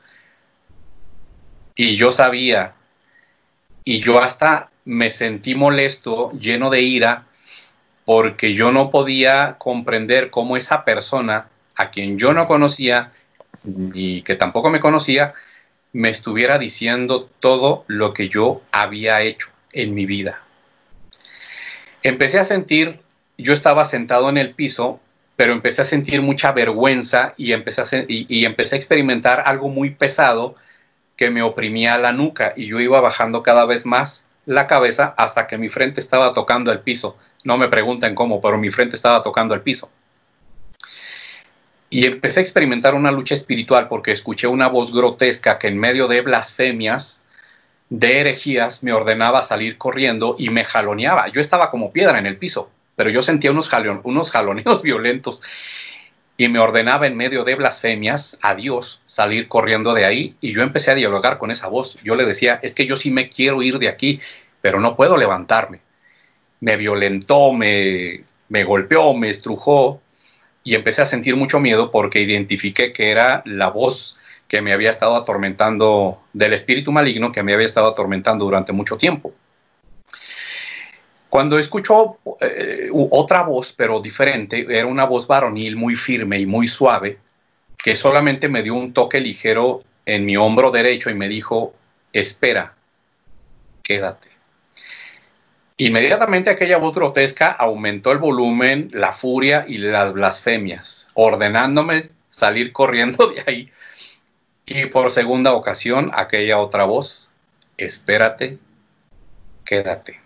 Y 1.74 1.96
yo 1.96 2.12
sabía, 2.12 2.72
y 3.84 4.00
yo 4.00 4.20
hasta 4.20 4.70
me 4.84 5.10
sentí 5.10 5.54
molesto, 5.54 6.32
lleno 6.32 6.70
de 6.70 6.82
ira, 6.82 7.24
porque 8.04 8.54
yo 8.54 8.72
no 8.72 8.90
podía 8.90 9.56
comprender 9.58 10.30
cómo 10.30 10.56
esa 10.56 10.84
persona, 10.84 11.48
a 11.76 11.90
quien 11.90 12.18
yo 12.18 12.32
no 12.32 12.46
conocía 12.46 13.12
y 13.64 14.22
que 14.22 14.36
tampoco 14.36 14.68
me 14.68 14.80
conocía, 14.80 15.32
me 15.92 16.08
estuviera 16.08 16.58
diciendo 16.58 17.28
todo 17.40 17.84
lo 17.88 18.14
que 18.14 18.28
yo 18.28 18.62
había 18.72 19.22
hecho 19.22 19.48
en 19.72 19.94
mi 19.94 20.06
vida 20.06 20.40
empecé 22.02 22.38
a 22.38 22.44
sentir, 22.44 23.00
yo 23.38 23.52
estaba 23.52 23.84
sentado 23.84 24.28
en 24.28 24.38
el 24.38 24.54
piso, 24.54 25.00
pero 25.36 25.52
empecé 25.52 25.82
a 25.82 25.86
sentir 25.86 26.22
mucha 26.22 26.52
vergüenza 26.52 27.34
y 27.36 27.52
empecé 27.52 27.80
a, 27.82 28.04
y, 28.08 28.44
empecé 28.44 28.74
a 28.74 28.78
experimentar 28.78 29.42
algo 29.46 29.68
muy 29.68 29.90
pesado 29.90 30.54
que 31.16 31.30
me 31.30 31.42
oprimía 31.42 31.98
la 31.98 32.12
nuca 32.12 32.52
y 32.56 32.66
yo 32.66 32.80
iba 32.80 33.00
bajando 33.00 33.42
cada 33.42 33.64
vez 33.64 33.86
más 33.86 34.26
la 34.46 34.66
cabeza 34.66 35.14
hasta 35.16 35.46
que 35.46 35.58
mi 35.58 35.68
frente 35.68 36.00
estaba 36.00 36.32
tocando 36.32 36.72
el 36.72 36.80
piso. 36.80 37.16
No 37.44 37.56
me 37.56 37.68
pregunten 37.68 38.14
cómo, 38.14 38.40
pero 38.40 38.58
mi 38.58 38.70
frente 38.70 38.96
estaba 38.96 39.22
tocando 39.22 39.54
el 39.54 39.62
piso. 39.62 39.90
Y 41.92 42.06
empecé 42.06 42.38
a 42.38 42.42
experimentar 42.44 42.94
una 42.94 43.10
lucha 43.10 43.34
espiritual 43.34 43.88
porque 43.88 44.12
escuché 44.12 44.46
una 44.46 44.68
voz 44.68 44.94
grotesca 44.94 45.58
que 45.58 45.66
en 45.66 45.76
medio 45.76 46.06
de 46.06 46.20
blasfemias 46.20 47.24
de 47.88 48.20
herejías 48.20 48.84
me 48.84 48.92
ordenaba 48.92 49.42
salir 49.42 49.76
corriendo 49.76 50.36
y 50.38 50.50
me 50.50 50.64
jaloneaba. 50.64 51.26
Yo 51.28 51.40
estaba 51.40 51.72
como 51.72 51.92
piedra 51.92 52.20
en 52.20 52.26
el 52.26 52.36
piso, 52.36 52.70
pero 52.94 53.10
yo 53.10 53.22
sentía 53.22 53.50
unos, 53.50 53.68
unos 54.04 54.30
jaloneos 54.30 54.82
violentos 54.84 55.42
y 56.36 56.48
me 56.48 56.60
ordenaba 56.60 57.08
en 57.08 57.16
medio 57.16 57.42
de 57.42 57.56
blasfemias 57.56 58.38
a 58.40 58.54
Dios 58.54 59.02
salir 59.06 59.48
corriendo 59.48 59.92
de 59.92 60.04
ahí 60.04 60.36
y 60.40 60.54
yo 60.54 60.62
empecé 60.62 60.92
a 60.92 60.94
dialogar 60.94 61.38
con 61.38 61.50
esa 61.50 61.66
voz. 61.66 61.98
Yo 62.04 62.14
le 62.14 62.24
decía, 62.24 62.60
es 62.62 62.72
que 62.72 62.86
yo 62.86 62.96
sí 62.96 63.10
me 63.10 63.28
quiero 63.28 63.62
ir 63.62 63.80
de 63.80 63.88
aquí, 63.88 64.20
pero 64.62 64.78
no 64.78 64.94
puedo 64.94 65.16
levantarme. 65.16 65.80
Me 66.60 66.76
violentó, 66.76 67.52
me, 67.52 68.22
me 68.48 68.62
golpeó, 68.62 69.12
me 69.12 69.28
estrujó 69.28 70.00
y 70.62 70.74
empecé 70.74 71.02
a 71.02 71.06
sentir 71.06 71.36
mucho 71.36 71.60
miedo 71.60 71.90
porque 71.90 72.20
identifiqué 72.20 72.92
que 72.92 73.10
era 73.10 73.42
la 73.46 73.68
voz 73.68 74.18
que 74.48 74.60
me 74.60 74.72
había 74.72 74.90
estado 74.90 75.14
atormentando, 75.16 76.20
del 76.32 76.52
espíritu 76.52 76.90
maligno 76.90 77.30
que 77.30 77.42
me 77.42 77.54
había 77.54 77.66
estado 77.66 77.86
atormentando 77.86 78.44
durante 78.44 78.72
mucho 78.72 78.96
tiempo. 78.96 79.32
Cuando 81.28 81.56
escuchó 81.56 82.18
eh, 82.40 82.90
otra 82.92 83.42
voz, 83.42 83.72
pero 83.72 84.00
diferente, 84.00 84.66
era 84.68 84.86
una 84.86 85.04
voz 85.04 85.28
varonil 85.28 85.76
muy 85.76 85.94
firme 85.94 86.40
y 86.40 86.46
muy 86.46 86.66
suave, 86.66 87.18
que 87.78 87.94
solamente 87.94 88.48
me 88.48 88.64
dio 88.64 88.74
un 88.74 88.92
toque 88.92 89.20
ligero 89.20 89.82
en 90.04 90.26
mi 90.26 90.36
hombro 90.36 90.72
derecho 90.72 91.08
y 91.08 91.14
me 91.14 91.28
dijo, 91.28 91.72
espera, 92.12 92.74
quédate. 93.84 94.30
Inmediatamente 95.80 96.50
aquella 96.50 96.76
voz 96.76 96.94
grotesca 96.94 97.50
aumentó 97.52 98.12
el 98.12 98.18
volumen, 98.18 98.90
la 98.92 99.14
furia 99.14 99.64
y 99.66 99.78
las 99.78 100.12
blasfemias, 100.12 101.08
ordenándome 101.14 102.10
salir 102.30 102.70
corriendo 102.70 103.28
de 103.28 103.42
ahí. 103.46 103.70
Y 104.66 104.84
por 104.86 105.10
segunda 105.10 105.54
ocasión, 105.54 106.10
aquella 106.14 106.58
otra 106.58 106.84
voz, 106.84 107.30
espérate, 107.78 108.58
quédate. 109.64 110.20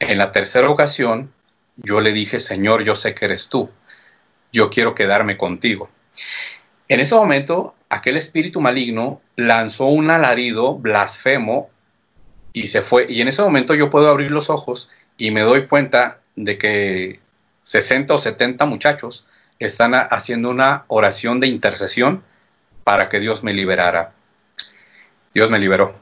En 0.00 0.18
la 0.18 0.32
tercera 0.32 0.68
ocasión, 0.68 1.32
yo 1.76 2.02
le 2.02 2.12
dije, 2.12 2.40
Señor, 2.40 2.84
yo 2.84 2.96
sé 2.96 3.14
que 3.14 3.24
eres 3.24 3.48
tú, 3.48 3.70
yo 4.52 4.68
quiero 4.68 4.94
quedarme 4.94 5.38
contigo. 5.38 5.88
En 6.88 7.00
ese 7.00 7.14
momento, 7.14 7.74
aquel 7.88 8.18
espíritu 8.18 8.60
maligno 8.60 9.22
lanzó 9.36 9.86
un 9.86 10.10
alarido 10.10 10.74
blasfemo 10.74 11.70
y 12.52 12.66
se 12.66 12.82
fue. 12.82 13.06
Y 13.08 13.20
en 13.20 13.28
ese 13.28 13.42
momento 13.42 13.74
yo 13.74 13.90
puedo 13.90 14.08
abrir 14.08 14.30
los 14.30 14.50
ojos 14.50 14.90
y 15.16 15.30
me 15.30 15.42
doy 15.42 15.66
cuenta 15.66 16.18
de 16.36 16.58
que 16.58 17.20
60 17.64 18.14
o 18.14 18.18
70 18.18 18.64
muchachos 18.66 19.26
están 19.58 19.94
haciendo 19.94 20.50
una 20.50 20.84
oración 20.88 21.38
de 21.38 21.46
intercesión 21.46 22.22
para 22.84 23.08
que 23.08 23.20
Dios 23.20 23.42
me 23.42 23.52
liberara. 23.52 24.12
Dios 25.34 25.50
me 25.50 25.58
liberó. 25.58 25.94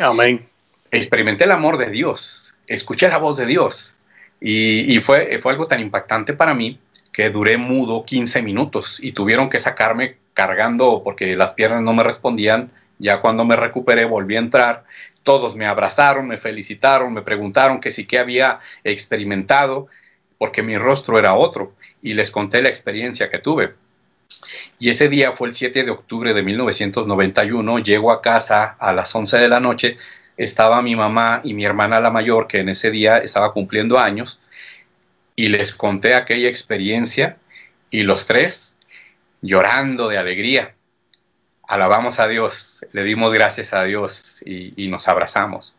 Amén. 0.00 0.48
Experimenté 0.90 1.44
el 1.44 1.52
amor 1.52 1.76
de 1.78 1.90
Dios, 1.90 2.54
escuché 2.66 3.08
la 3.08 3.18
voz 3.18 3.36
de 3.36 3.46
Dios 3.46 3.94
y, 4.40 4.98
fue, 5.00 5.38
fue 5.42 5.52
algo 5.52 5.66
tan 5.66 5.80
impactante 5.80 6.32
para 6.32 6.54
mí 6.54 6.78
que 7.12 7.30
duré 7.30 7.56
mudo 7.58 8.04
15 8.04 8.42
minutos 8.42 9.02
y 9.02 9.12
tuvieron 9.12 9.50
que 9.50 9.58
sacarme 9.58 10.16
cargando 10.34 11.02
porque 11.04 11.36
las 11.36 11.52
piernas 11.52 11.82
no 11.82 11.92
me 11.92 12.02
respondían. 12.02 12.70
Ya 12.98 13.20
cuando 13.20 13.44
me 13.44 13.56
recuperé 13.56 14.04
volví 14.04 14.36
a 14.36 14.40
entrar 14.40 14.84
todos 15.22 15.56
me 15.56 15.66
abrazaron, 15.66 16.26
me 16.26 16.38
felicitaron, 16.38 17.12
me 17.12 17.22
preguntaron 17.22 17.80
que 17.80 17.90
sí 17.90 18.06
que 18.06 18.18
había 18.18 18.60
experimentado, 18.84 19.88
porque 20.38 20.62
mi 20.62 20.76
rostro 20.76 21.18
era 21.18 21.34
otro, 21.34 21.74
y 22.02 22.14
les 22.14 22.30
conté 22.30 22.62
la 22.62 22.68
experiencia 22.68 23.30
que 23.30 23.38
tuve. 23.38 23.74
Y 24.78 24.90
ese 24.90 25.08
día 25.08 25.32
fue 25.32 25.48
el 25.48 25.54
7 25.54 25.84
de 25.84 25.90
octubre 25.90 26.34
de 26.34 26.42
1991, 26.42 27.78
llego 27.78 28.10
a 28.10 28.20
casa 28.20 28.76
a 28.78 28.92
las 28.92 29.14
11 29.14 29.38
de 29.38 29.48
la 29.48 29.60
noche, 29.60 29.96
estaba 30.36 30.82
mi 30.82 30.96
mamá 30.96 31.40
y 31.44 31.54
mi 31.54 31.64
hermana 31.64 32.00
la 32.00 32.10
mayor, 32.10 32.48
que 32.48 32.60
en 32.60 32.70
ese 32.70 32.90
día 32.90 33.18
estaba 33.18 33.52
cumpliendo 33.52 33.98
años, 33.98 34.42
y 35.36 35.48
les 35.48 35.74
conté 35.74 36.14
aquella 36.14 36.48
experiencia, 36.48 37.36
y 37.90 38.02
los 38.02 38.26
tres 38.26 38.78
llorando 39.42 40.08
de 40.08 40.18
alegría 40.18 40.74
alabamos 41.66 42.20
a 42.20 42.28
Dios, 42.28 42.84
le 42.92 43.04
dimos 43.04 43.32
gracias 43.32 43.72
a 43.72 43.84
Dios 43.84 44.42
y, 44.44 44.88
nos 44.88 45.08
abrazamos. 45.08 45.74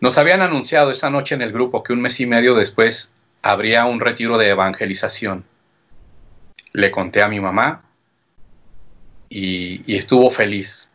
Nos 0.00 0.18
habían 0.18 0.42
anunciado 0.42 0.90
esa 0.90 1.10
noche 1.10 1.34
en 1.34 1.42
el 1.42 1.52
grupo 1.52 1.82
que 1.82 1.92
un 1.92 2.00
mes 2.00 2.20
y 2.20 2.26
medio 2.26 2.54
después 2.54 3.12
habría 3.40 3.84
un 3.84 4.00
retiro 4.00 4.38
de 4.38 4.50
evangelización. 4.50 5.44
Le 6.72 6.90
conté 6.90 7.22
a 7.22 7.28
mi 7.28 7.40
mamá 7.40 7.82
y, 9.28 9.82
y, 9.86 9.96
estuvo 9.96 10.30
feliz. 10.30 10.90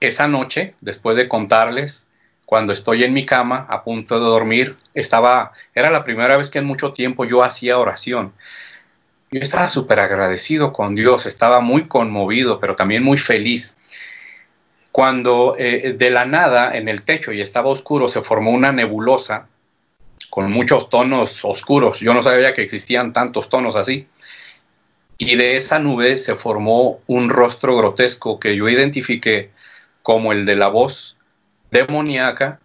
Esa 0.00 0.26
noche, 0.26 0.74
después 0.80 1.16
de 1.16 1.28
contarles, 1.28 2.08
cuando 2.44 2.72
estoy 2.72 3.04
en 3.04 3.14
mi 3.14 3.24
cama 3.24 3.66
a 3.70 3.82
punto 3.82 4.18
de 4.18 4.26
dormir, 4.26 4.76
estaba, 4.94 5.52
era 5.74 5.90
la 5.90 6.04
primera 6.04 6.36
vez 6.36 6.50
que 6.50 6.58
en 6.58 6.66
mucho 6.66 6.92
tiempo 6.92 7.24
yo 7.24 7.42
hacía 7.42 7.78
oración. 7.78 8.32
Yo 9.32 9.40
estaba 9.40 9.66
súper 9.68 9.98
agradecido 9.98 10.74
con 10.74 10.94
Dios, 10.94 11.24
estaba 11.24 11.60
muy 11.60 11.88
conmovido, 11.88 12.60
pero 12.60 12.76
también 12.76 13.02
muy 13.02 13.16
feliz. 13.16 13.78
Cuando 14.92 15.56
eh, 15.58 15.94
de 15.96 16.10
la 16.10 16.26
nada 16.26 16.76
en 16.76 16.86
el 16.86 17.02
techo 17.02 17.32
y 17.32 17.40
estaba 17.40 17.70
oscuro 17.70 18.08
se 18.08 18.20
formó 18.20 18.50
una 18.50 18.72
nebulosa 18.72 19.48
con 20.28 20.52
muchos 20.52 20.90
tonos 20.90 21.46
oscuros. 21.46 22.00
Yo 22.00 22.12
no 22.12 22.22
sabía 22.22 22.52
que 22.52 22.60
existían 22.60 23.14
tantos 23.14 23.48
tonos 23.48 23.74
así. 23.74 24.06
Y 25.16 25.36
de 25.36 25.56
esa 25.56 25.78
nube 25.78 26.18
se 26.18 26.34
formó 26.34 27.00
un 27.06 27.30
rostro 27.30 27.74
grotesco 27.74 28.38
que 28.38 28.54
yo 28.54 28.68
identifiqué 28.68 29.50
como 30.02 30.32
el 30.32 30.44
de 30.44 30.56
la 30.56 30.68
voz 30.68 31.16
demoníaca 31.70 32.60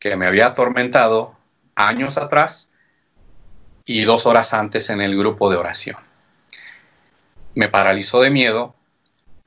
que 0.00 0.16
me 0.16 0.26
había 0.26 0.46
atormentado 0.46 1.34
años 1.74 2.16
atrás 2.16 2.72
y 3.84 4.04
dos 4.04 4.24
horas 4.24 4.54
antes 4.54 4.88
en 4.88 5.02
el 5.02 5.14
grupo 5.14 5.50
de 5.50 5.58
oración 5.58 6.05
me 7.56 7.68
paralizó 7.68 8.20
de 8.20 8.30
miedo, 8.30 8.74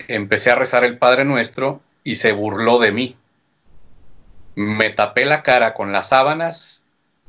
empecé 0.07 0.51
a 0.51 0.55
rezar 0.55 0.83
el 0.83 0.97
Padre 0.97 1.25
Nuestro 1.25 1.79
y 2.03 2.15
se 2.15 2.31
burló 2.31 2.79
de 2.79 2.91
mí. 2.91 3.15
Me 4.55 4.89
tapé 4.89 5.25
la 5.25 5.43
cara 5.43 5.75
con 5.75 5.91
las 5.91 6.09
sábanas 6.09 6.87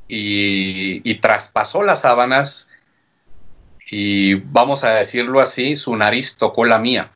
y, 0.09 1.15
traspasó 1.17 1.83
las 1.83 2.01
sábanas 2.01 2.71
y 3.91 4.35
vamos 4.35 4.83
a 4.83 4.95
decirlo 4.95 5.41
así, 5.41 5.77
su 5.77 5.95
nariz 5.95 6.37
tocó 6.37 6.65
la 6.65 6.79
mía. 6.79 7.11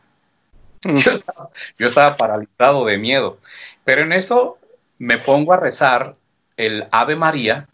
Mm. 0.84 0.98
Yo 0.98 1.12
estaba, 1.12 1.48
yo 1.78 1.86
estaba, 1.86 2.16
paralizado 2.18 2.84
de 2.84 2.98
miedo. 2.98 3.38
Pero 3.84 4.02
en 4.02 4.12
eso 4.12 4.58
me 4.98 5.16
pongo 5.16 5.54
a 5.54 5.56
rezar 5.56 6.16
el 6.58 6.86
Ave 6.90 7.16
María 7.16 7.66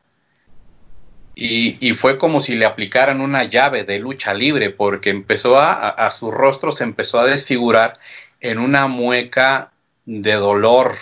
y, 1.43 1.95
fue 1.95 2.18
como 2.18 2.41
si 2.41 2.55
le 2.55 2.66
aplicaran 2.66 3.22
una 3.22 3.45
llave 3.45 3.84
de 3.84 3.99
lucha 3.99 4.34
libre, 4.34 4.68
porque 4.68 5.09
empezó 5.09 5.59
a, 5.59 6.11
su 6.11 6.30
rostro 6.30 6.70
se 6.70 6.84
empezó 6.84 7.18
a 7.18 7.24
desfigurar 7.24 7.99
en 8.41 8.59
una 8.59 8.88
mueca 8.88 9.72
de 10.05 10.34
dolor, 10.34 10.97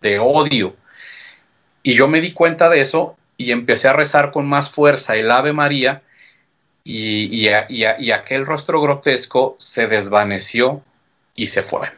de 0.00 0.18
odio. 0.18 0.74
Y 1.82 1.92
yo 1.92 2.08
me 2.08 2.22
di 2.22 2.32
cuenta 2.32 2.70
de 2.70 2.80
eso 2.80 3.18
y 3.36 3.50
empecé 3.50 3.88
a 3.88 3.92
rezar 3.92 4.32
con 4.32 4.46
más 4.46 4.70
fuerza 4.70 5.16
el 5.16 5.30
Ave 5.30 5.52
María 5.52 6.00
y, 6.82 7.46
y 7.68 8.10
aquel 8.10 8.46
rostro 8.46 8.80
grotesco 8.80 9.54
se 9.58 9.86
desvaneció 9.86 10.82
y 11.34 11.48
se 11.48 11.62
fue. 11.62 11.90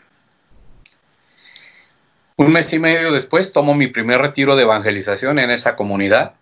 Un 2.34 2.53
mes 2.53 2.72
y 2.72 2.80
medio 2.80 3.12
después 3.12 3.53
tomo 3.53 3.74
mi 3.74 3.87
primer 3.87 4.20
retiro 4.20 4.57
de 4.57 4.64
evangelización 4.64 5.39
en 5.39 5.53
esa 5.53 5.76
comunidad 5.76 6.34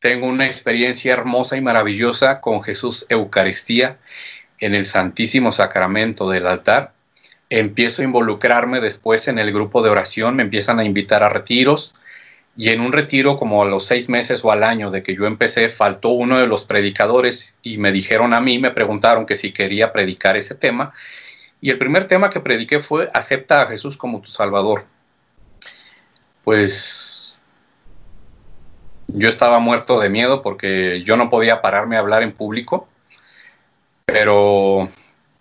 tengo 0.00 0.26
una 0.26 0.46
experiencia 0.46 1.12
hermosa 1.12 1.56
y 1.56 1.60
maravillosa 1.60 2.40
con 2.40 2.62
Jesús 2.62 3.06
Eucaristía 3.08 3.98
en 4.58 4.74
el 4.74 4.86
Santísimo 4.86 5.52
Sacramento 5.52 6.28
del 6.30 6.46
altar. 6.46 6.92
Empiezo 7.50 8.02
a 8.02 8.04
involucrarme 8.04 8.80
después 8.80 9.28
en 9.28 9.38
el 9.38 9.52
grupo 9.52 9.82
de 9.82 9.90
oración, 9.90 10.36
me 10.36 10.42
empiezan 10.42 10.78
a 10.78 10.84
invitar 10.84 11.22
a 11.22 11.28
retiros 11.28 11.94
y 12.56 12.70
en 12.70 12.80
un 12.80 12.92
retiro 12.92 13.36
como 13.36 13.62
a 13.62 13.66
los 13.66 13.84
seis 13.84 14.08
meses 14.08 14.44
o 14.44 14.50
al 14.50 14.64
año 14.64 14.90
de 14.90 15.02
que 15.02 15.14
yo 15.14 15.26
empecé, 15.26 15.68
faltó 15.68 16.08
uno 16.08 16.38
de 16.38 16.46
los 16.46 16.64
predicadores 16.64 17.56
y 17.62 17.76
me 17.76 17.92
dijeron 17.92 18.32
a 18.32 18.40
mí, 18.40 18.58
me 18.58 18.70
preguntaron 18.70 19.26
que 19.26 19.36
si 19.36 19.52
quería 19.52 19.92
predicar 19.92 20.36
ese 20.36 20.54
tema 20.54 20.94
y 21.60 21.70
el 21.70 21.78
primer 21.78 22.08
tema 22.08 22.30
que 22.30 22.40
prediqué 22.40 22.80
fue 22.80 23.10
acepta 23.12 23.62
a 23.62 23.66
Jesús 23.66 23.96
como 23.96 24.20
tu 24.20 24.30
Salvador. 24.30 24.84
Pues 26.44 27.15
yo 29.08 29.28
estaba 29.28 29.58
muerto 29.58 30.00
de 30.00 30.08
miedo 30.08 30.42
porque 30.42 31.02
yo 31.04 31.16
no 31.16 31.30
podía 31.30 31.62
pararme 31.62 31.96
a 31.96 32.00
hablar 32.00 32.22
en 32.22 32.32
público, 32.32 32.88
pero, 34.04 34.88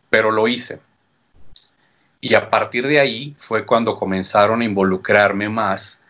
pero 0.09 0.32
lo 0.32 0.47
hice. 0.47 0.80
Y 2.22 2.34
a 2.36 2.49
partir 2.49 2.88
de 2.88 2.99
ahí 2.99 3.36
fue 3.39 3.66
cuando 3.66 3.97
comenzaron 3.97 4.61
a 4.61 4.66
involucrarme 4.66 5.49
más 5.49 6.01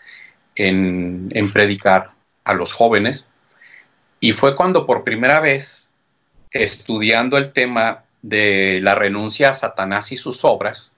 en, 0.56 1.30
en 1.32 1.52
predicar 1.52 2.12
a 2.44 2.54
los 2.54 2.74
jóvenes. 2.74 3.28
Y 4.20 4.32
fue 4.32 4.56
cuando 4.56 4.86
por 4.86 5.04
primera 5.04 5.40
vez, 5.40 5.92
estudiando 6.52 7.38
el 7.38 7.52
tema 7.52 8.04
de 8.22 8.80
la 8.82 8.96
renuncia 8.96 9.50
a 9.50 9.54
Satanás 9.54 10.12
y 10.12 10.18
sus 10.18 10.46
obras, 10.46 10.96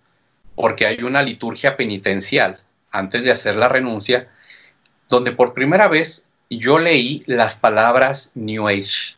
porque 0.56 0.86
hay 0.86 1.04
una 1.04 1.22
liturgia 1.22 1.76
penitencial 1.76 2.60
antes 2.92 3.24
de 3.24 3.32
hacer 3.32 3.56
la 3.56 3.68
renuncia, 3.68 4.30
donde 5.10 5.32
por 5.32 5.54
primera 5.54 5.88
vez 5.88 6.27
yo 6.50 6.80
leí 6.80 7.24
las 7.28 7.56
palabras 7.56 8.32
New 8.36 8.68
Age, 8.68 9.16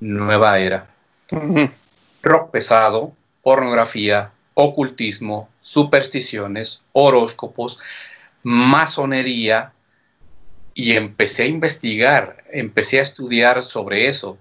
nueva 0.00 0.58
era. 0.58 0.86
Rock 2.22 2.50
pesado, 2.50 3.12
pornografía, 3.42 4.30
ocultismo, 4.54 5.48
supersticiones, 5.60 6.82
horóscopos, 6.92 7.78
masonería, 8.42 9.72
y 10.74 10.92
empecé 10.92 11.44
a 11.44 11.46
investigar, 11.46 12.44
empecé 12.50 12.98
a 12.98 13.02
estudiar 13.02 13.62
sobre 13.62 14.08
eso. 14.08 14.38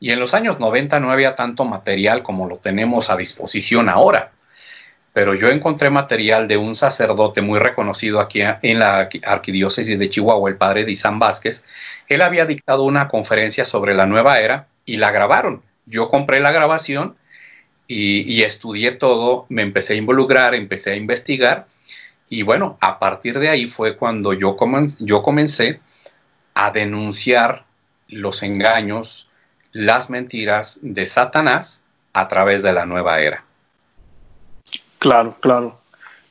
Y 0.00 0.10
en 0.10 0.20
los 0.20 0.34
años 0.34 0.58
90 0.58 1.00
no 1.00 1.10
había 1.10 1.36
tanto 1.36 1.64
material 1.64 2.22
como 2.22 2.48
lo 2.48 2.58
tenemos 2.58 3.10
a 3.10 3.16
disposición 3.16 3.88
ahora. 3.88 4.32
Pero 5.12 5.34
yo 5.34 5.48
encontré 5.48 5.90
material 5.90 6.46
de 6.48 6.56
un 6.56 6.74
sacerdote 6.74 7.42
muy 7.42 7.58
reconocido 7.58 8.20
aquí 8.20 8.40
en 8.42 8.78
la 8.78 9.08
arquidiócesis 9.24 9.98
de 9.98 10.08
Chihuahua, 10.10 10.50
el 10.50 10.56
padre 10.56 10.84
Dizan 10.84 11.18
Vázquez. 11.18 11.64
Él 12.08 12.22
había 12.22 12.46
dictado 12.46 12.84
una 12.84 13.08
conferencia 13.08 13.64
sobre 13.64 13.94
la 13.94 14.06
nueva 14.06 14.40
era 14.40 14.68
y 14.84 14.96
la 14.96 15.10
grabaron. 15.10 15.62
Yo 15.86 16.08
compré 16.08 16.40
la 16.40 16.52
grabación 16.52 17.16
y, 17.86 18.42
estudié 18.42 18.92
todo, 18.92 19.46
me 19.48 19.62
empecé 19.62 19.94
a 19.94 19.96
involucrar, 19.96 20.54
empecé 20.54 20.92
a 20.92 20.96
investigar 20.96 21.66
y 22.28 22.42
bueno, 22.42 22.76
a 22.80 22.98
partir 22.98 23.38
de 23.38 23.48
ahí 23.48 23.68
fue 23.70 23.96
cuando 23.96 24.34
yo 24.34 24.56
comencé 24.56 25.80
a 26.52 26.70
denunciar 26.70 27.64
los 28.08 28.42
engaños, 28.42 29.30
las 29.72 30.10
mentiras 30.10 30.80
de 30.82 31.06
Satanás 31.06 31.84
a 32.12 32.28
través 32.28 32.62
de 32.62 32.72
la 32.74 32.84
nueva 32.84 33.20
era. 33.20 33.47
Claro, 34.98 35.36
claro. 35.40 35.80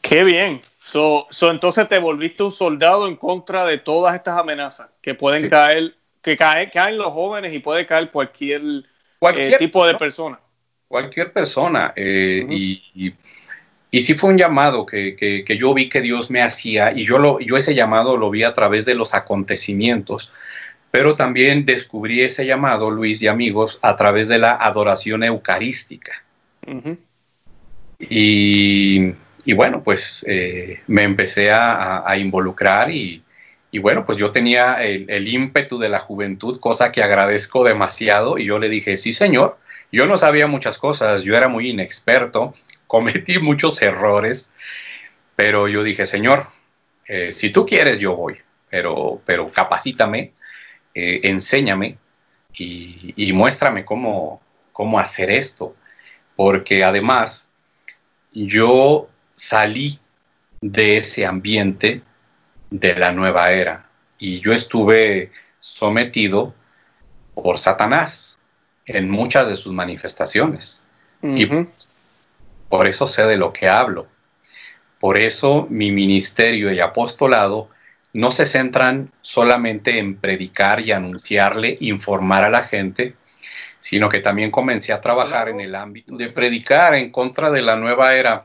Qué 0.02 0.24
bien. 0.24 0.62
So, 0.80 1.28
entonces 1.52 1.90
te 1.90 2.00
volviste 2.00 2.44
un 2.44 2.52
soldado 2.52 3.08
en 3.08 3.18
contra 3.18 3.66
de 3.66 3.78
todas 3.78 4.16
estas 4.16 4.38
amenazas 4.38 4.88
que 5.02 5.16
pueden 5.16 5.50
caer, 5.50 5.96
que 6.22 6.38
caen, 6.38 6.70
caen 6.74 6.98
los 6.98 7.08
jóvenes 7.08 7.54
y 7.54 7.60
puede 7.60 7.86
caer 7.86 8.10
cualquier, 8.10 8.62
eh, 8.62 8.84
cualquier 9.20 9.58
tipo 9.58 9.86
de 9.86 9.96
persona. 9.96 10.40
Cualquier 10.88 11.34
persona. 11.34 11.92
Eh, 11.94 12.46
y, 12.50 13.14
y, 13.92 14.02
sí 14.02 14.14
fue 14.14 14.30
un 14.30 14.38
llamado 14.38 14.86
que, 14.86 15.44
yo 15.60 15.74
vi 15.74 15.90
que 15.90 16.00
Dios 16.00 16.32
me 16.32 16.42
hacía 16.42 16.94
y 16.94 17.06
yo, 17.06 17.18
lo, 17.18 17.42
yo 17.42 17.58
ese 17.58 17.76
llamado 17.76 18.16
lo 18.16 18.30
vi 18.30 18.44
a 18.44 18.54
través 18.54 18.86
de 18.86 18.94
los 18.94 19.14
acontecimientos, 19.14 20.32
pero 20.90 21.16
también 21.16 21.66
descubrí 21.66 22.22
ese 22.22 22.46
llamado, 22.46 22.90
Luis 22.90 23.22
y 23.22 23.28
amigos, 23.28 23.78
a 23.82 23.98
través 23.98 24.30
de 24.30 24.38
la 24.38 24.56
adoración 24.56 25.24
eucarística. 25.24 26.24
Y, 28.00 29.14
bueno, 29.54 29.84
pues 29.84 30.26
eh, 30.28 30.82
me 30.88 31.04
empecé 31.04 31.52
a, 31.52 32.16
involucrar 32.18 32.92
y, 32.92 33.24
bueno, 33.80 34.06
pues 34.06 34.18
yo 34.18 34.32
tenía 34.32 34.84
el, 34.84 35.28
ímpetu 35.28 35.80
de 35.80 35.90
la 35.90 36.00
juventud, 36.00 36.60
cosa 36.60 36.92
que 36.92 37.04
agradezco 37.04 37.64
demasiado 37.64 38.38
y 38.38 38.46
yo 38.46 38.60
le 38.60 38.70
dije, 38.70 38.98
sí 38.98 39.14
señor, 39.14 39.58
yo 39.92 40.06
no 40.06 40.18
sabía 40.18 40.48
muchas 40.48 40.78
cosas, 40.80 41.24
yo 41.24 41.36
era 41.38 41.48
muy 41.48 41.70
inexperto, 41.70 42.54
cometí 42.88 43.40
muchos 43.40 43.82
errores, 43.82 44.52
pero 45.36 45.68
yo 45.68 45.84
dije, 45.84 46.06
señor, 46.06 46.48
eh, 47.08 47.32
si 47.32 47.52
tú 47.52 47.66
quieres 47.66 48.00
yo 48.00 48.16
voy, 48.16 48.38
pero, 48.70 49.22
pero 49.26 49.52
capacítame, 49.52 50.34
eh, 50.94 51.22
enséñame 51.24 51.98
y, 52.54 53.14
y 53.16 53.34
muéstrame 53.34 53.86
cómo, 53.86 54.42
cómo 54.74 55.00
hacer 55.00 55.30
esto, 55.30 55.76
porque 56.36 56.84
además 56.84 57.47
yo 58.46 59.10
salí 59.36 60.00
de 60.62 60.98
ese 60.98 61.26
ambiente 61.26 62.02
de 62.70 62.96
la 62.96 63.12
nueva 63.12 63.52
era 63.52 63.88
y 64.20 64.40
yo 64.42 64.54
estuve 64.54 65.32
sometido 65.60 66.54
por 67.34 67.60
Satanás 67.60 68.40
en 68.86 69.10
muchas 69.10 69.48
de 69.48 69.56
sus 69.56 69.74
manifestaciones. 69.74 70.84
Y 71.22 71.48
por 72.70 72.88
eso 72.88 73.08
sé 73.08 73.26
de 73.26 73.38
lo 73.38 73.52
que 73.52 73.68
hablo. 73.68 74.08
Por 75.00 75.18
eso 75.18 75.68
mi 75.70 75.92
ministerio 75.92 76.72
y 76.72 76.80
apostolado 76.80 77.70
no 78.14 78.32
se 78.32 78.46
centran 78.46 79.12
solamente 79.22 80.00
en 80.00 80.16
predicar 80.16 80.80
y 80.82 80.92
anunciarle, 80.92 81.78
informar 81.82 82.44
a 82.44 82.50
la 82.50 82.64
gente, 82.64 83.16
sino 83.88 84.10
que 84.10 84.20
también 84.20 84.52
comencé 84.52 84.92
a 84.92 85.00
trabajar 85.00 85.48
en 85.48 85.62
el 85.62 85.74
ámbito 85.74 86.18
de 86.18 86.28
predicar 86.28 86.94
en 86.94 87.10
contra 87.10 87.50
de 87.50 87.62
la 87.62 87.78
nueva 87.78 88.16
era. 88.16 88.44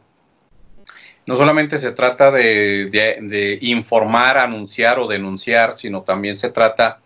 No 1.26 1.36
solamente 1.36 1.78
se 1.78 1.90
trata 1.90 2.30
de, 2.30 3.58
informar, 3.60 4.38
anunciar 4.38 5.00
o 5.00 5.08
denunciar, 5.08 5.76
sino 5.76 6.02
también 6.02 6.36
se 6.36 6.50
trata, 6.50 7.00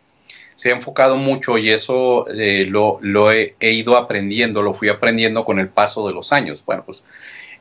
se 0.54 0.70
ha 0.70 0.74
enfocado 0.74 1.16
mucho 1.16 1.56
y 1.56 1.70
eso 1.70 2.26
eh, 2.28 2.66
lo, 2.68 3.00
he, 3.32 3.54
ido 3.58 3.96
aprendiendo, 3.96 4.60
lo 4.60 4.74
fui 4.74 4.90
aprendiendo 4.90 5.42
con 5.42 5.58
el 5.58 5.70
paso 5.70 6.06
de 6.06 6.12
los 6.12 6.30
años. 6.30 6.62
Bueno, 6.66 6.82
pues 6.84 7.02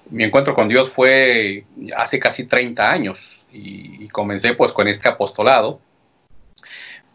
mi 0.09 0.25
encuentro 0.25 0.53
con 0.53 0.67
Dios 0.67 0.89
fue 0.89 1.63
hace 1.95 2.19
casi 2.19 2.47
30 2.47 2.91
años 2.91 3.45
y, 3.53 4.03
y 4.03 4.09
comencé 4.09 4.55
pues 4.55 4.73
con 4.73 4.89
este 4.89 5.07
apostolado 5.07 5.79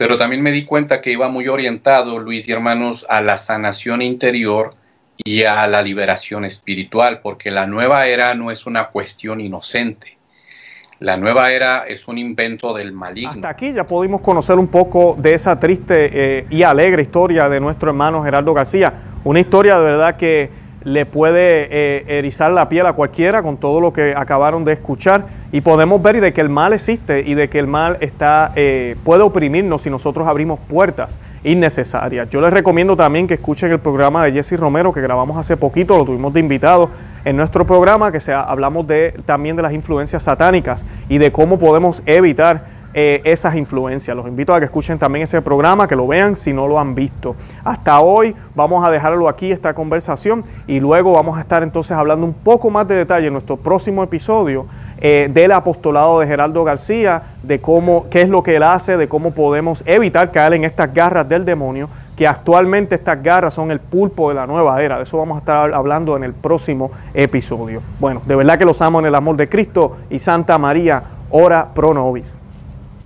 pero 0.01 0.17
también 0.17 0.41
me 0.41 0.51
di 0.51 0.65
cuenta 0.65 1.03
que 1.03 1.13
iba 1.13 1.29
muy 1.29 1.47
orientado, 1.47 2.19
Luis 2.19 2.49
y 2.49 2.53
hermanos, 2.53 3.05
a 3.11 3.21
la 3.21 3.37
sanación 3.37 4.01
interior 4.01 4.73
y 5.19 5.43
a 5.43 5.67
la 5.67 5.83
liberación 5.83 6.47
espiritual, 6.47 7.21
porque 7.23 7.51
la 7.51 7.67
nueva 7.67 8.07
era 8.07 8.33
no 8.33 8.51
es 8.51 8.65
una 8.65 8.87
cuestión 8.87 9.43
inocente. 9.43 10.17
La 11.01 11.19
nueva 11.19 11.53
era 11.53 11.85
es 11.87 12.09
un 12.09 12.17
invento 12.17 12.73
del 12.73 12.93
maligno. 12.93 13.33
Hasta 13.33 13.51
aquí 13.51 13.75
ya 13.75 13.87
pudimos 13.87 14.23
conocer 14.23 14.59
un 14.59 14.69
poco 14.69 15.17
de 15.19 15.35
esa 15.35 15.61
triste 15.61 16.09
eh, 16.15 16.47
y 16.49 16.63
alegre 16.63 17.03
historia 17.03 17.51
de 17.51 17.61
nuestro 17.61 17.91
hermano 17.91 18.25
Gerardo 18.25 18.55
García. 18.55 18.95
Una 19.23 19.41
historia 19.41 19.79
de 19.79 19.85
verdad 19.85 20.17
que 20.17 20.49
le 20.83 21.07
puede 21.07 21.69
eh, 21.71 22.19
erizar 22.19 22.51
la 22.53 22.69
piel 22.69 22.87
a 22.87 22.95
cualquiera 22.95 23.43
con 23.43 23.59
todo 23.59 23.81
lo 23.81 23.93
que 23.93 24.15
acabaron 24.17 24.65
de 24.65 24.73
escuchar 24.73 25.27
y 25.53 25.61
podemos 25.61 26.01
ver 26.03 26.21
de 26.21 26.33
que 26.33 26.41
el 26.41 26.49
mal 26.49 26.73
existe 26.73 27.23
y 27.27 27.35
de 27.35 27.49
que 27.49 27.59
el 27.59 27.67
mal 27.67 27.99
está 28.01 28.53
eh, 28.57 28.97
puede 29.05 29.23
oprimirnos 29.23 29.83
si 29.83 29.91
nosotros 29.91 30.27
abrimos 30.27 30.59
puertas 30.61 31.19
innecesarias. 31.45 32.31
Yo 32.31 32.41
les 32.41 32.53
recomiendo 32.53 32.97
también 32.97 33.27
que 33.27 33.35
escuchen 33.35 33.71
el 33.71 33.81
programa 33.81 34.25
de 34.25 34.33
Jesse 34.33 34.59
Romero 34.59 34.93
que 34.93 35.01
grabamos 35.01 35.37
hace 35.37 35.57
poquito, 35.57 35.97
lo 35.97 36.05
tuvimos 36.05 36.33
de 36.33 36.41
invitado 36.41 36.91
en 37.25 37.37
nuestro 37.37 37.67
programa 37.67 38.11
que 38.11 38.21
sea, 38.21 38.43
hablamos 38.43 38.87
de 38.87 39.15
también 39.27 39.57
de 39.57 39.63
las 39.63 39.73
influencias 39.73 40.23
satánicas 40.23 40.87
y 41.09 41.19
de 41.19 41.33
cómo 41.33 41.59
podemos 41.59 42.03
evitar 42.07 42.80
eh, 42.93 43.21
esas 43.25 43.55
influencias. 43.55 44.17
Los 44.17 44.27
invito 44.27 44.53
a 44.53 44.59
que 44.59 44.65
escuchen 44.65 44.99
también 44.99 45.23
ese 45.23 45.41
programa, 45.43 45.87
que 45.87 45.95
lo 45.95 46.07
vean 46.07 46.35
si 46.35 46.53
no 46.53 46.67
lo 46.67 46.79
han 46.79 46.95
visto. 46.95 47.37
Hasta 47.65 48.01
hoy 48.01 48.35
vamos 48.55 48.85
a 48.85 48.91
dejarlo 48.91 49.29
aquí, 49.29 49.53
esta 49.53 49.75
conversación, 49.75 50.45
y 50.67 50.81
luego 50.81 51.13
vamos 51.13 51.39
a 51.39 51.41
estar 51.41 51.63
entonces 51.63 51.93
hablando 51.93 52.27
un 52.27 52.35
poco 52.35 52.71
más 52.71 52.89
de 52.89 52.97
detalle 52.97 53.29
en 53.29 53.33
nuestro 53.33 53.57
próximo 53.57 54.03
episodio 54.03 54.67
eh, 55.03 55.31
del 55.33 55.53
apostolado 55.53 56.21
de 56.21 56.27
Geraldo 56.27 56.65
García, 56.65 57.23
de 57.43 57.61
cómo, 57.61 58.07
qué 58.11 58.23
es 58.23 58.29
lo 58.29 58.43
que 58.43 58.57
él 58.57 58.63
hace, 58.63 58.97
de 58.97 59.09
cómo 59.09 59.31
podemos 59.31 59.83
evitar 59.87 60.31
caer 60.31 60.55
en 60.55 60.65
estas 60.65 60.93
garras 60.93 61.29
del 61.29 61.45
demonio, 61.45 61.89
que 62.17 62.27
actualmente 62.27 62.97
estas 62.97 63.23
garras 63.23 63.55
son 63.55 63.71
el 63.71 63.81
pulpo 63.81 64.29
de 64.29 64.35
la 64.35 64.47
nueva 64.47 64.83
era. 64.83 64.99
De 64.99 65.05
eso 65.05 65.17
vamos 65.17 65.37
a 65.37 65.39
estar 65.39 65.73
hablando 65.73 66.17
en 66.17 66.25
el 66.25 66.35
próximo 66.35 66.91
episodio. 67.15 67.81
Bueno, 67.99 68.21
de 68.27 68.37
verdad 68.37 68.59
que 68.59 68.67
los 68.67 68.83
amo 68.83 68.99
en 68.99 69.07
el 69.07 69.15
amor 69.15 69.37
de 69.37 69.49
Cristo 69.49 69.97
y 70.11 70.19
Santa 70.19 70.59
María, 70.59 71.03
ora 71.31 71.69
pro 71.73 71.95
nobis. 71.95 72.39